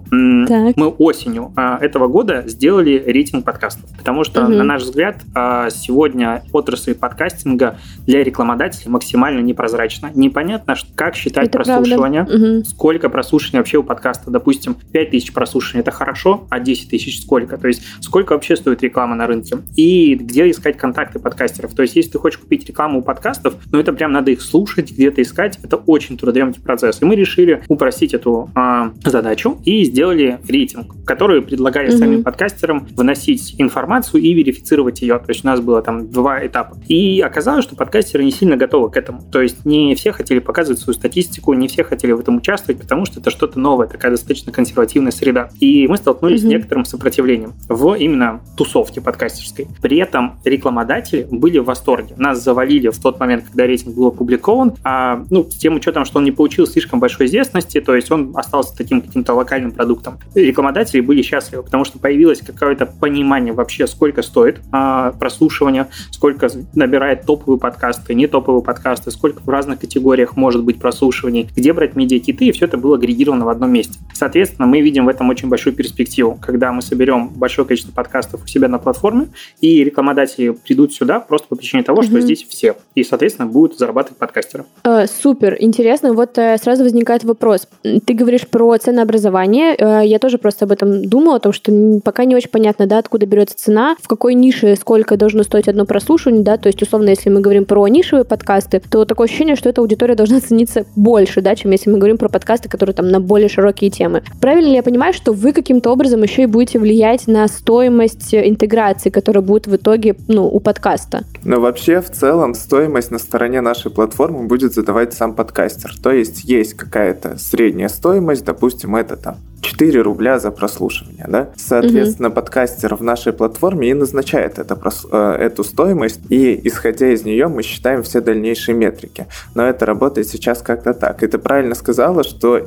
Так. 0.49 0.77
Мы 0.77 0.89
осенью 0.89 1.53
э, 1.57 1.77
этого 1.83 2.09
года 2.09 2.45
сделали 2.47 3.03
рейтинг 3.07 3.45
подкастов, 3.45 3.91
потому 3.99 4.25
что, 4.25 4.45
угу. 4.45 4.53
на 4.53 4.65
наш 4.65 4.83
взгляд, 4.83 5.19
э, 5.35 5.69
сегодня 5.71 6.43
отрасль 6.53 6.95
подкастинга 6.95 7.79
для 8.07 8.25
рекламодателей 8.25 8.91
максимально 8.91 9.41
непрозрачна. 9.41 10.11
Непонятно, 10.15 10.75
как 10.95 11.17
считать 11.17 11.49
это 11.49 11.59
прослушивание, 11.59 12.23
угу. 12.23 12.65
сколько 12.65 13.11
прослушивания 13.11 13.61
вообще 13.61 13.77
у 13.77 13.83
подкаста. 13.83 14.31
Допустим, 14.31 14.75
5000 14.93 15.35
прослушиваний– 15.35 15.83
это 15.83 15.91
хорошо, 15.91 16.47
а 16.49 16.61
10 16.61 16.89
тысяч 16.89 17.21
сколько? 17.21 17.59
То 17.59 17.69
есть 17.69 17.83
сколько 18.01 18.33
вообще 18.33 18.57
стоит 18.57 18.83
реклама 18.83 19.15
на 19.17 19.27
рынке? 19.27 19.59
И 19.77 20.15
где 20.15 20.46
искать 20.51 20.77
контакты 20.77 21.19
подкастеров. 21.19 21.75
То 21.75 21.83
есть, 21.83 21.97
если 21.97 22.13
ты 22.13 22.19
хочешь 22.19 22.39
купить 22.39 22.67
рекламу 22.67 23.01
у 23.01 23.03
подкастов, 23.03 23.55
ну 23.71 23.79
это 23.79 23.93
прям 23.93 24.13
надо 24.13 24.31
их 24.31 24.43
слушать, 24.43 24.93
где-то 24.93 25.23
искать. 25.23 25.59
Это 25.63 25.77
очень 25.77 26.17
трудоемкий 26.17 26.63
процесс. 26.63 27.03
И 27.03 27.05
мы 27.05 27.15
решили 27.15 27.63
упростить 27.69 28.15
эту 28.15 28.51
э, 28.55 28.91
задачу 29.05 29.59
и 29.65 29.85
сделали 29.85 30.39
рейтинг, 30.49 31.05
который 31.05 31.43
предлагали 31.43 31.89
mm-hmm. 31.89 31.99
самим 31.99 32.25
подкастерам 32.25 32.87
выносить 32.97 33.55
информацию 33.59 34.23
и 34.23 34.33
верифицировать 34.33 35.03
ее. 35.03 35.19
То 35.19 35.29
есть 35.29 35.45
у 35.45 35.47
нас 35.47 35.61
было 35.61 35.83
там 35.83 36.11
два 36.11 36.45
этапа. 36.47 36.77
И 36.89 37.21
оказалось, 37.21 37.65
что 37.65 37.77
подкастеры 37.77 38.25
не 38.25 38.31
сильно 38.31 38.57
готовы 38.57 38.91
к 38.91 38.97
этому. 38.97 39.23
То 39.31 39.41
есть 39.41 39.65
не 39.65 39.95
все 39.95 40.13
хотели 40.13 40.39
показывать 40.39 40.81
свою 40.81 40.95
статистику, 40.95 41.53
не 41.55 41.69
все 41.69 41.85
хотели 41.85 42.13
в 42.13 42.21
этом 42.21 42.37
участвовать, 42.37 42.81
потому 42.81 43.05
что 43.07 43.21
это 43.21 43.31
что-то 43.31 43.59
новое, 43.59 43.87
такая 43.87 44.11
достаточно 44.11 44.53
консервативная 44.53 45.13
среда. 45.13 45.51
И 45.61 45.87
мы 45.89 45.97
столкнулись 45.97 46.41
mm-hmm. 46.41 46.47
с 46.47 46.51
некоторым 46.51 46.85
сопротивлением 46.85 47.55
в 47.69 47.95
именно 47.95 48.41
тусовке 48.57 49.01
подкастерской. 49.01 49.69
При 49.81 49.99
этом 49.99 50.26
рекламодатели 50.45 51.27
были 51.31 51.59
в 51.59 51.65
восторге. 51.65 52.15
Нас 52.17 52.43
завалили 52.43 52.89
в 52.89 52.99
тот 52.99 53.21
момент, 53.21 53.45
когда 53.45 53.67
рейтинг 53.67 53.95
был 53.95 54.07
опубликован, 54.09 54.75
а, 54.85 55.25
ну, 55.31 55.45
с 55.45 55.57
тем 55.57 55.77
учетом, 55.77 56.05
что 56.05 56.19
он 56.19 56.25
не 56.25 56.33
получил 56.33 56.67
слишком 56.67 57.01
большой 57.01 57.27
известности, 57.27 57.81
то 57.81 57.95
есть 57.95 58.11
он 58.11 58.33
остался 58.35 58.77
таким 58.77 59.01
каким-то 59.01 59.35
локальным 59.35 59.73
продуктом. 59.73 60.19
Рекламодатели 60.35 61.01
были 61.01 61.23
счастливы, 61.23 61.63
потому 61.63 61.85
что 61.85 61.99
появилось 61.99 62.41
какое-то 62.41 62.87
понимание 62.87 63.53
вообще, 63.53 63.87
сколько 63.87 64.23
стоит 64.23 64.61
а, 64.73 65.13
прослушивание, 65.13 65.89
сколько 66.11 66.49
набирает 66.75 67.23
топовые 67.27 67.59
подкасты, 67.59 68.15
не 68.15 68.27
топовые 68.27 68.63
подкасты, 68.63 69.11
сколько 69.11 69.43
в 69.43 69.49
разных 69.49 69.81
категориях 69.81 70.37
может 70.37 70.65
быть 70.65 70.79
прослушиваний, 70.79 71.49
где 71.55 71.73
брать 71.73 71.97
медиакиты, 71.97 72.47
и 72.47 72.53
все 72.53 72.67
это 72.67 72.77
было 72.77 72.97
агрегировано 72.97 73.45
в 73.45 73.49
одном 73.49 73.73
месте. 73.73 73.99
Соответственно, 74.13 74.67
мы 74.67 74.81
видим 74.81 75.07
в 75.07 75.09
этом 75.09 75.29
очень 75.31 75.49
большую 75.49 75.75
перспективу, 75.75 76.39
когда 76.41 76.73
мы 76.73 76.83
соберем 76.83 77.29
большое 77.29 77.67
количество 77.67 77.93
подкастов 77.93 78.45
у 78.45 78.47
себя 78.47 78.69
на 78.69 78.79
платформе, 78.79 79.29
и 79.61 79.85
рекламодатели 79.85 80.16
рекламодатели 80.17 80.51
придут 80.51 80.93
сюда 80.93 81.21
просто 81.21 81.49
по 81.49 81.57
причине 81.57 81.83
того, 81.83 82.03
что 82.03 82.15
угу. 82.15 82.21
здесь 82.21 82.45
все. 82.49 82.77
И, 82.95 83.05
соответственно, 83.05 83.49
будут 83.49 83.79
зарабатывать 83.79 84.19
подкастеры. 84.19 84.65
Э, 84.85 85.07
супер, 85.07 85.57
интересно. 85.61 86.13
Вот 86.13 86.39
э, 86.39 86.57
сразу 86.59 86.83
возникает 86.83 87.25
вопрос. 87.25 87.69
Ты 87.83 88.15
говоришь 88.15 88.47
про 88.49 88.77
ценообразование. 88.79 89.75
Э, 89.79 90.03
я 90.05 90.19
тоже 90.19 90.39
просто 90.39 90.65
об 90.65 90.73
этом 90.73 91.05
думала, 91.05 91.37
о 91.37 91.41
том, 91.41 91.53
что 91.53 92.01
пока 92.03 92.25
не 92.25 92.35
очень 92.35 92.51
понятно, 92.51 92.87
да, 92.87 92.99
откуда 92.99 93.27
берется 93.27 93.57
цена, 93.57 93.97
в 94.01 94.09
какой 94.09 94.35
нише 94.35 94.77
сколько 94.77 95.17
должно 95.17 95.43
стоить 95.43 95.69
одно 95.69 95.85
прослушивание, 95.85 96.43
да, 96.43 96.57
то 96.57 96.69
есть, 96.69 96.83
условно, 96.83 97.11
если 97.11 97.31
мы 97.31 97.41
говорим 97.41 97.65
про 97.65 97.87
нишевые 97.89 98.25
подкасты, 98.25 98.83
то 98.91 99.05
такое 99.05 99.27
ощущение, 99.27 99.57
что 99.57 99.69
эта 99.69 99.81
аудитория 99.81 100.15
должна 100.15 100.41
цениться 100.41 100.87
больше, 100.97 101.41
да, 101.41 101.55
чем 101.55 101.71
если 101.71 101.91
мы 101.91 101.99
говорим 101.99 102.19
про 102.19 102.29
подкасты, 102.29 102.69
которые 102.69 102.95
там 102.95 103.09
на 103.09 103.21
более 103.21 103.49
широкие 103.49 103.91
темы. 103.91 104.23
Правильно 104.41 104.69
ли 104.69 104.75
я 104.75 104.83
понимаю, 104.83 105.13
что 105.13 105.33
вы 105.33 105.53
каким-то 105.53 105.91
образом 105.91 106.23
еще 106.23 106.43
и 106.43 106.47
будете 106.47 106.79
влиять 106.79 107.27
на 107.27 107.47
стоимость 107.49 108.35
интеграции, 108.35 109.11
которая 109.11 109.43
будет 109.43 109.67
в 109.67 109.77
итоге 109.77 110.06
ну, 110.29 110.47
у 110.47 110.61
подкаста. 110.61 111.25
Но 111.45 111.61
вообще, 111.61 112.01
в 112.01 112.11
целом, 112.11 112.55
стоимость 112.55 113.11
на 113.11 113.19
стороне 113.19 113.61
нашей 113.61 113.91
платформы 113.91 114.47
будет 114.47 114.75
задавать 114.75 115.15
сам 115.15 115.35
подкастер. 115.35 115.95
То 116.03 116.11
есть 116.11 116.45
есть 116.45 116.75
какая-то 116.75 117.39
средняя 117.39 117.89
стоимость, 117.89 118.45
допустим, 118.45 118.97
это 118.97 119.17
там 119.17 119.37
4 119.67 120.01
рубля 120.03 120.39
за 120.39 120.51
прослушивание, 120.51 121.27
да? 121.29 121.49
Соответственно, 121.57 122.29
угу. 122.29 122.37
подкастер 122.37 122.95
в 122.95 123.03
нашей 123.03 123.33
платформе 123.33 123.91
и 123.91 123.95
назначает 123.95 124.59
это, 124.59 124.79
э, 125.11 125.37
эту 125.41 125.65
стоимость, 125.65 126.21
и 126.29 126.61
исходя 126.65 127.13
из 127.13 127.25
нее 127.25 127.49
мы 127.49 127.63
считаем 127.63 128.03
все 128.03 128.21
дальнейшие 128.21 128.77
метрики. 128.77 129.27
Но 129.55 129.67
это 129.67 129.87
работает 129.87 130.29
сейчас 130.29 130.63
как-то 130.63 130.95
так. 130.95 131.23
И 131.23 131.27
ты 131.27 131.39
правильно 131.39 131.75
сказала, 131.75 132.23
что 132.23 132.67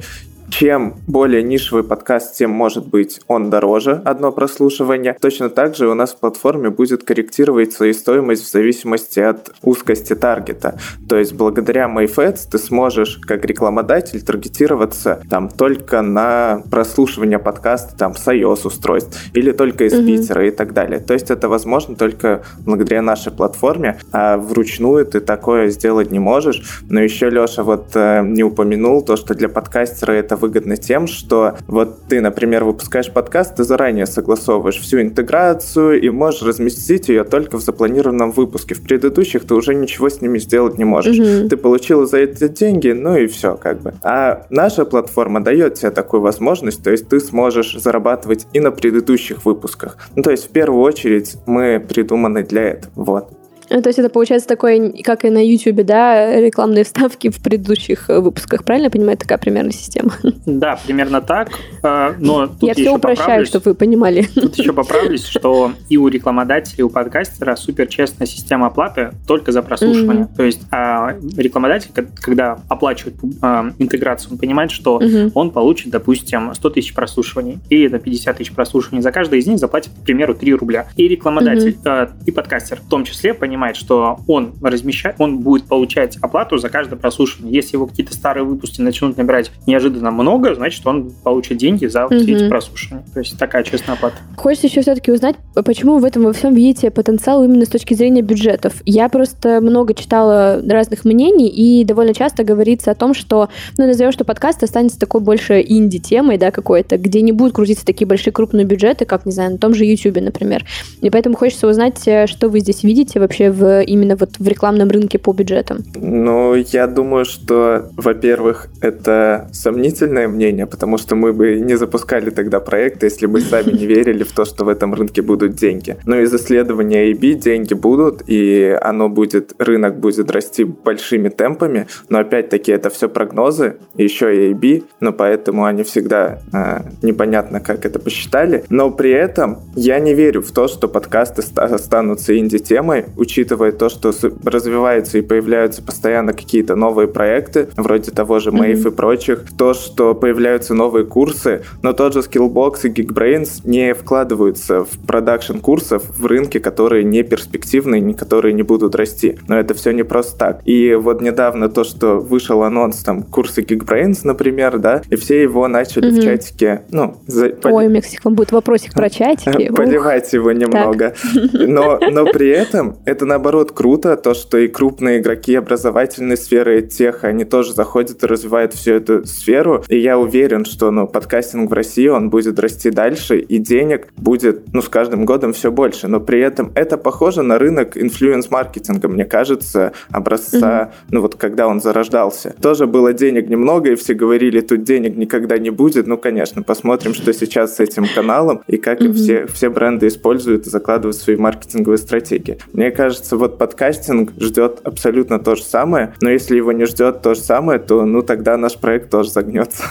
чем 0.50 0.96
более 1.08 1.44
нишевый 1.44 1.84
подкаст, 1.84 2.36
тем 2.36 2.52
может 2.52 2.88
быть 2.88 3.22
он 3.28 3.50
дороже, 3.50 4.02
одно 4.06 4.32
прослушивание. 4.32 5.16
Точно 5.20 5.50
так 5.50 5.76
же 5.76 5.88
у 5.88 5.94
нас 5.94 6.14
в 6.14 6.18
платформе 6.18 6.70
будет 6.70 7.04
корректировать 7.04 7.74
свою 7.74 7.94
стоимость 7.94 8.44
в 8.44 8.52
зависимости 8.52 9.20
от 9.20 9.52
узкости 9.62 10.16
таргета. 10.16 10.80
То 11.08 11.18
есть 11.18 11.34
благодаря 11.34 11.86
MyFads 11.86 12.50
ты 12.52 12.58
сможешь 12.58 13.18
как 13.18 13.46
рекламодатель 13.46 14.22
таргетироваться 14.22 15.22
там 15.30 15.50
только 15.50 16.02
на 16.02 16.64
прослушивание 16.70 17.40
подкаста 17.40 17.98
там 17.98 18.16
с 18.16 18.28
iOS 18.28 18.68
устройств 18.68 19.18
или 19.34 19.52
только 19.52 19.86
из 19.86 19.94
mm-hmm. 19.94 20.06
Питера 20.06 20.48
и 20.48 20.52
так 20.52 20.74
далее. 20.74 21.00
То 21.00 21.14
есть 21.14 21.32
это 21.32 21.48
возможно 21.48 21.96
только 21.96 22.44
благодаря 22.60 23.02
нашей 23.02 23.32
платформе, 23.32 24.00
а 24.12 24.38
вручную 24.38 25.06
ты 25.06 25.20
такое 25.20 25.68
сделать 25.70 26.12
не 26.12 26.20
можешь. 26.20 26.82
Но 26.90 27.00
еще 27.02 27.30
Леша 27.30 27.64
вот 27.64 27.92
э, 27.96 28.24
не 28.26 28.44
упомянул 28.44 29.02
то, 29.02 29.16
что 29.16 29.34
для 29.36 29.50
подкастера 29.50 30.14
это 30.14 30.39
выгодно 30.40 30.78
тем, 30.78 31.08
что 31.08 31.58
вот 31.68 32.08
ты, 32.08 32.22
например, 32.22 32.64
выпускаешь 32.64 33.12
подкаст, 33.12 33.56
ты 33.56 33.64
заранее 33.64 34.06
согласовываешь 34.06 34.80
всю 34.80 35.02
интеграцию 35.02 36.02
и 36.02 36.10
можешь 36.10 36.42
разместить 36.42 37.10
ее 37.10 37.24
только 37.24 37.58
в 37.58 37.62
запланированном 37.62 38.32
выпуске. 38.32 38.76
В 38.76 38.82
предыдущих 38.82 39.46
ты 39.46 39.56
уже 39.56 39.76
ничего 39.76 40.10
с 40.10 40.22
ними 40.22 40.40
сделать 40.40 40.78
не 40.78 40.86
можешь. 40.86 41.18
Угу. 41.18 41.50
Ты 41.50 41.58
получил 41.58 42.06
за 42.08 42.20
это 42.20 42.50
деньги, 42.50 42.90
ну 42.90 43.18
и 43.18 43.28
все 43.28 43.56
как 43.56 43.82
бы. 43.82 43.94
А 44.04 44.46
наша 44.50 44.86
платформа 44.86 45.44
дает 45.44 45.76
тебе 45.76 45.92
такую 45.92 46.22
возможность, 46.22 46.84
то 46.84 46.92
есть 46.92 47.08
ты 47.08 47.20
сможешь 47.20 47.76
зарабатывать 47.76 48.48
и 48.54 48.60
на 48.60 48.72
предыдущих 48.72 49.46
выпусках. 49.46 49.98
Ну, 50.16 50.24
то 50.24 50.32
есть 50.32 50.48
в 50.48 50.50
первую 50.50 50.82
очередь 50.82 51.38
мы 51.46 51.80
придуманы 51.80 52.44
для 52.44 52.64
этого. 52.64 52.92
Вот. 52.96 53.39
Ну, 53.70 53.82
то 53.82 53.90
есть 53.90 54.00
это 54.00 54.10
получается 54.10 54.48
такое, 54.48 54.94
как 55.04 55.26
и 55.26 55.30
на 55.30 55.46
YouTube, 55.46 55.86
да, 55.86 56.40
рекламные 56.40 56.84
вставки 56.84 57.30
в 57.30 57.42
предыдущих 57.42 58.10
э, 58.10 58.20
выпусках, 58.20 58.64
правильно 58.64 58.86
я 58.86 58.92
понимаю, 58.92 59.18
такая 59.18 59.38
примерная 59.38 59.72
система? 59.72 60.12
Да, 60.46 60.80
примерно 60.86 61.22
так, 61.22 61.50
э, 61.84 62.14
но 62.20 62.48
тут 62.48 62.64
Я 62.64 62.74
все 62.74 62.96
упрощаю, 62.96 63.46
чтобы 63.46 63.72
вы 63.72 63.76
понимали. 63.76 64.28
Тут 64.34 64.58
еще 64.58 64.74
поправлюсь, 64.74 65.26
что 65.26 65.74
и 65.90 65.98
у 65.98 66.08
рекламодателя, 66.08 66.76
и 66.78 66.82
у 66.82 66.90
подкастера 66.90 67.56
супер 67.56 67.88
честная 67.88 68.28
система 68.28 68.68
оплаты 68.68 69.12
только 69.28 69.52
за 69.52 69.62
прослушивание. 69.62 70.26
Mm-hmm. 70.26 70.36
То 70.36 70.44
есть 70.44 70.62
а, 70.72 71.16
рекламодатель, 71.38 71.92
когда 72.22 72.60
оплачивает 72.68 73.16
а, 73.42 73.72
интеграцию, 73.78 74.34
он 74.34 74.38
понимает, 74.38 74.72
что 74.72 75.00
mm-hmm. 75.00 75.32
он 75.34 75.52
получит, 75.52 75.92
допустим, 75.92 76.54
100 76.54 76.70
тысяч 76.72 76.94
прослушиваний 76.94 77.60
или 77.70 77.88
это 77.88 78.00
50 78.00 78.38
тысяч 78.38 78.52
прослушиваний. 78.52 79.04
За 79.04 79.12
каждое 79.12 79.40
из 79.40 79.48
них 79.48 79.60
заплатит, 79.60 79.92
к 79.94 80.06
примеру, 80.06 80.34
3 80.34 80.54
рубля. 80.54 80.88
И 80.96 81.08
рекламодатель, 81.08 81.78
mm-hmm. 81.84 82.10
и 82.26 82.32
подкастер 82.32 82.82
в 82.82 82.90
том 82.90 83.04
числе 83.04 83.34
понимает, 83.34 83.59
понимает, 83.60 83.76
что 83.76 84.20
он 84.28 84.54
размещает, 84.62 85.18
он 85.20 85.40
будет 85.40 85.66
получать 85.66 86.18
оплату 86.22 86.58
за 86.58 86.70
каждое 86.70 86.96
прослушивание. 86.96 87.54
Если 87.54 87.76
его 87.76 87.88
какие-то 87.88 88.14
старые 88.14 88.46
выпуски 88.46 88.80
начнут 88.80 89.18
набирать 89.18 89.52
неожиданно 89.68 90.12
много, 90.12 90.56
значит, 90.56 90.86
он 90.88 91.12
получит 91.24 91.58
деньги 91.58 91.86
за 91.88 92.06
угу. 92.06 92.16
все 92.16 92.36
эти 92.36 92.48
прослушивания. 92.48 93.04
То 93.14 93.20
есть 93.20 93.38
такая 93.38 93.64
честная 93.64 93.96
оплата. 93.96 94.16
Хочется 94.38 94.68
еще 94.68 94.82
все-таки 94.82 95.12
узнать, 95.12 95.36
почему 95.66 95.96
вы 95.96 96.02
в 96.02 96.06
этом 96.06 96.24
во 96.24 96.32
всем 96.32 96.54
видите 96.54 96.90
потенциал 96.90 97.44
именно 97.44 97.66
с 97.66 97.70
точки 97.70 97.94
зрения 97.94 98.22
бюджетов. 98.22 98.76
Я 98.86 99.10
просто 99.10 99.60
много 99.60 99.94
читала 99.94 100.62
разных 100.66 101.04
мнений, 101.04 101.50
и 101.50 101.84
довольно 101.84 102.14
часто 102.14 102.46
говорится 102.46 102.92
о 102.92 102.96
том, 102.96 103.14
что, 103.14 103.50
ну, 103.78 103.88
назовем, 103.88 104.14
что 104.14 104.24
подкаст 104.24 104.64
останется 104.64 104.98
такой 104.98 105.20
больше 105.20 105.62
инди-темой, 105.68 106.38
да, 106.38 106.52
какой-то, 106.52 106.98
где 106.98 107.22
не 107.22 107.34
будут 107.34 107.56
крутиться 107.56 107.86
такие 107.86 108.08
большие 108.08 108.32
крупные 108.32 108.66
бюджеты, 108.66 109.04
как, 109.04 109.26
не 109.26 109.34
знаю, 109.34 109.52
на 109.52 109.58
том 109.58 109.74
же 109.74 109.84
YouTube, 109.84 110.22
например. 110.22 110.64
И 111.02 111.10
поэтому 111.10 111.36
хочется 111.36 111.68
узнать, 111.68 112.02
э, 112.08 112.28
что 112.28 112.48
вы 112.48 112.62
здесь 112.62 112.84
видите 112.84 113.20
вообще 113.20 113.49
в, 113.52 113.82
именно 113.82 114.16
вот 114.16 114.38
в 114.40 114.48
рекламном 114.48 114.90
рынке 114.90 115.20
по 115.20 115.34
бюджетам? 115.34 115.80
Ну, 115.96 116.56
я 116.56 116.88
думаю, 116.88 117.26
что, 117.26 117.90
во-первых, 117.96 118.68
это 118.82 119.50
сомнительное 119.52 120.28
мнение, 120.28 120.66
потому 120.66 120.98
что 120.98 121.16
мы 121.16 121.34
бы 121.34 121.60
не 121.60 121.76
запускали 121.76 122.30
тогда 122.30 122.60
проекты, 122.60 123.08
если 123.08 123.26
бы 123.26 123.42
сами 123.42 123.72
не 123.72 123.86
верили 123.86 124.24
в 124.24 124.32
то, 124.32 124.46
что 124.46 124.66
в 124.66 124.70
этом 124.70 124.94
рынке 124.94 125.22
будут 125.22 125.56
деньги. 125.56 125.98
Но 126.06 126.20
из 126.20 126.34
исследования 126.34 127.12
AB 127.12 127.34
деньги 127.34 127.74
будут, 127.74 128.24
и 128.28 128.78
оно 128.82 129.10
будет, 129.10 129.54
рынок 129.60 130.00
будет 130.00 130.32
расти 130.32 130.64
большими 130.64 131.30
темпами, 131.30 131.88
но 132.10 132.20
опять-таки 132.20 132.72
это 132.72 132.90
все 132.90 133.10
прогнозы, 133.10 133.78
еще 133.96 134.50
и 134.50 134.54
AB, 134.54 134.84
но 135.00 135.14
поэтому 135.14 135.66
они 135.66 135.84
всегда 135.84 136.40
э, 136.54 136.82
непонятно, 137.02 137.60
как 137.60 137.86
это 137.86 138.00
посчитали. 138.00 138.64
Но 138.70 138.92
при 138.92 139.12
этом 139.12 139.60
я 139.76 140.00
не 140.00 140.14
верю 140.14 140.42
в 140.42 140.52
то, 140.52 140.68
что 140.68 140.88
подкасты 140.88 141.44
останутся 141.56 142.38
инди-темой, 142.38 143.06
учитывая 143.18 143.39
учитывая 143.40 143.72
то, 143.72 143.88
что 143.88 144.12
развиваются 144.44 145.18
и 145.18 145.22
появляются 145.22 145.82
постоянно 145.82 146.34
какие-то 146.34 146.76
новые 146.76 147.08
проекты, 147.08 147.70
вроде 147.78 148.12
того 148.12 148.40
же 148.40 148.50
Mave 148.50 148.74
mm-hmm. 148.74 148.88
и 148.88 148.92
прочих, 148.92 149.44
то, 149.58 149.74
что 149.74 150.14
появляются 150.14 150.74
новые 150.74 151.06
курсы, 151.06 151.64
но 151.82 151.94
тот 151.94 152.14
же 152.14 152.20
Skillbox 152.20 152.80
и 152.84 152.90
Geekbrains 152.90 153.62
не 153.64 153.94
вкладываются 153.94 154.84
в 154.84 154.90
продакшн 155.08 155.60
курсов 155.60 156.04
в 156.10 156.26
рынке, 156.26 156.60
которые 156.60 157.06
не 157.06 157.24
перспективные, 157.24 158.14
которые 158.14 158.54
не 158.54 158.64
будут 158.64 158.96
расти. 158.96 159.38
Но 159.48 159.58
это 159.58 159.74
все 159.74 159.92
не 159.92 160.04
просто 160.04 160.38
так. 160.38 160.62
И 160.66 160.96
вот 160.96 161.22
недавно 161.22 161.70
то, 161.70 161.84
что 161.86 162.20
вышел 162.20 162.64
анонс 162.64 162.98
там 163.04 163.24
курсы 163.24 163.62
Geekbrains, 163.62 164.20
например, 164.24 164.80
да, 164.80 165.02
и 165.10 165.16
все 165.16 165.42
его 165.42 165.68
начали 165.70 166.12
mm-hmm. 166.12 166.20
в 166.20 166.24
чатике, 166.24 166.82
ну, 166.92 167.16
за... 167.26 167.54
Ой, 167.64 167.88
у 167.88 167.90
меня, 167.90 168.02
кстати, 168.02 168.20
будет 168.24 168.52
вопросик 168.52 168.94
про 168.94 169.10
чатики. 169.10 169.72
Поливать 169.76 170.34
его 170.34 170.52
немного. 170.52 171.14
Но, 171.54 172.00
но 172.12 172.26
при 172.34 172.50
этом 172.50 172.98
это 173.06 173.26
наоборот 173.30 173.72
круто, 173.72 174.18
то, 174.18 174.34
что 174.34 174.58
и 174.58 174.68
крупные 174.68 175.20
игроки 175.20 175.56
образовательной 175.56 176.36
сферы, 176.36 176.82
тех, 176.82 177.24
они 177.24 177.46
тоже 177.46 177.74
заходят 177.74 178.24
и 178.24 178.28
развивают 178.28 178.74
всю 178.74 178.94
эту 178.94 179.26
сферу. 179.26 179.84
И 179.88 179.98
я 180.00 180.18
уверен, 180.18 180.66
что 180.66 180.92
ну, 180.92 181.08
подкастинг 181.08 181.70
в 181.70 181.74
России, 181.74 182.08
он 182.08 182.30
будет 182.30 182.60
расти 182.60 182.90
дальше, 182.90 183.40
и 183.40 183.58
денег 183.60 184.08
будет 184.18 184.74
ну, 184.74 184.82
с 184.82 184.90
каждым 184.90 185.26
годом 185.26 185.54
все 185.54 185.72
больше. 185.72 186.08
Но 186.08 186.20
при 186.20 186.42
этом 186.42 186.72
это 186.76 186.98
похоже 186.98 187.44
на 187.44 187.60
рынок 187.60 187.96
инфлюенс-маркетинга, 187.96 189.08
мне 189.08 189.26
кажется, 189.26 189.94
образца, 190.12 190.92
mm-hmm. 190.92 191.08
ну 191.12 191.22
вот 191.22 191.36
когда 191.36 191.68
он 191.68 191.82
зарождался. 191.82 192.56
Тоже 192.62 192.88
было 192.88 193.14
денег 193.14 193.48
немного, 193.48 193.92
и 193.92 193.96
все 193.96 194.16
говорили, 194.16 194.62
тут 194.62 194.84
денег 194.84 195.16
никогда 195.16 195.58
не 195.60 195.70
будет. 195.70 196.08
Ну, 196.08 196.18
конечно, 196.18 196.64
посмотрим, 196.64 197.14
что 197.14 197.32
сейчас 197.34 197.76
с 197.76 197.80
этим 197.80 198.06
каналом, 198.14 198.64
и 198.68 198.78
как 198.78 199.02
mm-hmm. 199.02 199.14
все, 199.14 199.46
все 199.46 199.70
бренды 199.70 200.08
используют 200.08 200.66
и 200.66 200.70
закладывают 200.70 201.16
свои 201.16 201.36
маркетинговые 201.36 202.00
стратегии. 202.00 202.58
Мне 202.74 202.90
кажется, 202.90 203.09
кажется, 203.10 203.38
вот 203.38 203.58
подкастинг 203.58 204.34
ждет 204.40 204.82
абсолютно 204.84 205.40
то 205.40 205.56
же 205.56 205.64
самое, 205.64 206.14
но 206.22 206.30
если 206.30 206.56
его 206.56 206.72
не 206.74 206.86
ждет 206.86 207.24
то 207.24 207.34
же 207.34 207.42
самое, 207.42 207.80
то 207.80 208.06
ну 208.06 208.22
тогда 208.22 208.56
наш 208.56 208.78
проект 208.78 209.10
тоже 209.10 209.32
загнется. 209.32 209.84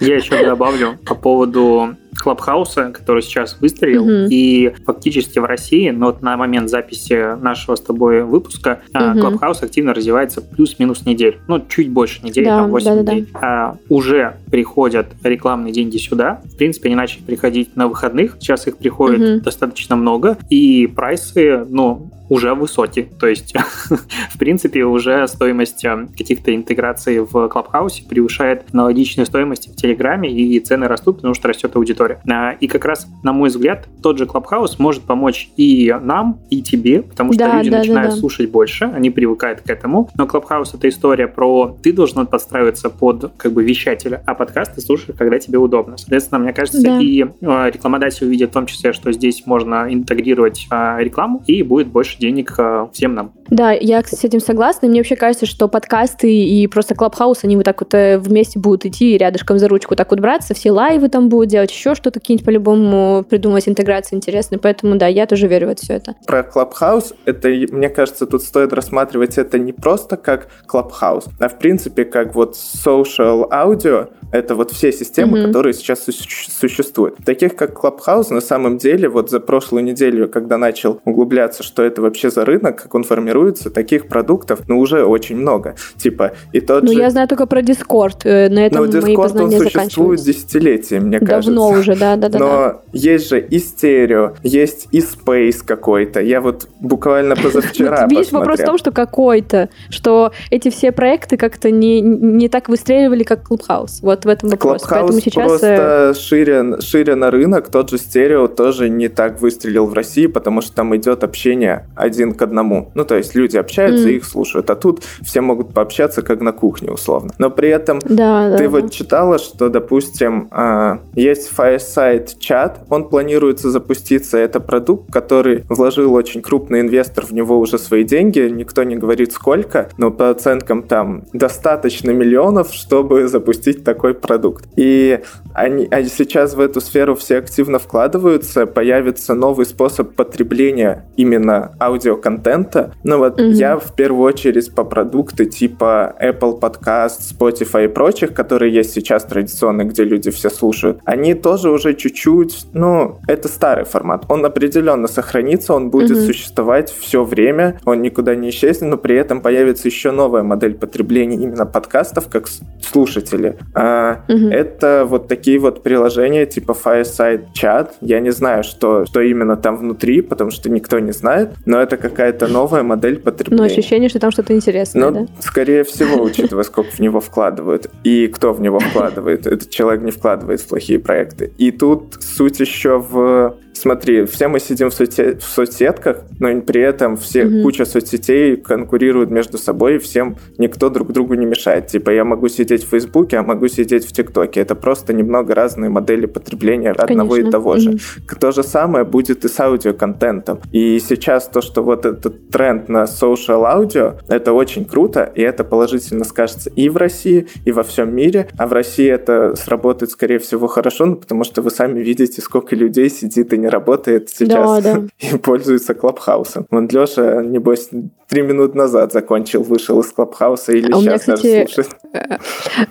Я 0.00 0.16
еще 0.16 0.42
добавлю 0.42 0.96
по 1.04 1.14
поводу 1.14 1.96
Клабхауса, 2.16 2.90
который 2.92 3.22
сейчас 3.22 3.58
выстрелил, 3.60 4.04
угу. 4.04 4.28
и 4.30 4.72
фактически 4.86 5.38
в 5.38 5.44
России, 5.44 5.90
но 5.90 6.06
вот 6.06 6.22
на 6.22 6.36
момент 6.36 6.70
записи 6.70 7.38
нашего 7.40 7.76
с 7.76 7.80
тобой 7.80 8.22
выпуска, 8.24 8.80
угу. 8.94 9.20
Клабхаус 9.20 9.62
активно 9.62 9.94
развивается 9.94 10.40
плюс-минус 10.40 11.04
неделю, 11.06 11.38
ну, 11.46 11.62
чуть 11.68 11.90
больше 11.90 12.24
недели, 12.24 12.46
да, 12.46 12.58
там 12.58 12.70
8 12.70 12.86
да, 12.86 12.94
недель. 13.02 13.28
Да, 13.32 13.40
да. 13.40 13.46
А, 13.46 13.76
уже 13.88 14.36
приходят 14.50 15.08
рекламные 15.22 15.72
деньги 15.72 15.98
сюда, 15.98 16.40
в 16.44 16.56
принципе, 16.56 16.88
они 16.88 16.96
начали 16.96 17.22
приходить 17.22 17.76
на 17.76 17.86
выходных, 17.86 18.36
сейчас 18.40 18.66
их 18.66 18.78
приходит 18.78 19.20
угу. 19.20 19.44
достаточно 19.44 19.96
много, 19.96 20.38
и 20.48 20.86
прайсы, 20.86 21.66
ну, 21.68 22.10
уже 22.30 22.54
высокий. 22.54 23.02
То 23.02 23.26
есть, 23.26 23.54
в 24.30 24.38
принципе, 24.38 24.84
уже 24.84 25.26
стоимость 25.28 25.84
э, 25.84 26.06
каких-то 26.16 26.54
интеграций 26.54 27.20
в 27.20 27.48
Клабхаусе 27.48 28.04
превышает 28.08 28.64
аналогичную 28.72 29.26
стоимость 29.26 29.68
в 29.68 29.76
Телеграме, 29.76 30.30
и 30.30 30.58
цены 30.60 30.86
растут, 30.88 31.16
потому 31.16 31.34
что 31.34 31.48
растет 31.48 31.74
аудитория. 31.76 32.22
А, 32.30 32.52
и 32.52 32.68
как 32.68 32.84
раз, 32.84 33.06
на 33.22 33.32
мой 33.32 33.48
взгляд, 33.48 33.88
тот 34.02 34.16
же 34.16 34.26
Клабхаус 34.26 34.78
может 34.78 35.02
помочь 35.02 35.50
и 35.56 35.94
нам, 36.00 36.40
и 36.50 36.62
тебе, 36.62 37.02
потому 37.02 37.32
что 37.32 37.40
да, 37.44 37.58
люди 37.58 37.70
да, 37.70 37.78
начинают 37.78 38.10
да, 38.10 38.14
да. 38.14 38.20
слушать 38.20 38.48
больше, 38.50 38.84
они 38.84 39.10
привыкают 39.10 39.62
к 39.62 39.68
этому. 39.68 40.08
Но 40.16 40.26
Клабхаус— 40.26 40.74
это 40.74 40.88
история 40.88 41.26
про 41.26 41.76
ты 41.82 41.92
должен 41.92 42.26
подстраиваться 42.26 42.90
под 42.90 43.32
как 43.36 43.52
бы 43.52 43.64
вещателя, 43.64 44.22
а 44.26 44.34
подкаст 44.34 44.76
ты 44.76 44.80
слушаешь, 44.80 45.16
когда 45.18 45.38
тебе 45.40 45.58
удобно. 45.58 45.96
Соответственно, 45.96 46.38
мне 46.38 46.52
кажется, 46.52 46.80
да. 46.80 47.00
и 47.00 47.24
э, 47.24 47.70
рекламодатель 47.72 48.26
увидит 48.26 48.50
в 48.50 48.52
том 48.52 48.66
числе, 48.66 48.92
что 48.92 49.10
здесь 49.10 49.44
можно 49.46 49.92
интегрировать 49.92 50.68
э, 50.70 50.96
рекламу, 51.00 51.42
и 51.46 51.62
будет 51.64 51.88
больше 51.88 52.19
денег 52.20 52.54
э, 52.58 52.88
всем 52.92 53.14
нам. 53.14 53.39
Да, 53.50 53.72
я, 53.72 54.02
кстати, 54.02 54.20
с 54.20 54.24
этим 54.24 54.40
согласна. 54.40 54.88
Мне 54.88 55.00
вообще 55.00 55.16
кажется, 55.16 55.46
что 55.46 55.68
подкасты 55.68 56.32
и 56.32 56.66
просто 56.66 56.94
Клабхаус, 56.94 57.40
они 57.42 57.56
вот 57.56 57.64
так 57.64 57.80
вот 57.80 57.92
э, 57.94 58.18
вместе 58.18 58.58
будут 58.58 58.86
идти 58.86 59.18
рядышком 59.18 59.58
за 59.58 59.68
ручку 59.68 59.96
так 59.96 60.10
вот 60.10 60.20
браться, 60.20 60.54
все 60.54 60.70
live 60.70 61.00
ы 61.00 61.08
там 61.08 61.28
будут 61.28 61.48
делать, 61.48 61.70
еще 61.70 61.94
что-то 61.94 62.20
какие-нибудь 62.20 62.46
по-любому 62.46 63.24
придумать 63.28 63.68
интеграции 63.68 64.16
интересные. 64.16 64.58
Поэтому, 64.58 64.96
да, 64.96 65.06
я 65.06 65.26
тоже 65.26 65.48
верю 65.48 65.68
в 65.68 65.70
это 65.70 65.82
все 65.82 65.94
это. 65.94 66.14
Про 66.26 66.42
Clubhouse, 66.42 67.14
это, 67.24 67.48
мне 67.48 67.88
кажется, 67.88 68.26
тут 68.26 68.42
стоит 68.42 68.72
рассматривать 68.72 69.38
это 69.38 69.58
не 69.58 69.72
просто 69.72 70.16
как 70.16 70.48
Clubhouse, 70.66 71.26
а 71.38 71.48
в 71.48 71.58
принципе 71.58 72.04
как 72.04 72.34
вот 72.34 72.54
social 72.54 73.46
аудио, 73.50 74.08
это 74.32 74.54
вот 74.54 74.70
все 74.70 74.92
системы, 74.92 75.38
mm-hmm. 75.38 75.46
которые 75.46 75.72
сейчас 75.72 76.04
существуют. 76.04 77.16
Таких 77.24 77.56
как 77.56 77.72
Clubhouse, 77.72 78.32
на 78.32 78.40
самом 78.40 78.78
деле, 78.78 79.08
вот 79.08 79.30
за 79.30 79.40
прошлую 79.40 79.84
неделю, 79.84 80.28
когда 80.28 80.56
начал 80.58 81.00
углубляться, 81.04 81.62
что 81.62 81.82
это 81.82 82.02
вообще 82.02 82.30
за 82.30 82.44
рынок, 82.44 82.82
как 82.82 82.94
он 82.94 83.04
формируется, 83.04 83.39
таких 83.48 84.06
продуктов, 84.06 84.60
ну, 84.68 84.78
уже 84.78 85.04
очень 85.04 85.36
много. 85.36 85.74
Типа, 85.96 86.32
и 86.52 86.60
тот 86.60 86.82
Ну, 86.82 86.92
же... 86.92 86.98
я 86.98 87.10
знаю 87.10 87.28
только 87.28 87.46
про 87.46 87.60
Discord, 87.60 88.20
э, 88.24 88.48
на 88.48 88.66
этом 88.66 88.84
Но 88.84 89.00
мои 89.00 89.14
Discord, 89.14 89.42
он 89.42 89.50
существует 89.52 90.20
десятилетия, 90.20 91.00
мне 91.00 91.18
Давно 91.18 91.34
кажется. 91.34 91.52
Давно 91.52 91.78
уже, 91.78 91.96
да-да-да. 91.96 92.38
Но 92.38 92.82
есть 92.92 93.28
же 93.28 93.40
и 93.40 93.58
стерео, 93.58 94.34
есть 94.42 94.88
и 94.92 95.00
Space 95.00 95.64
какой-то. 95.64 96.20
Я 96.20 96.40
вот 96.40 96.68
буквально 96.80 97.36
позавчера 97.36 98.06
Видишь, 98.08 98.32
вопрос 98.32 98.60
в 98.60 98.64
том, 98.64 98.78
что 98.78 98.92
какой-то, 98.92 99.68
что 99.88 100.32
эти 100.50 100.70
все 100.70 100.92
проекты 100.92 101.36
как-то 101.36 101.70
не, 101.70 102.00
не 102.00 102.48
так 102.48 102.68
выстреливали, 102.68 103.22
как 103.22 103.48
Clubhouse. 103.50 104.00
Вот 104.02 104.24
в 104.24 104.28
этом 104.28 104.50
вопрос. 104.50 104.82
Поэтому 104.88 105.20
сейчас... 105.20 105.46
просто 105.46 106.14
э, 106.14 106.14
шире, 106.18 106.80
шире 106.80 107.14
на 107.14 107.30
рынок, 107.30 107.68
тот 107.68 107.90
же 107.90 107.98
стерео 107.98 108.48
тоже 108.48 108.88
не 108.88 109.08
так 109.08 109.40
выстрелил 109.40 109.86
в 109.86 109.94
России, 109.94 110.26
потому 110.26 110.60
что 110.60 110.74
там 110.74 110.96
идет 110.96 111.24
общение 111.24 111.86
один 111.96 112.34
к 112.34 112.42
одному. 112.42 112.90
Ну, 112.94 113.04
то 113.04 113.16
есть 113.16 113.29
есть 113.30 113.34
люди 113.34 113.56
общаются 113.56 114.08
mm. 114.08 114.12
и 114.12 114.16
их 114.16 114.24
слушают. 114.24 114.70
А 114.70 114.76
тут 114.76 115.02
все 115.22 115.40
могут 115.40 115.72
пообщаться 115.72 116.22
как 116.22 116.40
на 116.40 116.52
кухне, 116.52 116.90
условно. 116.90 117.32
Но 117.38 117.50
при 117.50 117.68
этом 117.68 118.00
да, 118.04 118.56
ты 118.56 118.64
да, 118.64 118.70
вот 118.70 118.84
да. 118.84 118.88
читала, 118.88 119.38
что, 119.38 119.68
допустим, 119.68 120.48
а, 120.50 121.00
есть 121.14 121.50
Fireside 121.56 122.38
чат, 122.38 122.80
он 122.88 123.08
планируется 123.08 123.70
запуститься. 123.70 124.38
Это 124.38 124.60
продукт, 124.60 125.12
который 125.12 125.64
вложил 125.68 126.14
очень 126.14 126.42
крупный 126.42 126.80
инвестор 126.80 127.26
в 127.26 127.32
него 127.32 127.58
уже 127.58 127.78
свои 127.78 128.04
деньги. 128.04 128.40
Никто 128.40 128.82
не 128.82 128.96
говорит 128.96 129.32
сколько, 129.32 129.88
но 129.96 130.10
по 130.10 130.30
оценкам 130.30 130.82
там 130.82 131.24
достаточно 131.32 132.10
миллионов, 132.10 132.72
чтобы 132.72 133.28
запустить 133.28 133.84
такой 133.84 134.14
продукт. 134.14 134.66
И 134.76 135.20
они, 135.54 135.88
а 135.90 136.02
сейчас 136.04 136.54
в 136.54 136.60
эту 136.60 136.80
сферу 136.80 137.14
все 137.14 137.38
активно 137.38 137.78
вкладываются, 137.78 138.66
появится 138.66 139.34
новый 139.34 139.66
способ 139.66 140.14
потребления 140.14 141.06
именно 141.16 141.72
аудиоконтента. 141.80 142.94
Ну 143.04 143.19
вот 143.20 143.38
mm-hmm. 143.38 143.52
я 143.52 143.76
в 143.76 143.94
первую 143.94 144.24
очередь 144.24 144.74
по 144.74 144.84
продукты 144.84 145.44
типа 145.44 146.14
Apple 146.20 146.58
Podcast, 146.58 147.20
Spotify 147.38 147.84
и 147.84 147.88
прочих, 147.88 148.32
которые 148.32 148.72
есть 148.72 148.92
сейчас 148.92 149.24
традиционные, 149.24 149.86
где 149.86 150.04
люди 150.04 150.30
все 150.30 150.48
слушают, 150.50 151.00
они 151.04 151.34
тоже 151.34 151.70
уже 151.70 151.94
чуть-чуть, 151.94 152.66
ну, 152.72 153.18
это 153.28 153.48
старый 153.48 153.84
формат. 153.84 154.24
Он 154.28 154.44
определенно 154.44 155.06
сохранится, 155.06 155.74
он 155.74 155.90
будет 155.90 156.10
mm-hmm. 156.10 156.26
существовать 156.26 156.90
все 156.90 157.24
время, 157.24 157.78
он 157.84 158.00
никуда 158.02 158.34
не 158.34 158.48
исчезнет, 158.48 158.90
но 158.90 158.96
при 158.96 159.16
этом 159.16 159.40
появится 159.40 159.88
еще 159.88 160.10
новая 160.10 160.42
модель 160.42 160.74
потребления 160.74 161.36
именно 161.36 161.66
подкастов 161.66 162.28
как 162.28 162.48
слушатели. 162.80 163.58
А, 163.74 164.24
mm-hmm. 164.28 164.50
Это 164.50 165.06
вот 165.06 165.28
такие 165.28 165.58
вот 165.58 165.82
приложения 165.82 166.46
типа 166.46 166.72
Fireside 166.72 167.48
Chat. 167.54 167.90
Я 168.00 168.20
не 168.20 168.30
знаю, 168.30 168.64
что, 168.64 169.04
что 169.04 169.20
именно 169.20 169.56
там 169.56 169.76
внутри, 169.76 170.22
потому 170.22 170.50
что 170.50 170.70
никто 170.70 170.98
не 170.98 171.12
знает, 171.12 171.50
но 171.66 171.80
это 171.80 171.96
какая-то 171.96 172.48
новая 172.48 172.82
модель 172.82 173.09
потребления. 173.16 173.62
Но 173.62 173.66
ощущение, 173.66 174.08
что 174.08 174.18
там 174.18 174.30
что-то 174.30 174.54
интересное, 174.54 175.10
ну, 175.10 175.26
да? 175.26 175.42
скорее 175.42 175.84
всего, 175.84 176.22
учитывая, 176.22 176.64
сколько 176.64 176.90
в 176.90 176.98
него 177.00 177.20
вкладывают 177.20 177.90
и 178.04 178.28
кто 178.28 178.52
в 178.52 178.60
него 178.60 178.78
вкладывает. 178.78 179.46
Этот 179.46 179.70
человек 179.70 180.02
не 180.02 180.10
вкладывает 180.10 180.60
в 180.60 180.68
плохие 180.68 180.98
проекты. 180.98 181.52
И 181.58 181.70
тут 181.70 182.18
суть 182.20 182.60
еще 182.60 182.98
в 182.98 183.56
смотри, 183.80 184.24
все 184.24 184.48
мы 184.48 184.60
сидим 184.60 184.90
в, 184.90 184.94
соцсет, 184.94 185.42
в 185.42 185.48
соцсетках, 185.48 186.18
но 186.38 186.60
при 186.60 186.82
этом 186.82 187.16
все 187.16 187.42
mm-hmm. 187.42 187.62
куча 187.62 187.84
соцсетей 187.84 188.56
конкурируют 188.56 189.30
между 189.30 189.58
собой, 189.58 189.96
и 189.96 189.98
всем 189.98 190.36
никто 190.58 190.90
друг 190.90 191.12
другу 191.12 191.34
не 191.34 191.46
мешает. 191.46 191.86
Типа 191.86 192.10
я 192.10 192.24
могу 192.24 192.48
сидеть 192.48 192.84
в 192.84 192.88
Фейсбуке, 192.90 193.38
а 193.38 193.42
могу 193.42 193.68
сидеть 193.68 194.06
в 194.06 194.12
ТикТоке. 194.12 194.60
Это 194.60 194.74
просто 194.74 195.12
немного 195.12 195.54
разные 195.54 195.90
модели 195.90 196.26
потребления 196.26 196.94
Конечно. 196.94 197.04
одного 197.04 197.36
и 197.36 197.50
того 197.50 197.76
же. 197.76 197.98
То 198.40 198.52
же 198.52 198.62
самое 198.62 199.04
будет 199.04 199.44
и 199.44 199.48
с 199.48 199.60
аудиоконтентом. 199.60 200.60
И 200.72 200.98
сейчас 201.00 201.48
то, 201.48 201.60
что 201.62 201.82
вот 201.82 202.06
этот 202.06 202.50
тренд 202.50 202.88
на 202.88 203.04
social 203.04 203.64
аудио, 203.64 204.14
это 204.28 204.52
очень 204.52 204.84
круто, 204.84 205.30
и 205.34 205.42
это 205.42 205.64
положительно 205.64 206.24
скажется 206.24 206.70
и 206.70 206.88
в 206.88 206.96
России, 206.96 207.46
и 207.64 207.72
во 207.72 207.82
всем 207.82 208.14
мире. 208.14 208.48
А 208.58 208.66
в 208.66 208.72
России 208.72 209.08
это 209.08 209.54
сработает, 209.56 210.10
скорее 210.10 210.38
всего, 210.38 210.66
хорошо, 210.66 211.06
ну, 211.06 211.16
потому 211.16 211.44
что 211.44 211.62
вы 211.62 211.70
сами 211.70 212.00
видите, 212.00 212.40
сколько 212.40 212.76
людей 212.76 213.08
сидит 213.10 213.52
и 213.52 213.58
не 213.58 213.69
работает 213.70 214.30
сейчас 214.30 214.82
да, 214.82 214.94
да. 214.94 215.02
и 215.18 215.36
пользуется 215.38 215.94
Клабхаусом. 215.94 216.66
Вон 216.70 216.88
Леша, 216.88 217.42
небось, 217.42 217.90
три 218.28 218.42
минут 218.42 218.74
назад 218.74 219.12
закончил, 219.12 219.62
вышел 219.62 220.00
из 220.00 220.12
Клабхауса 220.12 220.72
или 220.72 220.92
а 220.92 220.96
сейчас 220.96 221.02
меня, 221.02 221.18
кстати, 221.18 221.42
даже 221.42 221.66
слушает. 221.66 221.96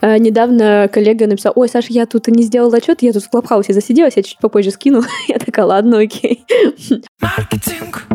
Э, 0.02 0.16
э, 0.16 0.18
недавно 0.18 0.90
коллега 0.92 1.28
написал, 1.28 1.54
ой, 1.56 1.68
Саша, 1.68 1.88
я 1.90 2.06
тут 2.06 2.28
не 2.28 2.44
сделал 2.44 2.74
отчет, 2.74 3.02
я 3.02 3.12
тут 3.12 3.24
в 3.24 3.30
Клабхаусе 3.30 3.74
засиделась, 3.74 4.16
я 4.16 4.24
чуть 4.24 4.40
попозже 4.40 4.72
скину. 4.72 5.02
я 5.28 5.38
такая, 5.40 5.66
ладно, 5.66 6.00
окей. 6.00 6.46
Маркетинг. 7.22 8.06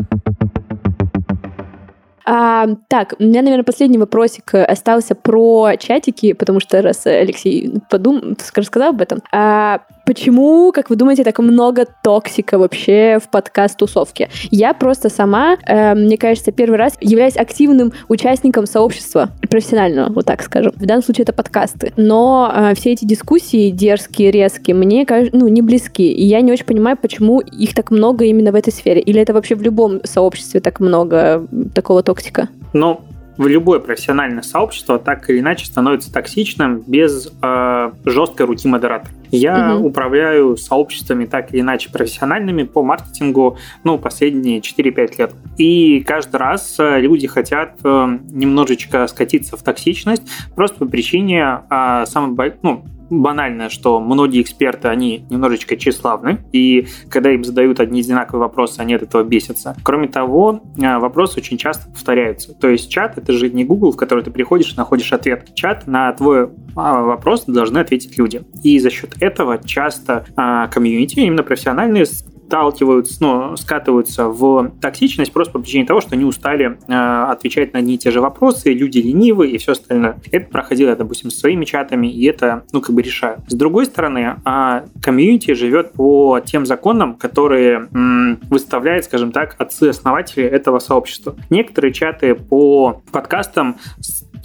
А, 2.27 2.67
так, 2.87 3.13
у 3.19 3.23
меня, 3.23 3.43
наверное, 3.43 3.63
последний 3.63 3.99
вопросик 3.99 4.55
остался 4.55 5.13
про 5.13 5.75
чатики, 5.77 6.33
потому 6.33 6.59
что 6.59 6.81
раз 6.81 7.05
Алексей 7.05 7.71
подум... 7.89 8.35
рассказал 8.55 8.89
об 8.89 9.01
этом. 9.01 9.21
А, 9.31 9.81
почему, 10.05 10.71
как 10.73 10.89
вы 10.89 10.95
думаете, 10.95 11.23
так 11.23 11.39
много 11.39 11.85
токсика 12.03 12.57
вообще 12.57 13.19
в 13.23 13.29
подкаст-тусовке? 13.29 14.29
Я 14.51 14.73
просто 14.73 15.09
сама, 15.09 15.57
э, 15.65 15.93
мне 15.95 16.17
кажется, 16.17 16.51
первый 16.51 16.77
раз 16.77 16.97
являюсь 17.01 17.37
активным 17.37 17.93
участником 18.07 18.65
сообщества 18.65 19.29
профессионального, 19.49 20.11
вот 20.11 20.25
так 20.25 20.43
скажем. 20.43 20.73
В 20.75 20.85
данном 20.85 21.03
случае 21.03 21.23
это 21.23 21.33
подкасты. 21.33 21.93
Но 21.95 22.51
э, 22.53 22.75
все 22.75 22.93
эти 22.93 23.05
дискуссии 23.05 23.69
дерзкие, 23.69 24.31
резкие, 24.31 24.75
мне 24.75 25.05
кажется, 25.05 25.37
ну, 25.37 25.47
не 25.47 25.61
близки. 25.61 26.11
И 26.11 26.25
я 26.25 26.41
не 26.41 26.51
очень 26.51 26.65
понимаю, 26.65 26.97
почему 27.01 27.39
их 27.39 27.73
так 27.73 27.91
много 27.91 28.25
именно 28.25 28.51
в 28.51 28.55
этой 28.55 28.73
сфере. 28.73 29.01
Или 29.01 29.21
это 29.21 29.33
вообще 29.33 29.55
в 29.55 29.61
любом 29.61 30.01
сообществе 30.03 30.59
так 30.59 30.79
много 30.79 31.47
такого 31.73 32.03
токсика? 32.03 32.15
токсика? 32.15 32.49
Ну, 32.73 33.01
в 33.37 33.47
любое 33.47 33.79
профессиональное 33.79 34.43
сообщество 34.43 34.99
так 34.99 35.29
или 35.29 35.39
иначе 35.39 35.65
становится 35.65 36.11
токсичным 36.11 36.83
без 36.87 37.31
э, 37.41 37.91
жесткой 38.05 38.45
руки 38.45 38.67
модератора. 38.67 39.13
Я 39.31 39.75
угу. 39.75 39.87
управляю 39.87 40.57
сообществами 40.57 41.25
так 41.25 41.53
или 41.53 41.61
иначе 41.61 41.89
профессиональными 41.91 42.63
по 42.63 42.83
маркетингу 42.83 43.57
ну, 43.83 43.97
последние 43.97 44.59
4-5 44.59 45.17
лет. 45.17 45.33
И 45.57 46.01
каждый 46.01 46.37
раз 46.37 46.75
э, 46.79 46.99
люди 46.99 47.27
хотят 47.27 47.77
э, 47.83 48.17
немножечко 48.31 49.07
скатиться 49.07 49.57
в 49.57 49.63
токсичность 49.63 50.23
просто 50.55 50.79
по 50.79 50.85
причине 50.85 51.61
э, 51.69 52.05
самой, 52.07 52.53
ну, 52.61 52.85
банальное, 53.09 53.69
что 53.69 53.99
многие 53.99 54.41
эксперты, 54.41 54.87
они 54.87 55.25
немножечко 55.29 55.77
тщеславны, 55.77 56.39
и 56.51 56.87
когда 57.09 57.31
им 57.31 57.43
задают 57.43 57.79
одни 57.79 58.01
одинаковые 58.01 58.41
вопросы, 58.41 58.79
они 58.79 58.93
от 58.93 59.03
этого 59.03 59.23
бесятся. 59.23 59.75
Кроме 59.83 60.07
того, 60.07 60.61
э, 60.77 60.97
вопросы 60.97 61.39
очень 61.39 61.57
часто 61.57 61.89
повторяются. 61.89 62.53
То 62.53 62.69
есть 62.69 62.89
чат— 62.89 63.17
это 63.17 63.33
же 63.33 63.49
не 63.49 63.63
Google, 63.63 63.91
в 63.91 63.97
который 63.97 64.23
ты 64.23 64.31
приходишь 64.31 64.73
и 64.73 64.77
находишь 64.77 65.11
ответ. 65.13 65.53
Чат 65.55 65.87
на 65.87 66.11
твой 66.13 66.49
а, 66.75 67.01
вопрос 67.01 67.45
должны 67.45 67.79
ответить 67.79 68.17
люди. 68.17 68.43
И 68.63 68.79
за 68.79 68.89
счет 68.89 69.15
этого 69.19 69.59
часто 69.63 70.25
а, 70.35 70.67
комьюнити, 70.67 71.19
именно 71.19 71.43
профессиональные, 71.43 72.05
сталкиваются, 72.47 73.17
ну, 73.19 73.57
скатываются 73.57 74.27
в 74.27 74.71
токсичность 74.81 75.33
просто 75.33 75.53
по 75.53 75.59
причине 75.59 75.85
того, 75.85 76.01
что 76.01 76.15
они 76.15 76.25
устали 76.25 76.77
э, 76.87 77.31
отвечать 77.31 77.73
на 77.73 77.79
одни 77.79 77.95
и 77.95 77.97
те 77.97 78.11
же 78.11 78.21
вопросы, 78.21 78.73
люди 78.73 78.99
ленивы 78.99 79.49
и 79.49 79.57
все 79.57 79.73
остальное. 79.73 80.17
Это 80.31 80.49
проходило 80.49 80.89
я, 80.89 80.95
допустим, 80.95 81.31
с 81.31 81.39
своими 81.39 81.65
чатами, 81.65 82.07
и 82.07 82.25
это, 82.25 82.63
ну, 82.71 82.81
как 82.81 82.95
бы 82.95 83.01
решаю. 83.01 83.43
С 83.47 83.53
другой 83.53 83.85
стороны, 83.85 84.35
э, 84.45 84.81
комьюнити 85.01 85.53
живет 85.53 85.93
по 85.93 86.39
тем 86.45 86.65
законам, 86.65 87.15
которые 87.15 87.87
м, 87.93 88.39
выставляют, 88.49 89.05
скажем 89.05 89.31
так, 89.31 89.55
отцы-основатели 89.57 90.43
этого 90.43 90.79
сообщества. 90.79 91.35
Некоторые 91.49 91.93
чаты 91.93 92.35
по 92.35 93.01
подкастам 93.11 93.77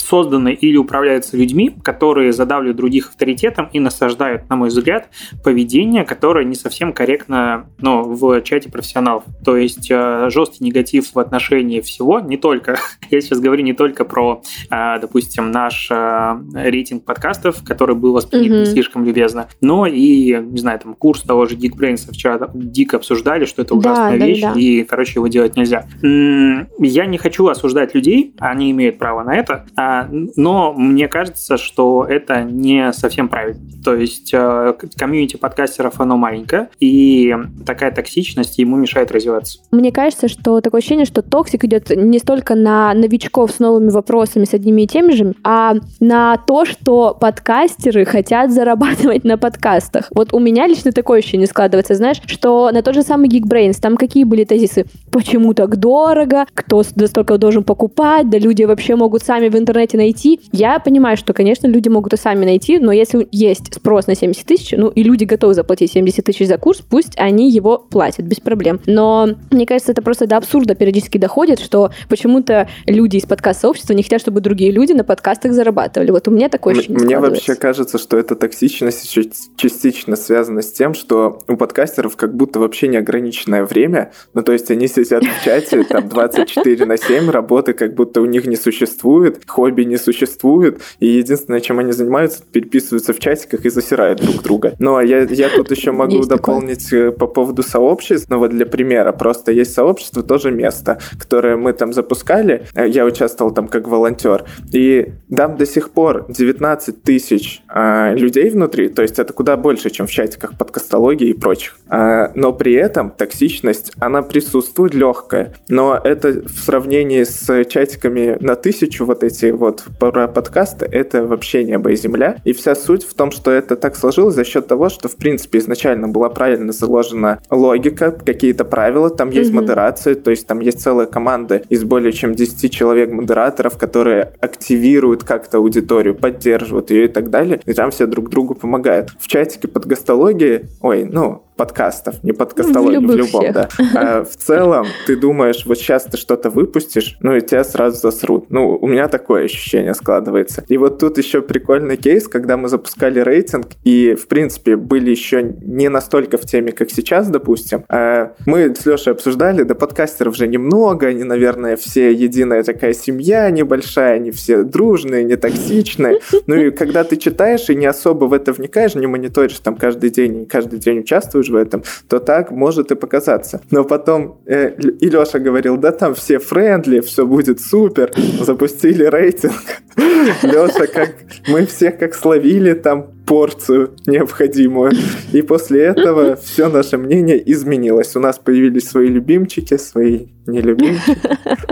созданы 0.01 0.53
или 0.53 0.76
управляются 0.76 1.36
людьми, 1.36 1.74
которые 1.82 2.32
задавливают 2.32 2.76
других 2.76 3.09
авторитетом 3.09 3.68
и 3.72 3.80
насаждают, 3.80 4.48
на 4.48 4.57
мой 4.57 4.68
взгляд, 4.68 5.09
поведение, 5.44 6.05
которое 6.05 6.44
не 6.44 6.55
совсем 6.55 6.92
корректно 6.92 7.66
ну, 7.78 8.03
в 8.03 8.42
чате 8.42 8.70
профессионалов. 8.70 9.24
То 9.44 9.57
есть 9.57 9.90
э, 9.90 10.28
жесткий 10.30 10.64
негатив 10.64 11.14
в 11.14 11.18
отношении 11.18 11.80
всего, 11.80 12.20
не 12.20 12.36
только, 12.36 12.78
я 13.11 13.20
сейчас 13.20 13.40
говорю 13.40 13.62
не 13.62 13.72
только 13.72 14.05
про, 14.05 14.42
э, 14.70 14.98
допустим, 15.01 15.51
наш 15.51 15.88
э, 15.90 16.40
рейтинг 16.55 17.05
подкастов, 17.05 17.62
который 17.64 17.94
был 17.94 18.12
воспринят 18.12 18.53
mm-hmm. 18.53 18.61
не 18.61 18.66
слишком 18.66 19.05
любезно, 19.05 19.48
но 19.61 19.86
и, 19.86 20.36
не 20.36 20.59
знаю, 20.59 20.78
там 20.80 20.94
курс 20.94 21.22
того 21.22 21.46
же 21.46 21.57
Geekbrains 21.57 22.11
вчера 22.11 22.48
дико 22.55 22.96
обсуждали, 22.96 23.44
что 23.44 23.62
это 23.62 23.74
ужасная 23.74 24.18
да, 24.18 24.26
вещь, 24.26 24.40
да, 24.40 24.55
да. 24.55 24.61
и, 24.61 24.84
короче, 24.84 25.14
его 25.16 25.28
делать 25.28 25.57
нельзя. 25.57 25.86
Я 26.03 27.07
не 27.07 27.18
хочу 27.18 27.46
осуждать 27.46 27.94
людей, 27.94 28.34
они 28.38 28.70
имеют 28.70 28.98
право 28.98 29.22
на 29.22 29.36
это, 29.36 29.66
а 29.76 29.89
но 30.11 30.72
мне 30.72 31.09
кажется, 31.09 31.57
что 31.57 32.07
это 32.09 32.43
не 32.43 32.93
совсем 32.93 33.28
правильно. 33.28 33.61
То 33.84 33.95
есть 33.95 34.30
э, 34.32 34.74
комьюнити 34.97 35.36
подкастеров, 35.36 36.01
оно 36.01 36.16
маленькое, 36.16 36.68
и 36.80 37.34
такая 37.66 37.91
токсичность 37.91 38.59
ему 38.59 38.76
мешает 38.76 39.11
развиваться. 39.11 39.59
Мне 39.70 39.91
кажется, 39.91 40.28
что 40.28 40.61
такое 40.61 40.80
ощущение, 40.80 41.07
что 41.07 41.22
toxic 41.22 41.64
идет 41.64 41.91
не 41.91 42.18
столько 42.18 42.55
на 42.55 42.93
новичков 42.95 43.51
с 43.53 43.59
новыми 43.59 43.91
вопросами, 43.91 44.45
с 44.45 44.55
одними 44.55 44.82
и 44.82 44.86
теми 44.86 45.12
же, 45.12 45.34
а 45.43 45.74
на 45.99 46.36
то, 46.36 46.64
что 46.64 47.16
подкастеры 47.18 48.05
хотят 48.05 48.53
зарабатывать 48.53 49.24
на 49.24 49.38
подкастах. 49.38 50.09
Вот 50.14 50.32
у 50.32 50.38
меня 50.38 50.66
лично 50.66 50.93
такое 50.93 51.20
ощущение 51.20 51.47
складывается, 51.47 51.95
знаешь, 51.95 52.20
что 52.26 52.70
на 52.70 52.82
тот 52.82 52.95
же 52.95 53.03
самый 53.03 53.28
GeekBrains, 53.28 53.81
там 53.80 53.97
какие 53.97 54.24
были 54.24 54.45
тезисы? 54.45 54.84
Почему 55.11 55.55
так 55.55 55.76
дорого? 55.76 56.47
Кто 56.55 56.82
столько 56.82 57.38
должен 57.38 57.64
покупать? 57.64 58.28
Да 58.28 58.38
люди 58.38 58.64
вообще 58.64 58.95
могут 58.95 59.22
сами 59.22 59.49
в 59.49 59.57
интернете 59.57 59.70
интернете 59.71 59.97
найти. 59.97 60.41
Я 60.53 60.81
понимаю, 60.81 61.16
что, 61.16 61.33
конечно, 61.33 61.66
люди 61.68 61.89
могут 61.89 62.12
и 62.12 62.16
сами 62.16 62.45
найти, 62.45 62.79
но 62.79 62.91
если 62.93 63.29
есть 63.31 63.73
спрос 63.75 64.09
на 64.09 64.16
70 64.16 64.45
тысяч, 64.45 64.75
ну 64.77 64.89
и 64.89 65.03
люди 65.03 65.25
готовы 65.25 65.55
заплатить 65.55 65.93
70 65.93 66.25
тысяч 66.25 66.47
за 66.47 66.59
курс, 66.59 66.81
пусть 66.81 67.12
они 67.16 67.51
его 67.51 67.79
платят 67.79 68.27
без 68.27 68.41
проблем. 68.41 68.81
Но 68.87 69.29
мне 69.51 69.66
кажется, 69.66 69.93
это 69.93 70.03
просто 70.03 70.27
до 70.27 70.37
абсурда 70.39 70.75
периодически 70.75 71.18
доходит, 71.18 71.61
что 71.61 71.91
почему-то 72.09 72.68
люди 72.87 73.16
из 73.18 73.27
подкаст-сообщества 73.27 73.93
не 73.93 74.03
хотят, 74.03 74.21
чтобы 74.21 74.41
другие 74.41 74.73
люди 74.73 74.93
на 74.93 75.05
подкастах 75.05 75.53
зарабатывали. 75.53 76.11
Вот 76.11 76.27
у 76.27 76.31
меня 76.31 76.49
такое 76.49 76.75
ощущение 76.75 77.05
Мне 77.05 77.18
вообще 77.18 77.55
кажется, 77.55 77.99
что 77.99 78.18
эта 78.18 78.35
токсичность 78.35 79.16
частично 79.57 80.16
связана 80.16 80.62
с 80.62 80.73
тем, 80.73 80.95
что 80.95 81.41
у 81.47 81.57
подкастеров 81.57 82.16
как 82.16 82.35
будто 82.35 82.59
вообще 82.59 82.89
неограниченное 82.89 83.64
время. 83.64 84.12
Ну, 84.35 84.43
то 84.43 84.53
есть 84.53 84.71
они 84.71 84.89
сидят 84.89 85.23
в 85.25 85.45
чате 85.45 85.85
там 85.85 86.09
24 86.09 86.87
на 86.87 86.97
7, 86.97 87.31
работы 87.31 87.73
как 87.73 87.95
будто 87.95 88.21
у 88.21 88.27
них 88.27 88.47
не 88.47 88.57
существует, 88.57 89.45
хобби 89.61 89.83
не 89.83 89.99
существует, 89.99 90.81
и 91.01 91.07
единственное, 91.07 91.61
чем 91.61 91.79
они 91.79 91.93
занимаются, 91.93 92.43
переписываются 92.51 93.13
в 93.13 93.19
чатиках 93.19 93.67
и 93.67 93.69
засирают 93.69 94.23
друг 94.23 94.43
друга. 94.43 94.75
Но 94.79 95.03
я, 95.03 95.21
я 95.25 95.51
тут 95.51 95.71
еще 95.71 95.93
могу 95.93 96.17
есть 96.17 96.29
дополнить 96.31 96.85
такое. 96.85 97.11
по 97.11 97.27
поводу 97.27 97.63
сообществ. 97.63 98.31
Ну, 98.31 98.39
вот 98.39 98.51
для 98.51 98.65
примера, 98.65 99.13
просто 99.13 99.53
есть 99.53 99.75
сообщество, 99.75 100.23
тоже 100.23 100.51
место, 100.51 100.99
которое 101.19 101.57
мы 101.57 101.75
там 101.75 101.93
запускали. 101.93 102.63
Я 102.75 103.05
участвовал 103.05 103.53
там 103.53 103.69
как 103.69 103.87
волонтер. 103.87 104.45
И 104.73 105.13
там 105.35 105.59
до 105.59 105.67
сих 105.67 105.91
пор 105.91 106.25
19 106.29 107.03
тысяч 107.03 107.63
э, 107.69 108.15
людей 108.17 108.49
внутри, 108.49 108.89
то 108.89 109.03
есть 109.03 109.19
это 109.19 109.35
куда 109.35 109.59
больше, 109.59 109.91
чем 109.91 110.07
в 110.07 110.11
чатиках 110.11 110.57
подкастологии 110.57 111.29
и 111.29 111.35
прочих. 111.35 111.77
Э, 111.91 112.29
но 112.35 112.55
при 112.55 112.73
этом 112.73 113.11
токсичность, 113.11 113.93
она 113.99 114.23
присутствует 114.23 114.95
легкая. 114.95 115.53
Но 115.69 116.01
это 116.03 116.43
в 116.49 116.65
сравнении 116.65 117.25
с 117.25 117.65
чатиками 117.67 118.39
на 118.41 118.55
тысячу 118.55 119.05
вот 119.05 119.25
эти 119.25 119.49
вот 119.53 119.84
про 119.98 120.28
подкасты, 120.28 120.86
это 120.86 121.24
вообще 121.24 121.64
небо 121.64 121.90
и 121.90 121.96
земля. 121.96 122.36
И 122.44 122.53
вся 122.53 122.74
суть 122.74 123.05
в 123.05 123.14
том, 123.14 123.30
что 123.30 123.51
это 123.51 123.76
так 123.76 123.96
сложилось 123.96 124.34
за 124.34 124.44
счет 124.44 124.66
того, 124.66 124.88
что 124.88 125.09
в 125.09 125.16
принципе 125.16 125.59
изначально 125.59 126.09
была 126.09 126.28
правильно 126.28 126.72
заложена 126.72 127.40
логика, 127.51 128.11
какие-то 128.11 128.64
правила, 128.64 129.11
там 129.11 129.30
есть 129.30 129.51
mm-hmm. 129.51 129.55
модерация, 129.55 130.14
то 130.14 130.30
есть 130.30 130.46
там 130.46 130.61
есть 130.61 130.80
целая 130.80 131.07
команда 131.07 131.62
из 131.68 131.84
более 131.84 132.12
чем 132.12 132.34
10 132.34 132.72
человек 132.72 133.11
модераторов, 133.12 133.78
которые 133.78 134.32
активируют 134.40 135.24
как-то 135.24 135.59
аудиторию, 135.59 136.14
поддерживают 136.14 136.90
ее 136.90 137.05
и 137.05 137.09
так 137.09 137.30
далее, 137.30 137.61
и 137.64 137.72
там 137.72 137.90
все 137.90 138.07
друг 138.07 138.30
другу 138.30 138.55
помогают. 138.55 139.11
В 139.18 139.28
чатике 139.28 139.68
под 139.68 139.86
гастологии, 139.86 140.68
ой, 140.80 141.05
ну, 141.05 141.42
подкастов, 141.61 142.25
не 142.25 142.33
подкастологии, 142.33 143.05
в, 143.05 143.11
в 143.11 143.17
любом, 143.17 143.43
всех. 143.43 143.55
да. 143.55 143.69
А 143.95 144.25
в 144.25 144.35
целом, 144.35 144.87
ты 145.07 145.15
думаешь, 145.15 145.67
вот 145.67 145.77
сейчас 145.77 146.05
ты 146.05 146.17
что-то 146.17 146.49
выпустишь, 146.49 147.19
ну 147.21 147.37
и 147.37 147.43
тебя 147.43 147.65
сразу 147.65 147.99
засрут. 148.01 148.47
Ну, 148.49 148.79
у 148.81 148.87
меня 148.87 149.09
такое 149.09 149.45
ощущение 149.45 149.93
складывается. 149.93 150.65
И 150.69 150.79
вот 150.79 150.99
тут 150.99 151.19
еще 151.19 151.43
прикольный 151.43 151.99
кейс, 151.99 152.29
когда 152.29 152.57
мы 152.57 152.71
запускали 152.71 153.21
рейтинг, 153.21 153.67
и, 153.85 154.15
в 154.15 154.27
принципе, 154.27 154.77
были 154.77 155.11
еще 155.11 155.43
не 155.43 155.91
настолько 155.91 156.39
в 156.39 156.47
теме, 156.47 156.73
как 156.73 156.91
сейчас, 156.91 157.29
допустим. 157.29 157.85
А 157.91 158.33
мы 158.47 158.75
с 158.75 158.87
Лешей 158.87 159.13
обсуждали, 159.13 159.63
да 159.63 159.75
подкастеров 159.75 160.35
же 160.35 160.49
немного, 160.49 161.09
они, 161.09 161.25
наверное, 161.25 161.77
все 161.77 162.11
единая 162.11 162.63
такая 162.63 162.95
семья 162.95 163.51
небольшая, 163.51 164.15
они 164.15 164.31
все 164.31 164.63
дружные, 164.63 165.25
не 165.25 165.37
токсичные. 165.37 166.21
Ну 166.47 166.55
и 166.55 166.71
когда 166.71 167.05
ты 167.05 167.19
читаешь 167.19 167.69
и 167.69 167.75
не 167.75 167.85
особо 167.85 168.25
в 168.25 168.33
это 168.33 168.55
вникаешь, 168.55 168.95
не 168.95 169.07
мониторишь 169.07 169.59
там 169.59 169.77
каждый 169.77 170.09
день, 170.09 170.47
каждый 170.47 170.79
день 170.79 171.01
участвуешь 171.01 171.49
в 171.51 171.57
этом, 171.57 171.82
то 172.09 172.18
так 172.18 172.51
может 172.51 172.90
и 172.90 172.94
показаться. 172.94 173.61
Но 173.70 173.84
потом 173.84 174.40
э, 174.46 174.74
и 174.78 175.09
Леша 175.09 175.38
говорил, 175.38 175.76
да 175.76 175.92
там 175.92 176.14
все 176.14 176.38
френдли, 176.38 177.01
все 177.01 177.26
будет 177.26 177.61
супер, 177.61 178.12
запустили 178.40 179.05
рейтинг. 179.05 179.82
Леша, 180.42 180.86
как 180.86 181.14
мы 181.48 181.66
всех 181.66 181.98
как 181.98 182.14
словили 182.14 182.74
там 182.74 183.20
порцию 183.31 183.93
необходимую. 184.09 184.91
И 185.33 185.41
после 185.43 185.85
этого 185.85 186.35
все 186.45 186.68
наше 186.68 186.99
мнение 186.99 187.41
изменилось. 187.53 188.16
У 188.16 188.20
нас 188.20 188.41
появились 188.41 188.89
свои 188.89 189.07
любимчики, 189.07 189.76
свои 189.76 190.26
нелюбимчики. 190.47 191.16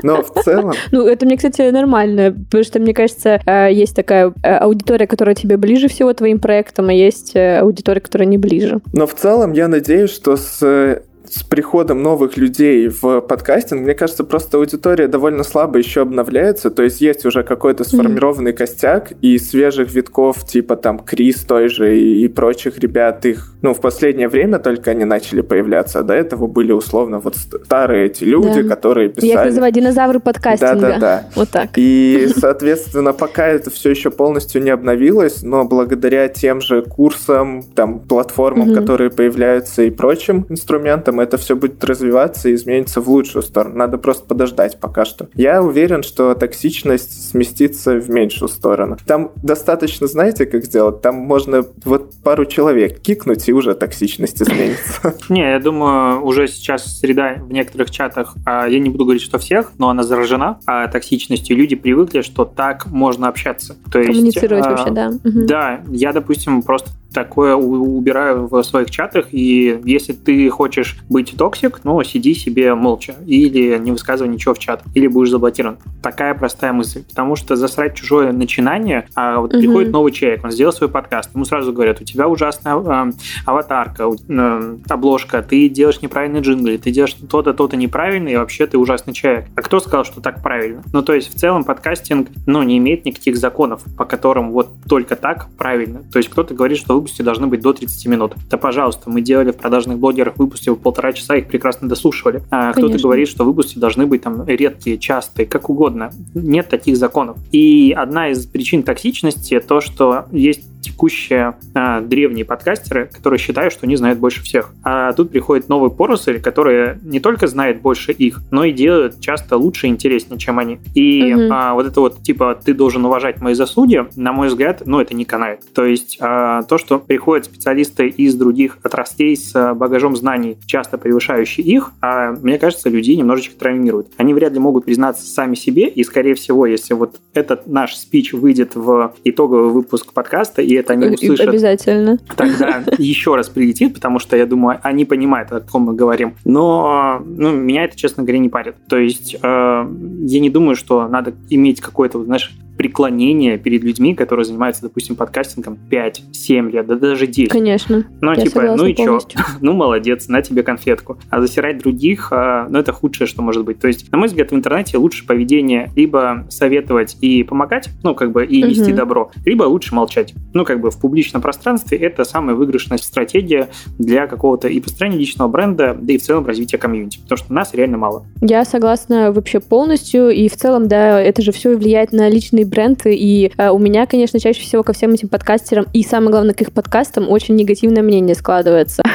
Но 0.05 0.23
в 0.23 0.45
целом... 0.45 0.73
Ну, 0.93 1.07
это 1.07 1.27
мне, 1.27 1.37
кстати, 1.37 1.69
нормально, 1.71 2.33
потому 2.33 2.63
что, 2.63 2.79
мне 2.79 2.95
кажется, 2.95 3.41
э, 3.45 3.73
есть 3.73 3.97
такая 3.97 4.33
э, 4.43 4.57
аудитория, 4.57 5.09
которая 5.09 5.35
тебе 5.35 5.57
ближе 5.57 5.89
всего 5.89 6.13
твоим 6.13 6.39
проектам, 6.39 6.89
а 6.91 6.93
есть 6.93 7.35
э, 7.35 7.59
аудитория, 7.59 8.01
которая 8.01 8.29
не 8.29 8.39
ближе. 8.39 8.79
Но 8.93 9.09
в 9.09 9.15
целом 9.15 9.53
я 9.53 9.67
надеюсь, 9.67 10.11
что 10.11 10.37
с 10.37 11.03
с 11.31 11.43
приходом 11.43 12.03
новых 12.03 12.37
людей 12.37 12.89
в 12.89 13.21
подкастинг, 13.21 13.83
мне 13.83 13.95
кажется, 13.95 14.25
просто 14.25 14.59
аудитория 14.59 15.09
довольно 15.09 15.45
слабо 15.45 15.79
еще 15.79 16.03
обновляется, 16.03 16.71
то 16.71 16.83
есть 16.83 17.01
есть 17.01 17.25
уже 17.27 17.43
какой-то 17.43 17.85
сформированный 17.85 18.53
mm-hmm. 18.53 18.57
костяк, 18.57 19.13
и 19.23 19.39
свежих 19.39 19.93
витков, 19.93 20.45
типа 20.47 20.77
там 20.77 20.99
Крис 20.99 21.43
той 21.43 21.69
же 21.69 21.99
и, 21.99 22.25
и 22.25 22.29
прочих 22.29 22.79
ребят, 22.79 23.25
их, 23.27 23.53
ну, 23.63 23.75
в 23.75 23.81
последнее 23.81 24.29
время 24.29 24.59
только 24.59 24.91
они 24.91 25.05
начали 25.05 25.41
появляться, 25.41 26.01
а 26.01 26.03
до 26.03 26.15
этого 26.15 26.47
были 26.47 26.73
условно 26.73 27.19
вот 27.19 27.37
старые 27.37 28.07
эти 28.07 28.25
люди, 28.25 28.63
да. 28.63 28.69
которые 28.75 29.09
писали... 29.09 29.31
Я 29.31 29.41
их 29.41 29.47
называю 29.47 29.73
динозавры 29.73 30.21
подкастинга. 30.21 30.81
Да-да-да. 30.81 31.29
Вот 31.35 31.51
так. 31.51 31.71
И, 31.77 32.29
соответственно, 32.37 33.13
пока 33.13 33.47
это 33.47 33.71
все 33.71 33.91
еще 33.91 34.11
полностью 34.11 34.63
не 34.63 34.71
обновилось, 34.71 35.43
но 35.43 35.65
благодаря 35.65 36.29
тем 36.29 36.61
же 36.61 36.83
курсам, 36.83 37.63
там, 37.75 38.01
платформам, 38.01 38.71
mm-hmm. 38.71 38.75
которые 38.75 39.11
появляются 39.11 39.83
и 39.83 39.91
прочим 39.91 40.47
инструментам, 40.49 41.18
это 41.21 41.37
все 41.37 41.57
будет 41.57 41.83
развиваться 41.85 42.49
и 42.49 42.55
изменится 42.55 43.01
в 43.01 43.09
лучшую 43.09 43.43
сторону. 43.43 43.77
Надо 43.77 43.99
просто 43.99 44.25
подождать 44.25 44.79
пока 44.79 45.05
что. 45.05 45.29
Я 45.35 45.63
уверен, 45.63 46.03
что 46.03 46.35
токсичность 46.35 47.31
сместится 47.31 47.95
в 47.95 48.09
меньшую 48.11 48.49
сторону. 48.49 48.97
Там 49.07 49.33
достаточно, 49.43 50.07
знаете, 50.07 50.47
как 50.47 50.65
сделать? 50.65 51.03
Там 51.03 51.17
можно 51.17 51.65
вот 51.85 52.13
пару 52.23 52.45
человек 52.45 53.01
кикнуть, 53.01 53.49
и 53.49 53.53
уже 53.53 53.75
токсичность 53.75 54.43
изменится. 54.43 55.15
Не, 55.29 55.51
я 55.51 55.61
думаю, 55.61 56.25
уже 56.25 56.49
сейчас 56.49 56.99
среда 56.99 57.37
в 57.41 57.53
некоторых 57.53 57.91
чатах, 57.91 58.35
а, 58.45 58.67
я 58.67 58.79
не 58.79 58.91
буду 58.91 59.05
говорить, 59.05 59.23
что 59.23 59.39
всех, 59.39 59.73
но 59.79 59.91
она 59.91 60.03
заражена 60.03 60.61
а 60.67 60.89
токсичностью. 60.89 61.57
Люди 61.57 61.77
привыкли, 61.77 62.23
что 62.23 62.45
так 62.45 62.87
можно 62.87 63.29
общаться. 63.29 63.77
То 63.91 64.03
Коммуницировать 64.03 64.65
есть, 64.65 64.79
вообще, 64.79 64.91
да. 64.93 65.13
Да, 65.25 65.81
я, 65.89 66.13
допустим, 66.13 66.63
просто 66.63 66.91
такое 67.13 67.55
убираю 67.55 68.47
в 68.47 68.63
своих 68.63 68.91
чатах, 68.91 69.29
и 69.33 69.81
если 69.85 70.13
ты 70.13 70.49
хочешь 70.51 70.99
быть 71.09 71.35
toxic, 71.37 71.81
ну, 71.85 72.03
сиди 72.03 72.35
себе 72.35 72.75
молча, 72.75 73.15
или 73.27 73.79
не 73.79 73.93
высказывай 73.93 74.29
ничего 74.31 74.55
в 74.55 74.59
чат, 74.59 74.83
или 74.95 75.07
будешь 75.07 75.31
заблокирован. 75.31 75.79
Такая 76.03 76.35
простая 76.35 76.73
мысль, 76.73 77.03
потому 77.05 77.37
что 77.37 77.57
засрать 77.57 77.95
чужое 77.95 78.33
начинание, 78.33 79.09
а 79.15 79.41
вот 79.41 79.53
угу. 79.53 79.61
приходит 79.61 79.93
новый 79.93 80.13
человек, 80.13 80.45
он 80.45 80.51
сделал 80.51 80.73
свой 80.73 80.89
подкаст, 80.89 81.31
ему 81.35 81.45
сразу 81.45 81.73
говорят, 81.73 82.01
у 82.01 82.05
тебя 82.05 82.29
ужасная 82.29 82.77
э, 82.77 83.13
аватарка, 83.47 84.05
э, 84.29 84.77
обложка, 84.89 85.43
ты 85.43 85.69
делаешь 85.69 86.03
неправильный 86.03 86.41
джингл, 86.41 86.79
ты 86.79 86.91
делаешь 86.91 87.15
то-то, 87.15 87.55
то-то 87.55 87.77
неправильно, 87.77 88.29
и 88.29 88.37
вообще 88.37 88.67
ты 88.67 88.79
ужасный 88.79 89.15
человек. 89.15 89.47
А 89.55 89.63
кто 89.63 89.81
сказал, 89.81 90.05
что 90.05 90.21
так 90.21 90.43
правильно? 90.43 90.83
Ну, 90.93 91.03
то 91.03 91.15
есть, 91.15 91.35
в 91.35 91.39
целом, 91.39 91.65
подкастинг, 91.65 92.29
ну, 92.47 92.63
не 92.63 92.79
имеет 92.79 93.05
никаких 93.05 93.37
законов, 93.37 93.83
по 93.97 94.05
которым 94.05 94.51
вот 94.53 94.69
только 94.89 95.17
так 95.17 95.49
правильно. 95.57 96.01
То 96.13 96.19
есть, 96.19 96.29
кто-то 96.29 96.55
говорит, 96.55 96.79
что 96.79 96.95
выпуски 96.95 97.23
должны 97.23 97.47
быть 97.47 97.61
до 97.61 97.73
30 97.73 98.07
минут. 98.07 98.35
Да, 98.51 98.57
пожалуйста, 98.57 99.11
мы 99.11 99.21
делали 99.21 99.53
в 99.53 99.57
продажных 99.57 99.99
блогерах 99.99 100.37
выпуски 100.37 100.71
в 100.71 100.77
полтора 100.77 100.98
часа, 101.13 101.37
их 101.37 101.49
прекрасно 101.49 101.89
дослушивали. 101.89 102.43
А 102.51 102.73
кто-то 102.73 102.99
говорит, 102.99 103.29
что 103.29 103.45
выпуски 103.45 103.79
должны 103.79 104.07
быть 104.07 104.23
там 104.23 104.47
редкие, 104.47 104.99
частые, 104.99 105.47
как 105.47 105.71
угодно. 105.71 106.13
Нет 106.35 106.69
таких 106.69 106.97
законов. 106.97 107.39
И 107.53 107.95
одна 107.97 108.31
из 108.31 108.47
причин 108.47 108.83
токсичности 108.83 109.61
то, 109.61 109.81
что 109.81 110.27
есть 110.33 110.63
текущие 110.81 111.57
а, 111.75 112.01
древние 112.01 112.45
подкастеры, 112.45 113.11
которые 113.13 113.39
считают, 113.39 113.73
что 113.73 113.87
они 113.87 113.97
знают 113.97 114.19
больше 114.19 114.43
всех. 114.43 114.73
А 114.85 115.13
тут 115.13 115.31
приходит 115.31 115.69
новый 115.69 115.91
поросль, 115.91 116.41
который 116.41 116.99
не 117.03 117.21
только 117.21 117.47
знает 117.47 117.81
больше 117.81 118.13
их, 118.13 118.41
но 118.51 118.65
и 118.65 118.73
делает 118.73 119.21
часто 119.21 119.57
лучше 119.57 119.87
и 119.87 119.91
интереснее, 119.91 120.39
чем 120.39 120.59
они. 120.59 120.79
И 120.95 121.35
угу. 121.35 121.49
а, 121.53 121.75
вот 121.75 121.87
это 121.87 122.01
вот, 122.01 122.23
типа, 122.23 122.59
ты 122.65 122.75
должен 122.75 123.05
уважать 123.05 123.41
мои 123.41 123.55
заслуги, 123.55 124.07
на 124.17 124.33
мой 124.33 124.49
взгляд, 124.49 124.83
ну, 124.85 125.01
это 125.01 125.15
не 125.15 125.25
канает. 125.25 125.63
То 125.75 125.85
есть 125.85 126.19
а, 126.21 126.63
то, 126.63 126.79
что 126.79 126.99
приходят 126.99 127.47
специалисты 127.47 128.09
из 128.09 128.35
других 128.35 128.79
отраслей 128.83 129.37
с 129.37 129.75
багажом 129.75 130.17
знаний, 130.17 130.59
часто 130.67 130.99
превышающие 130.99 131.67
их, 131.67 131.93
а, 132.01 132.33
мне 132.33 132.59
кажется, 132.59 132.89
людей 132.89 133.17
немножечко 133.17 133.59
травмируют. 133.59 134.09
Они 134.17 134.35
вряд 134.35 134.53
ли 134.53 134.59
могут 134.59 134.85
признаться 134.85 135.27
сами 135.27 135.55
себе, 135.55 135.89
и, 135.89 136.05
скорее 136.05 136.35
всего, 136.35 136.67
если 136.67 136.95
вот 136.95 137.17
этот 137.35 137.67
наш 137.67 137.97
спич 137.97 138.33
выйдет 138.33 138.75
в 138.75 139.15
итоговый 139.25 139.71
выпуск 139.71 140.13
подкаста, 140.13 140.63
и 140.63 140.75
это 140.79 140.93
они 140.95 141.07
услышат... 141.09 141.49
Обязательно. 141.49 142.19
Тогда 142.37 142.83
еще 142.99 143.35
раз 143.35 143.49
прилетит, 143.49 143.95
потому 143.95 144.19
что, 144.19 144.37
я 144.37 144.47
думаю, 144.47 144.81
они 144.83 145.05
понимают, 145.05 145.53
о 145.53 145.61
ком 145.61 145.83
мы 145.83 145.95
говорим. 145.95 146.35
Но 146.45 147.23
ну, 147.25 147.53
меня 147.53 147.85
это, 147.85 147.97
честно 147.97 148.23
говоря, 148.23 148.39
не 148.39 148.49
парит. 148.49 148.77
То 148.89 148.97
есть 148.97 149.35
э, 149.35 149.39
я 149.43 150.41
не 150.41 150.51
думаю, 150.51 150.77
что 150.77 151.07
надо 151.09 151.35
иметь 151.51 151.81
какой-то, 151.81 152.25
знаешь, 152.25 152.53
преклонение 152.79 153.59
перед 153.59 153.83
людьми, 153.83 154.15
которые 154.15 154.47
занимаются, 154.47 154.83
допустим, 154.83 155.17
подкастингом 155.17 155.77
5-7 155.91 156.71
лет, 156.71 156.87
да 156.87 156.95
даже 156.95 157.27
10. 157.27 157.51
Конечно. 157.51 158.07
Ну, 158.21 158.35
типа, 158.37 158.77
ну 158.77 158.87
и 158.87 158.95
полностью. 158.95 159.41
Ну, 159.61 159.73
молодец, 159.73 160.29
на 160.29 160.41
тебе 160.41 160.63
конфетку. 160.63 161.19
А 161.29 161.41
засирать 161.41 161.79
других, 161.79 162.29
а, 162.31 162.69
ну, 162.71 162.79
это 162.79 162.93
худшее, 162.93 163.27
что 163.27 163.43
может 163.43 163.65
быть. 163.65 163.81
То 163.81 163.89
есть, 163.89 164.11
на 164.13 164.19
мой 164.19 164.29
взгляд, 164.29 164.53
в 164.53 164.55
интернете 164.55 164.97
лучше 164.97 165.27
поведение 165.27 165.91
либо 165.97 166.47
советовать 166.49 167.17
и 167.21 167.43
помогать, 167.43 167.89
ну, 168.05 168.15
как 168.15 168.31
бы, 168.31 168.47
и 168.47 168.63
нести 168.63 168.91
Мгм. 168.91 168.97
добро, 168.97 169.31
либо 169.45 169.65
лучше 169.65 169.95
молчать. 169.95 170.33
Ну, 170.55 170.65
как 170.65 170.81
бы, 170.81 170.91
в 170.93 171.01
публичном 171.01 171.43
пространстве 171.43 171.99
это 171.99 172.25
самая 172.25 172.55
выигрышная 172.55 172.99
стратегия 172.99 173.69
для 173.99 174.29
какого-то 174.29 174.69
и 174.69 174.81
построения 174.81 175.19
личного 175.19 175.49
бренда, 175.49 175.99
да 176.01 176.13
и 176.13 176.19
в 176.19 176.23
целом 176.23 176.47
развития 176.47 176.79
комьюнити. 176.79 177.19
Потому 177.21 177.39
что 177.39 177.53
нас 177.53 177.75
реально 177.75 177.99
мало. 177.99 178.25
Я 178.41 178.65
согласна 178.65 179.33
вообще 179.33 179.59
полностью, 179.59 180.31
и 180.31 180.49
в 180.49 180.57
целом, 180.57 180.87
да, 180.87 181.21
это 181.21 181.43
же 181.43 181.51
все 181.51 181.77
влияет 181.77 182.13
на 182.13 182.29
личный 182.29 182.68
бренд, 182.69 183.03
и 183.05 183.53
э, 183.57 183.71
у 183.71 183.79
меня, 183.79 184.07
конечно, 184.07 184.39
чаще 184.39 184.63
всего 184.63 184.83
ко 184.83 184.93
всем 184.93 185.13
этим 185.13 185.29
подкастерам, 185.29 185.87
и 185.93 186.03
самое 186.03 186.31
главное, 186.31 186.55
к 186.55 186.61
их 186.61 186.73
подкастам 186.73 187.31
очень 187.31 187.57
негативное 187.57 188.03
мнение 188.03 188.35
складывается. 188.35 189.03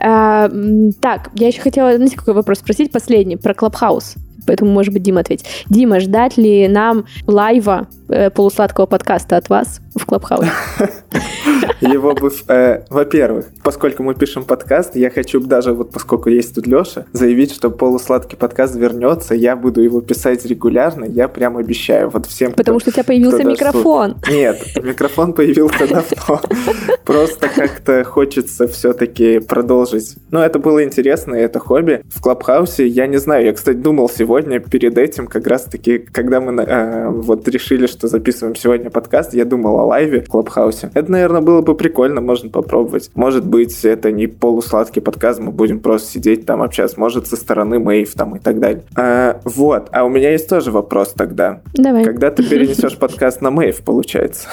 А, 0.00 0.48
Так, 1.00 1.30
я 1.34 1.48
еще 1.48 1.60
хотела, 1.60 1.96
знаете, 1.96 2.16
какой 2.16 2.32
вопрос 2.32 2.58
спросить, 2.58 2.92
последний, 2.92 3.36
про 3.36 3.52
Clubhouse. 3.52 4.14
Поэтому, 4.48 4.70
может 4.70 4.94
быть, 4.94 5.02
Дима 5.02 5.20
ответит. 5.20 5.46
Дима, 5.68 6.00
ждать 6.00 6.38
ли 6.38 6.68
нам 6.68 7.04
лайва 7.26 7.88
э, 8.08 8.30
полусладкого 8.30 8.86
подкаста 8.86 9.36
от 9.36 9.50
вас 9.50 9.80
в 9.98 10.06
Клабхаусе? 10.06 10.50
Его 11.80 12.14
бы, 12.14 12.30
э, 12.48 12.82
во-первых, 12.90 13.46
поскольку 13.62 14.02
мы 14.02 14.14
пишем 14.14 14.44
подкаст, 14.44 14.96
я 14.96 15.10
хочу 15.10 15.40
даже, 15.40 15.72
вот 15.72 15.92
поскольку 15.92 16.28
есть 16.28 16.54
тут 16.54 16.66
Леша, 16.66 17.06
заявить, 17.12 17.54
что 17.54 17.70
полусладкий 17.70 18.36
подкаст 18.36 18.74
вернется, 18.74 19.34
я 19.34 19.54
буду 19.56 19.80
его 19.80 20.00
писать 20.00 20.44
регулярно, 20.44 21.04
я 21.04 21.28
прям 21.28 21.56
обещаю, 21.56 22.10
вот 22.10 22.26
всем, 22.26 22.48
кто- 22.52 22.58
Потому 22.58 22.80
что 22.80 22.90
у 22.90 22.92
тебя 22.92 23.04
появился 23.04 23.38
кто 23.38 23.48
микрофон. 23.50 24.16
Нет, 24.28 24.60
микрофон 24.82 25.32
появился 25.32 25.86
давно. 25.88 26.40
Просто 27.04 27.48
как-то 27.48 28.04
хочется 28.04 28.66
все-таки 28.66 29.38
продолжить. 29.38 30.16
Ну, 30.30 30.40
это 30.40 30.58
было 30.58 30.84
интересно, 30.84 31.34
и 31.36 31.40
это 31.40 31.58
хобби. 31.58 32.02
В 32.12 32.20
Клабхаусе, 32.20 32.86
я 32.86 33.06
не 33.06 33.18
знаю, 33.18 33.46
я, 33.46 33.52
кстати, 33.52 33.76
думал 33.76 34.08
сегодня 34.08 34.58
перед 34.60 34.98
этим, 34.98 35.26
как 35.26 35.46
раз-таки, 35.46 35.98
когда 35.98 36.40
мы 36.40 36.62
э, 36.62 37.08
вот 37.08 37.46
решили, 37.48 37.86
что 37.86 38.08
записываем 38.08 38.56
сегодня 38.56 38.90
подкаст, 38.90 39.32
я 39.32 39.44
думал 39.44 39.80
о 39.80 39.86
лайве 39.88 40.20
в 40.20 40.28
Клабхаусе. 40.28 40.90
Это, 40.94 41.10
наверное, 41.10 41.40
было 41.40 41.62
бы 41.62 41.74
прикольно, 41.74 42.20
можно 42.20 42.50
попробовать. 42.50 43.10
Может 43.14 43.46
быть, 43.46 43.84
это 43.84 44.12
не 44.12 44.26
полусладкий 44.26 45.02
подкаст, 45.02 45.40
мы 45.40 45.50
будем 45.50 45.80
просто 45.80 46.12
сидеть 46.12 46.46
там 46.46 46.62
общаться. 46.62 46.98
Может, 47.00 47.26
со 47.26 47.36
стороны 47.36 47.78
Мэйв 47.78 48.14
там 48.14 48.36
и 48.36 48.38
так 48.38 48.60
далее. 48.60 48.82
А, 48.96 49.40
вот. 49.44 49.88
А 49.92 50.04
у 50.04 50.08
меня 50.08 50.30
есть 50.30 50.48
тоже 50.48 50.70
вопрос 50.70 51.12
тогда. 51.14 51.60
Давай. 51.74 52.04
Когда 52.04 52.30
ты 52.30 52.48
перенесешь 52.48 52.96
подкаст 52.98 53.40
на 53.40 53.50
Мэйв, 53.50 53.82
получается? 53.82 54.48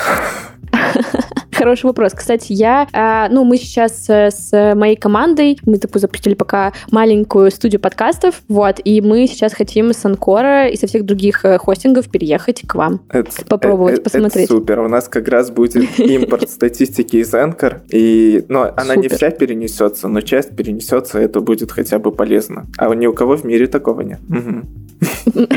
Хороший 1.56 1.86
вопрос. 1.86 2.14
Кстати, 2.14 2.52
я, 2.52 2.88
а, 2.92 3.30
ну, 3.30 3.46
мы 3.46 3.58
сейчас 3.58 4.10
э, 4.10 4.30
с 4.30 4.76
моей 4.76 4.98
командой, 4.98 5.58
мы 5.66 5.78
такую 5.78 6.02
запустили 6.02 6.34
пока 6.34 6.74
маленькую 6.92 7.50
студию 7.50 7.80
подкастов, 7.80 8.42
вот, 8.50 8.82
и 8.84 9.00
мы 9.00 9.26
сейчас 9.28 9.54
хотим 9.54 9.94
с 9.94 10.04
Анкора 10.04 10.68
и 10.68 10.76
со 10.76 10.88
всех 10.88 11.06
других 11.06 11.46
э, 11.46 11.58
хостингов 11.58 12.10
переехать 12.10 12.64
к 12.68 12.76
вам. 12.76 13.02
Это, 13.10 13.32
Попробовать, 13.48 14.00
э, 14.00 14.02
э, 14.02 14.04
посмотреть. 14.04 14.46
Это 14.46 14.54
супер. 14.54 14.80
У 14.80 14.90
нас 14.90 15.08
как 15.08 15.30
раз 15.30 15.50
будет 15.50 15.76
импорт 16.00 16.50
статистики 16.50 17.18
из 17.18 17.34
Anchor, 17.34 17.82
и, 17.90 18.44
но 18.50 18.74
она 18.76 18.98
не 18.98 19.08
вся 19.08 19.32
перенесется, 19.32 20.10
но 20.10 20.20
часть 20.22 20.56
перенесется, 20.56 21.20
это 21.20 21.40
будет 21.40 21.72
хотя 21.72 22.00
бы 22.00 22.12
полезно. 22.12 22.68
А 22.78 22.94
ни 22.94 23.08
у 23.08 23.14
кого 23.14 23.38
в 23.38 23.46
мире 23.46 23.68
такого 23.68 24.02
нет. 24.02 24.20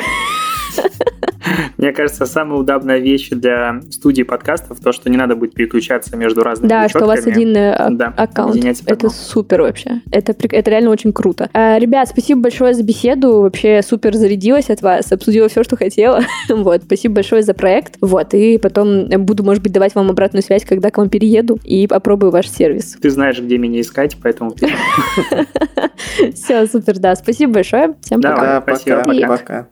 Мне 1.76 1.92
кажется, 1.92 2.26
самая 2.26 2.58
удобная 2.58 2.98
вещь 2.98 3.30
для 3.30 3.80
студии 3.90 4.22
подкастов 4.22 4.80
то, 4.80 4.92
что 4.92 5.08
не 5.10 5.16
надо 5.16 5.36
будет 5.36 5.54
переключаться 5.54 6.16
между 6.16 6.42
разными 6.42 6.68
Да, 6.68 6.88
что 6.88 7.04
у 7.04 7.06
вас 7.06 7.26
один 7.26 7.56
э, 7.56 7.72
а- 7.72 7.90
Да, 7.90 8.12
аккаунт. 8.16 8.62
Это 8.86 9.10
супер 9.10 9.62
вообще. 9.62 10.02
Это, 10.10 10.34
это 10.50 10.70
реально 10.70 10.90
очень 10.90 11.12
круто. 11.12 11.48
А, 11.52 11.78
ребят, 11.78 12.08
спасибо 12.08 12.42
большое 12.42 12.74
за 12.74 12.82
беседу. 12.82 13.42
Вообще 13.42 13.82
супер 13.82 14.14
зарядилась 14.14 14.70
от 14.70 14.82
вас. 14.82 15.10
Обсудила 15.12 15.48
все, 15.48 15.62
что 15.64 15.76
хотела. 15.76 16.22
вот, 16.48 16.82
спасибо 16.84 17.16
большое 17.16 17.42
за 17.42 17.54
проект. 17.54 17.94
Вот, 18.00 18.34
и 18.34 18.58
потом 18.58 19.08
буду, 19.08 19.44
может 19.44 19.62
быть, 19.62 19.72
давать 19.72 19.94
вам 19.94 20.10
обратную 20.10 20.42
связь, 20.42 20.64
когда 20.64 20.90
к 20.90 20.98
вам 20.98 21.08
перееду 21.08 21.58
и 21.64 21.86
попробую 21.86 22.32
ваш 22.32 22.48
сервис. 22.48 22.96
Ты 23.00 23.10
знаешь, 23.10 23.40
где 23.40 23.58
меня 23.58 23.80
искать, 23.80 24.16
поэтому 24.22 24.54
Все, 26.34 26.66
супер, 26.66 26.98
да. 26.98 27.14
Спасибо 27.14 27.54
большое. 27.54 27.94
Всем 28.00 28.20
пока. 28.20 28.40
Да, 28.40 28.62
спасибо, 28.62 29.02
пока, 29.04 29.28
пока. 29.28 29.68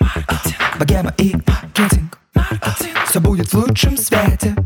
Пока. 0.00 0.40
Богема 0.80 1.12
и 1.18 1.34
маркетинг 1.46 2.18
Все 3.06 3.20
будет 3.20 3.48
в 3.48 3.54
лучшем 3.54 3.98
свете 3.98 4.56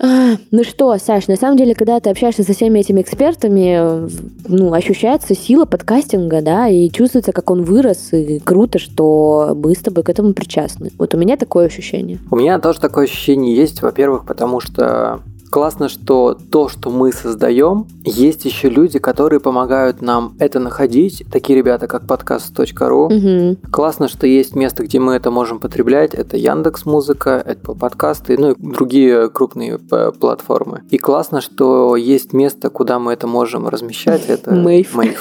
А, 0.00 0.36
ну 0.52 0.62
что, 0.62 0.96
Саш, 0.96 1.26
на 1.26 1.34
самом 1.34 1.56
деле, 1.56 1.74
когда 1.74 1.98
ты 1.98 2.10
общаешься 2.10 2.44
со 2.44 2.52
всеми 2.52 2.78
этими 2.78 3.00
экспертами, 3.00 4.08
ну, 4.46 4.72
ощущается 4.72 5.34
сила 5.34 5.64
подкастинга, 5.64 6.40
да, 6.40 6.68
и 6.68 6.88
чувствуется, 6.88 7.32
как 7.32 7.50
он 7.50 7.64
вырос, 7.64 8.12
и 8.12 8.38
круто, 8.38 8.78
что 8.78 9.56
мы 9.60 9.74
с 9.74 9.78
тобой 9.78 10.04
к 10.04 10.08
этому 10.08 10.34
причастны. 10.34 10.92
Вот 10.98 11.14
у 11.14 11.18
меня 11.18 11.36
такое 11.36 11.66
ощущение. 11.66 12.20
У 12.30 12.36
меня 12.36 12.60
тоже 12.60 12.78
такое 12.78 13.06
ощущение 13.06 13.56
есть, 13.56 13.82
во-первых, 13.82 14.24
потому 14.24 14.60
что 14.60 15.20
классно, 15.48 15.88
что 15.88 16.36
то, 16.50 16.68
что 16.68 16.90
мы 16.90 17.12
создаем, 17.12 17.86
есть 18.04 18.44
еще 18.44 18.68
люди, 18.68 18.98
которые 18.98 19.40
помогают 19.40 20.02
нам 20.02 20.34
это 20.38 20.58
находить. 20.58 21.24
Такие 21.30 21.58
ребята, 21.58 21.86
как 21.86 22.06
подкаст.ру. 22.06 23.08
Мгм. 23.10 23.56
Классно, 23.70 24.08
что 24.08 24.26
есть 24.26 24.54
место, 24.54 24.84
где 24.84 24.98
мы 24.98 25.14
это 25.14 25.30
можем 25.30 25.58
потреблять. 25.58 26.14
Это 26.14 26.36
Яндекс 26.36 26.86
Музыка, 26.86 27.42
Apple 27.46 27.78
подкасты, 27.78 28.36
ну 28.38 28.52
и 28.52 28.54
другие 28.58 29.28
крупные 29.30 29.78
п- 29.78 30.12
платформы. 30.12 30.82
И 30.90 30.98
классно, 30.98 31.40
что 31.40 31.96
есть 31.96 32.32
место, 32.32 32.70
куда 32.70 32.98
мы 32.98 33.12
это 33.12 33.26
можем 33.26 33.68
размещать. 33.68 34.26
Это 34.28 34.52
Мэйв. 34.94 35.16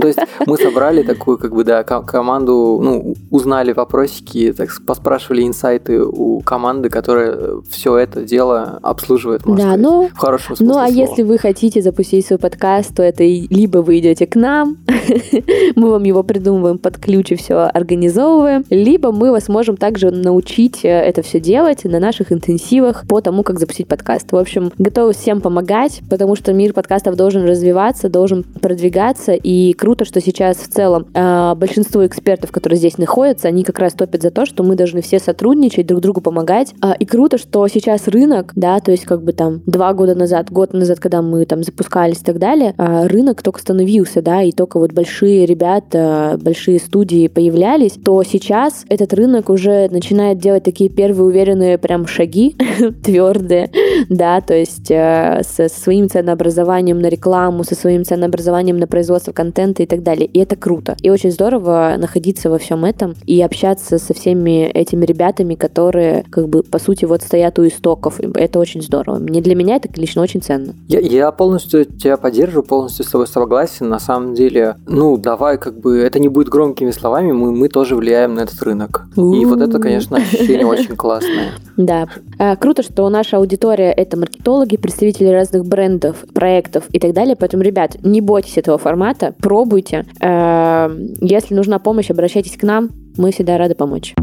То 0.00 0.06
есть 0.08 0.18
мы 0.46 0.56
собрали 0.56 1.02
такую, 1.02 1.38
как 1.38 1.54
бы, 1.54 1.64
да, 1.64 1.82
ко- 1.82 2.02
команду, 2.02 2.80
ну, 2.82 3.14
узнали 3.30 3.72
вопросики, 3.72 4.52
так 4.52 4.68
поспрашивали 4.86 5.46
инсайты 5.46 6.02
у 6.02 6.40
команды, 6.40 6.88
которая 6.88 7.60
все 7.70 7.96
это 7.96 8.22
дело 8.24 8.78
обслуживает, 8.82 9.46
можно 9.46 9.63
Да, 9.64 9.76
ну, 9.78 10.08
в 10.08 10.18
хорошем 10.18 10.56
смысле 10.56 10.66
Ну, 10.66 10.72
а 10.78 10.88
слова. 10.88 11.08
если 11.08 11.22
вы 11.22 11.38
хотите 11.38 11.80
запустить 11.80 12.26
свой 12.26 12.38
подкаст, 12.38 12.94
то 12.94 13.02
это 13.02 13.24
либо 13.24 13.78
вы 13.78 13.98
идете 13.98 14.26
к 14.26 14.36
нам, 14.36 14.76
мы 15.76 15.90
вам 15.90 16.02
его 16.02 16.22
придумываем 16.22 16.76
под 16.78 16.98
ключ 16.98 17.32
и 17.32 17.36
все 17.36 17.70
организовываем, 17.72 18.64
либо 18.68 19.10
мы 19.10 19.30
вас 19.30 19.48
можем 19.48 19.76
также 19.76 20.10
научить 20.10 20.84
э, 20.84 20.88
это 20.88 21.22
все 21.22 21.40
делать 21.40 21.84
на 21.84 21.98
наших 21.98 22.30
интенсивах 22.30 23.06
по 23.08 23.20
тому, 23.22 23.42
как 23.42 23.58
запустить 23.58 23.88
подкаст. 23.88 24.32
В 24.32 24.36
общем, 24.36 24.70
готовы 24.78 25.14
всем 25.14 25.40
помогать, 25.40 26.02
потому 26.10 26.36
что 26.36 26.52
мир 26.52 26.74
подкастов 26.74 27.16
должен 27.16 27.44
развиваться, 27.44 28.10
должен 28.10 28.42
продвигаться, 28.42 29.32
и 29.32 29.72
круто, 29.72 30.04
что 30.04 30.20
сейчас 30.20 30.58
в 30.58 30.68
целом 30.68 31.06
э, 31.14 31.54
большинство 31.56 32.06
экспертов, 32.06 32.52
которые 32.52 32.76
здесь 32.76 32.98
находятся, 32.98 33.48
они 33.48 33.64
как 33.64 33.78
раз 33.78 33.94
топят 33.94 34.20
за 34.20 34.30
то, 34.30 34.44
что 34.44 34.62
мы 34.62 34.76
должны 34.76 35.00
все 35.00 35.18
сотрудничать, 35.18 35.86
друг 35.86 36.00
другу 36.00 36.20
помогать. 36.20 36.74
А, 36.82 36.92
И 36.92 37.06
круто, 37.06 37.38
что 37.38 37.66
сейчас 37.68 38.08
рынок, 38.08 38.52
да, 38.54 38.78
то 38.80 38.90
есть 38.90 39.04
как 39.04 39.22
бы 39.22 39.32
там 39.32 39.53
два 39.66 39.92
года 39.94 40.14
назад, 40.14 40.50
год 40.50 40.72
назад, 40.72 41.00
когда 41.00 41.22
мы 41.22 41.44
там 41.46 41.62
запускались 41.62 42.20
и 42.20 42.24
так 42.24 42.38
далее, 42.38 42.74
а, 42.78 43.06
рынок 43.08 43.42
только 43.42 43.60
становился, 43.60 44.22
да, 44.22 44.42
и 44.42 44.52
только 44.52 44.78
вот 44.78 44.92
большие 44.92 45.46
ребята, 45.46 46.38
большие 46.40 46.78
студии 46.78 47.28
появлялись, 47.28 47.92
то 47.92 48.22
сейчас 48.22 48.84
этот 48.88 49.12
рынок 49.14 49.50
уже 49.50 49.88
начинает 49.90 50.38
делать 50.38 50.64
такие 50.64 50.90
первые 50.90 51.26
уверенные 51.26 51.78
прям 51.78 52.06
шаги, 52.06 52.56
твердые, 53.04 53.70
да, 54.08 54.40
то 54.40 54.54
есть 54.54 54.90
э, 54.90 55.42
со 55.44 55.68
своим 55.68 56.08
ценообразованием 56.08 57.00
на 57.00 57.08
рекламу, 57.08 57.64
со 57.64 57.74
своим 57.74 58.04
ценообразованием 58.04 58.78
на 58.78 58.86
производство 58.86 59.32
контента 59.32 59.82
и 59.82 59.86
так 59.86 60.02
далее. 60.02 60.26
И 60.26 60.38
это 60.38 60.56
круто. 60.56 60.96
И 61.02 61.10
очень 61.10 61.30
здорово 61.30 61.94
находиться 61.98 62.50
во 62.50 62.58
всем 62.58 62.84
этом 62.84 63.14
и 63.26 63.40
общаться 63.40 63.98
со 63.98 64.14
всеми 64.14 64.66
этими 64.66 65.04
ребятами, 65.04 65.54
которые, 65.54 66.24
как 66.30 66.48
бы, 66.48 66.62
по 66.62 66.78
сути, 66.78 67.04
вот 67.04 67.22
стоят 67.22 67.58
у 67.58 67.66
истоков. 67.66 68.20
Это 68.34 68.58
очень 68.58 68.82
здорово. 68.82 69.18
Мне 69.18 69.40
для 69.40 69.54
меня 69.54 69.76
это 69.76 69.88
лично 70.00 70.22
очень 70.22 70.42
ценно. 70.42 70.74
Я, 70.88 71.00
я 71.00 71.32
полностью 71.32 71.84
тебя 71.84 72.16
поддерживаю, 72.16 72.64
полностью 72.64 73.04
с 73.04 73.10
тобой 73.10 73.26
согласен. 73.26 73.88
На 73.88 73.98
самом 73.98 74.34
деле, 74.34 74.76
ну, 74.86 75.16
давай, 75.16 75.58
как 75.58 75.78
бы, 75.80 75.98
это 75.98 76.18
не 76.18 76.28
будет 76.28 76.48
громкими 76.48 76.90
словами, 76.90 77.32
мы, 77.32 77.52
мы 77.52 77.68
тоже 77.68 77.96
влияем 77.96 78.34
на 78.34 78.40
этот 78.40 78.60
рынок. 78.62 79.06
И 79.16 79.44
вот 79.44 79.60
это, 79.60 79.78
конечно, 79.78 80.16
ощущение 80.16 80.66
очень 80.74 80.96
классное. 80.96 81.52
Да. 81.76 82.08
А, 82.38 82.56
Круто, 82.56 82.82
что 82.82 83.08
наша 83.08 83.36
аудитория— 83.36 83.83
это 83.92 84.16
маркетологи, 84.16 84.76
представители 84.76 85.28
разных 85.28 85.64
брендов, 85.66 86.24
проектов 86.34 86.84
и 86.90 86.98
так 86.98 87.12
далее. 87.12 87.36
Поэтому, 87.36 87.62
ребят, 87.62 87.96
не 88.02 88.20
бойтесь 88.20 88.58
этого 88.58 88.78
формата, 88.78 89.34
пробуйте. 89.40 90.06
Э, 90.20 90.88
Если 91.20 91.54
нужна 91.54 91.78
помощь, 91.78 92.10
обращайтесь 92.10 92.56
к 92.56 92.62
нам. 92.62 92.90
Мы 93.16 93.32
всегда 93.32 93.58
рады 93.58 93.74
помочь. 93.74 94.14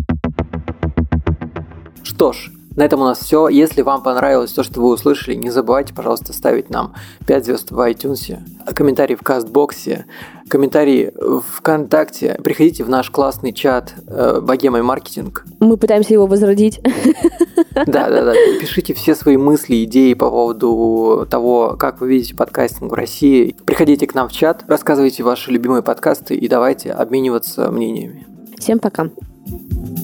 Что 2.03 2.33
ж, 2.33 2.51
На 2.75 2.85
этом 2.85 3.01
у 3.01 3.03
нас 3.03 3.19
все. 3.19 3.47
Если 3.49 3.81
вам 3.81 4.01
понравилось 4.01 4.51
то, 4.51 4.63
что 4.63 4.81
вы 4.81 4.93
услышали, 4.93 5.35
не 5.35 5.49
забывайте, 5.49 5.93
пожалуйста, 5.93 6.33
ставить 6.33 6.69
нам 6.69 6.93
5 7.27 7.45
звезд 7.45 7.71
в 7.71 7.79
iTunes, 7.79 8.39
комментарии 8.73 9.15
в 9.15 9.23
Кастбоксе, 9.23 10.05
комментарии 10.47 11.11
в 11.15 11.41
ВКонтакте. 11.41 12.39
Приходите 12.43 12.83
в 12.83 12.89
наш 12.89 13.09
классный 13.09 13.53
чат 13.53 13.93
э, 14.07 14.39
Богема 14.41 14.79
и 14.79 14.81
маркетинг. 14.81 15.45
Мы 15.59 15.77
пытаемся 15.77 16.13
его 16.13 16.27
возродить. 16.27 16.81
Да, 17.73 18.09
да, 18.09 18.25
да. 18.25 18.33
Пишите 18.59 18.93
все 18.93 19.15
свои 19.15 19.37
мысли, 19.37 19.85
идеи 19.85 20.13
по 20.13 20.29
поводу 20.29 21.25
того, 21.29 21.77
как 21.79 22.01
вы 22.01 22.09
видите 22.09 22.35
подкастинг 22.35 22.91
в 22.91 22.93
России. 22.93 23.55
Приходите 23.65 24.07
к 24.07 24.13
нам 24.13 24.27
в 24.27 24.33
чат, 24.33 24.65
рассказывайте 24.67 25.23
ваши 25.23 25.51
любимые 25.51 25.81
подкасты 25.81 26.35
и 26.35 26.47
давайте 26.49 26.91
обмениваться 26.91 27.71
мнениями. 27.71 28.27
Всем 28.57 28.79
пока. 28.79 29.09
Thank 29.47 29.99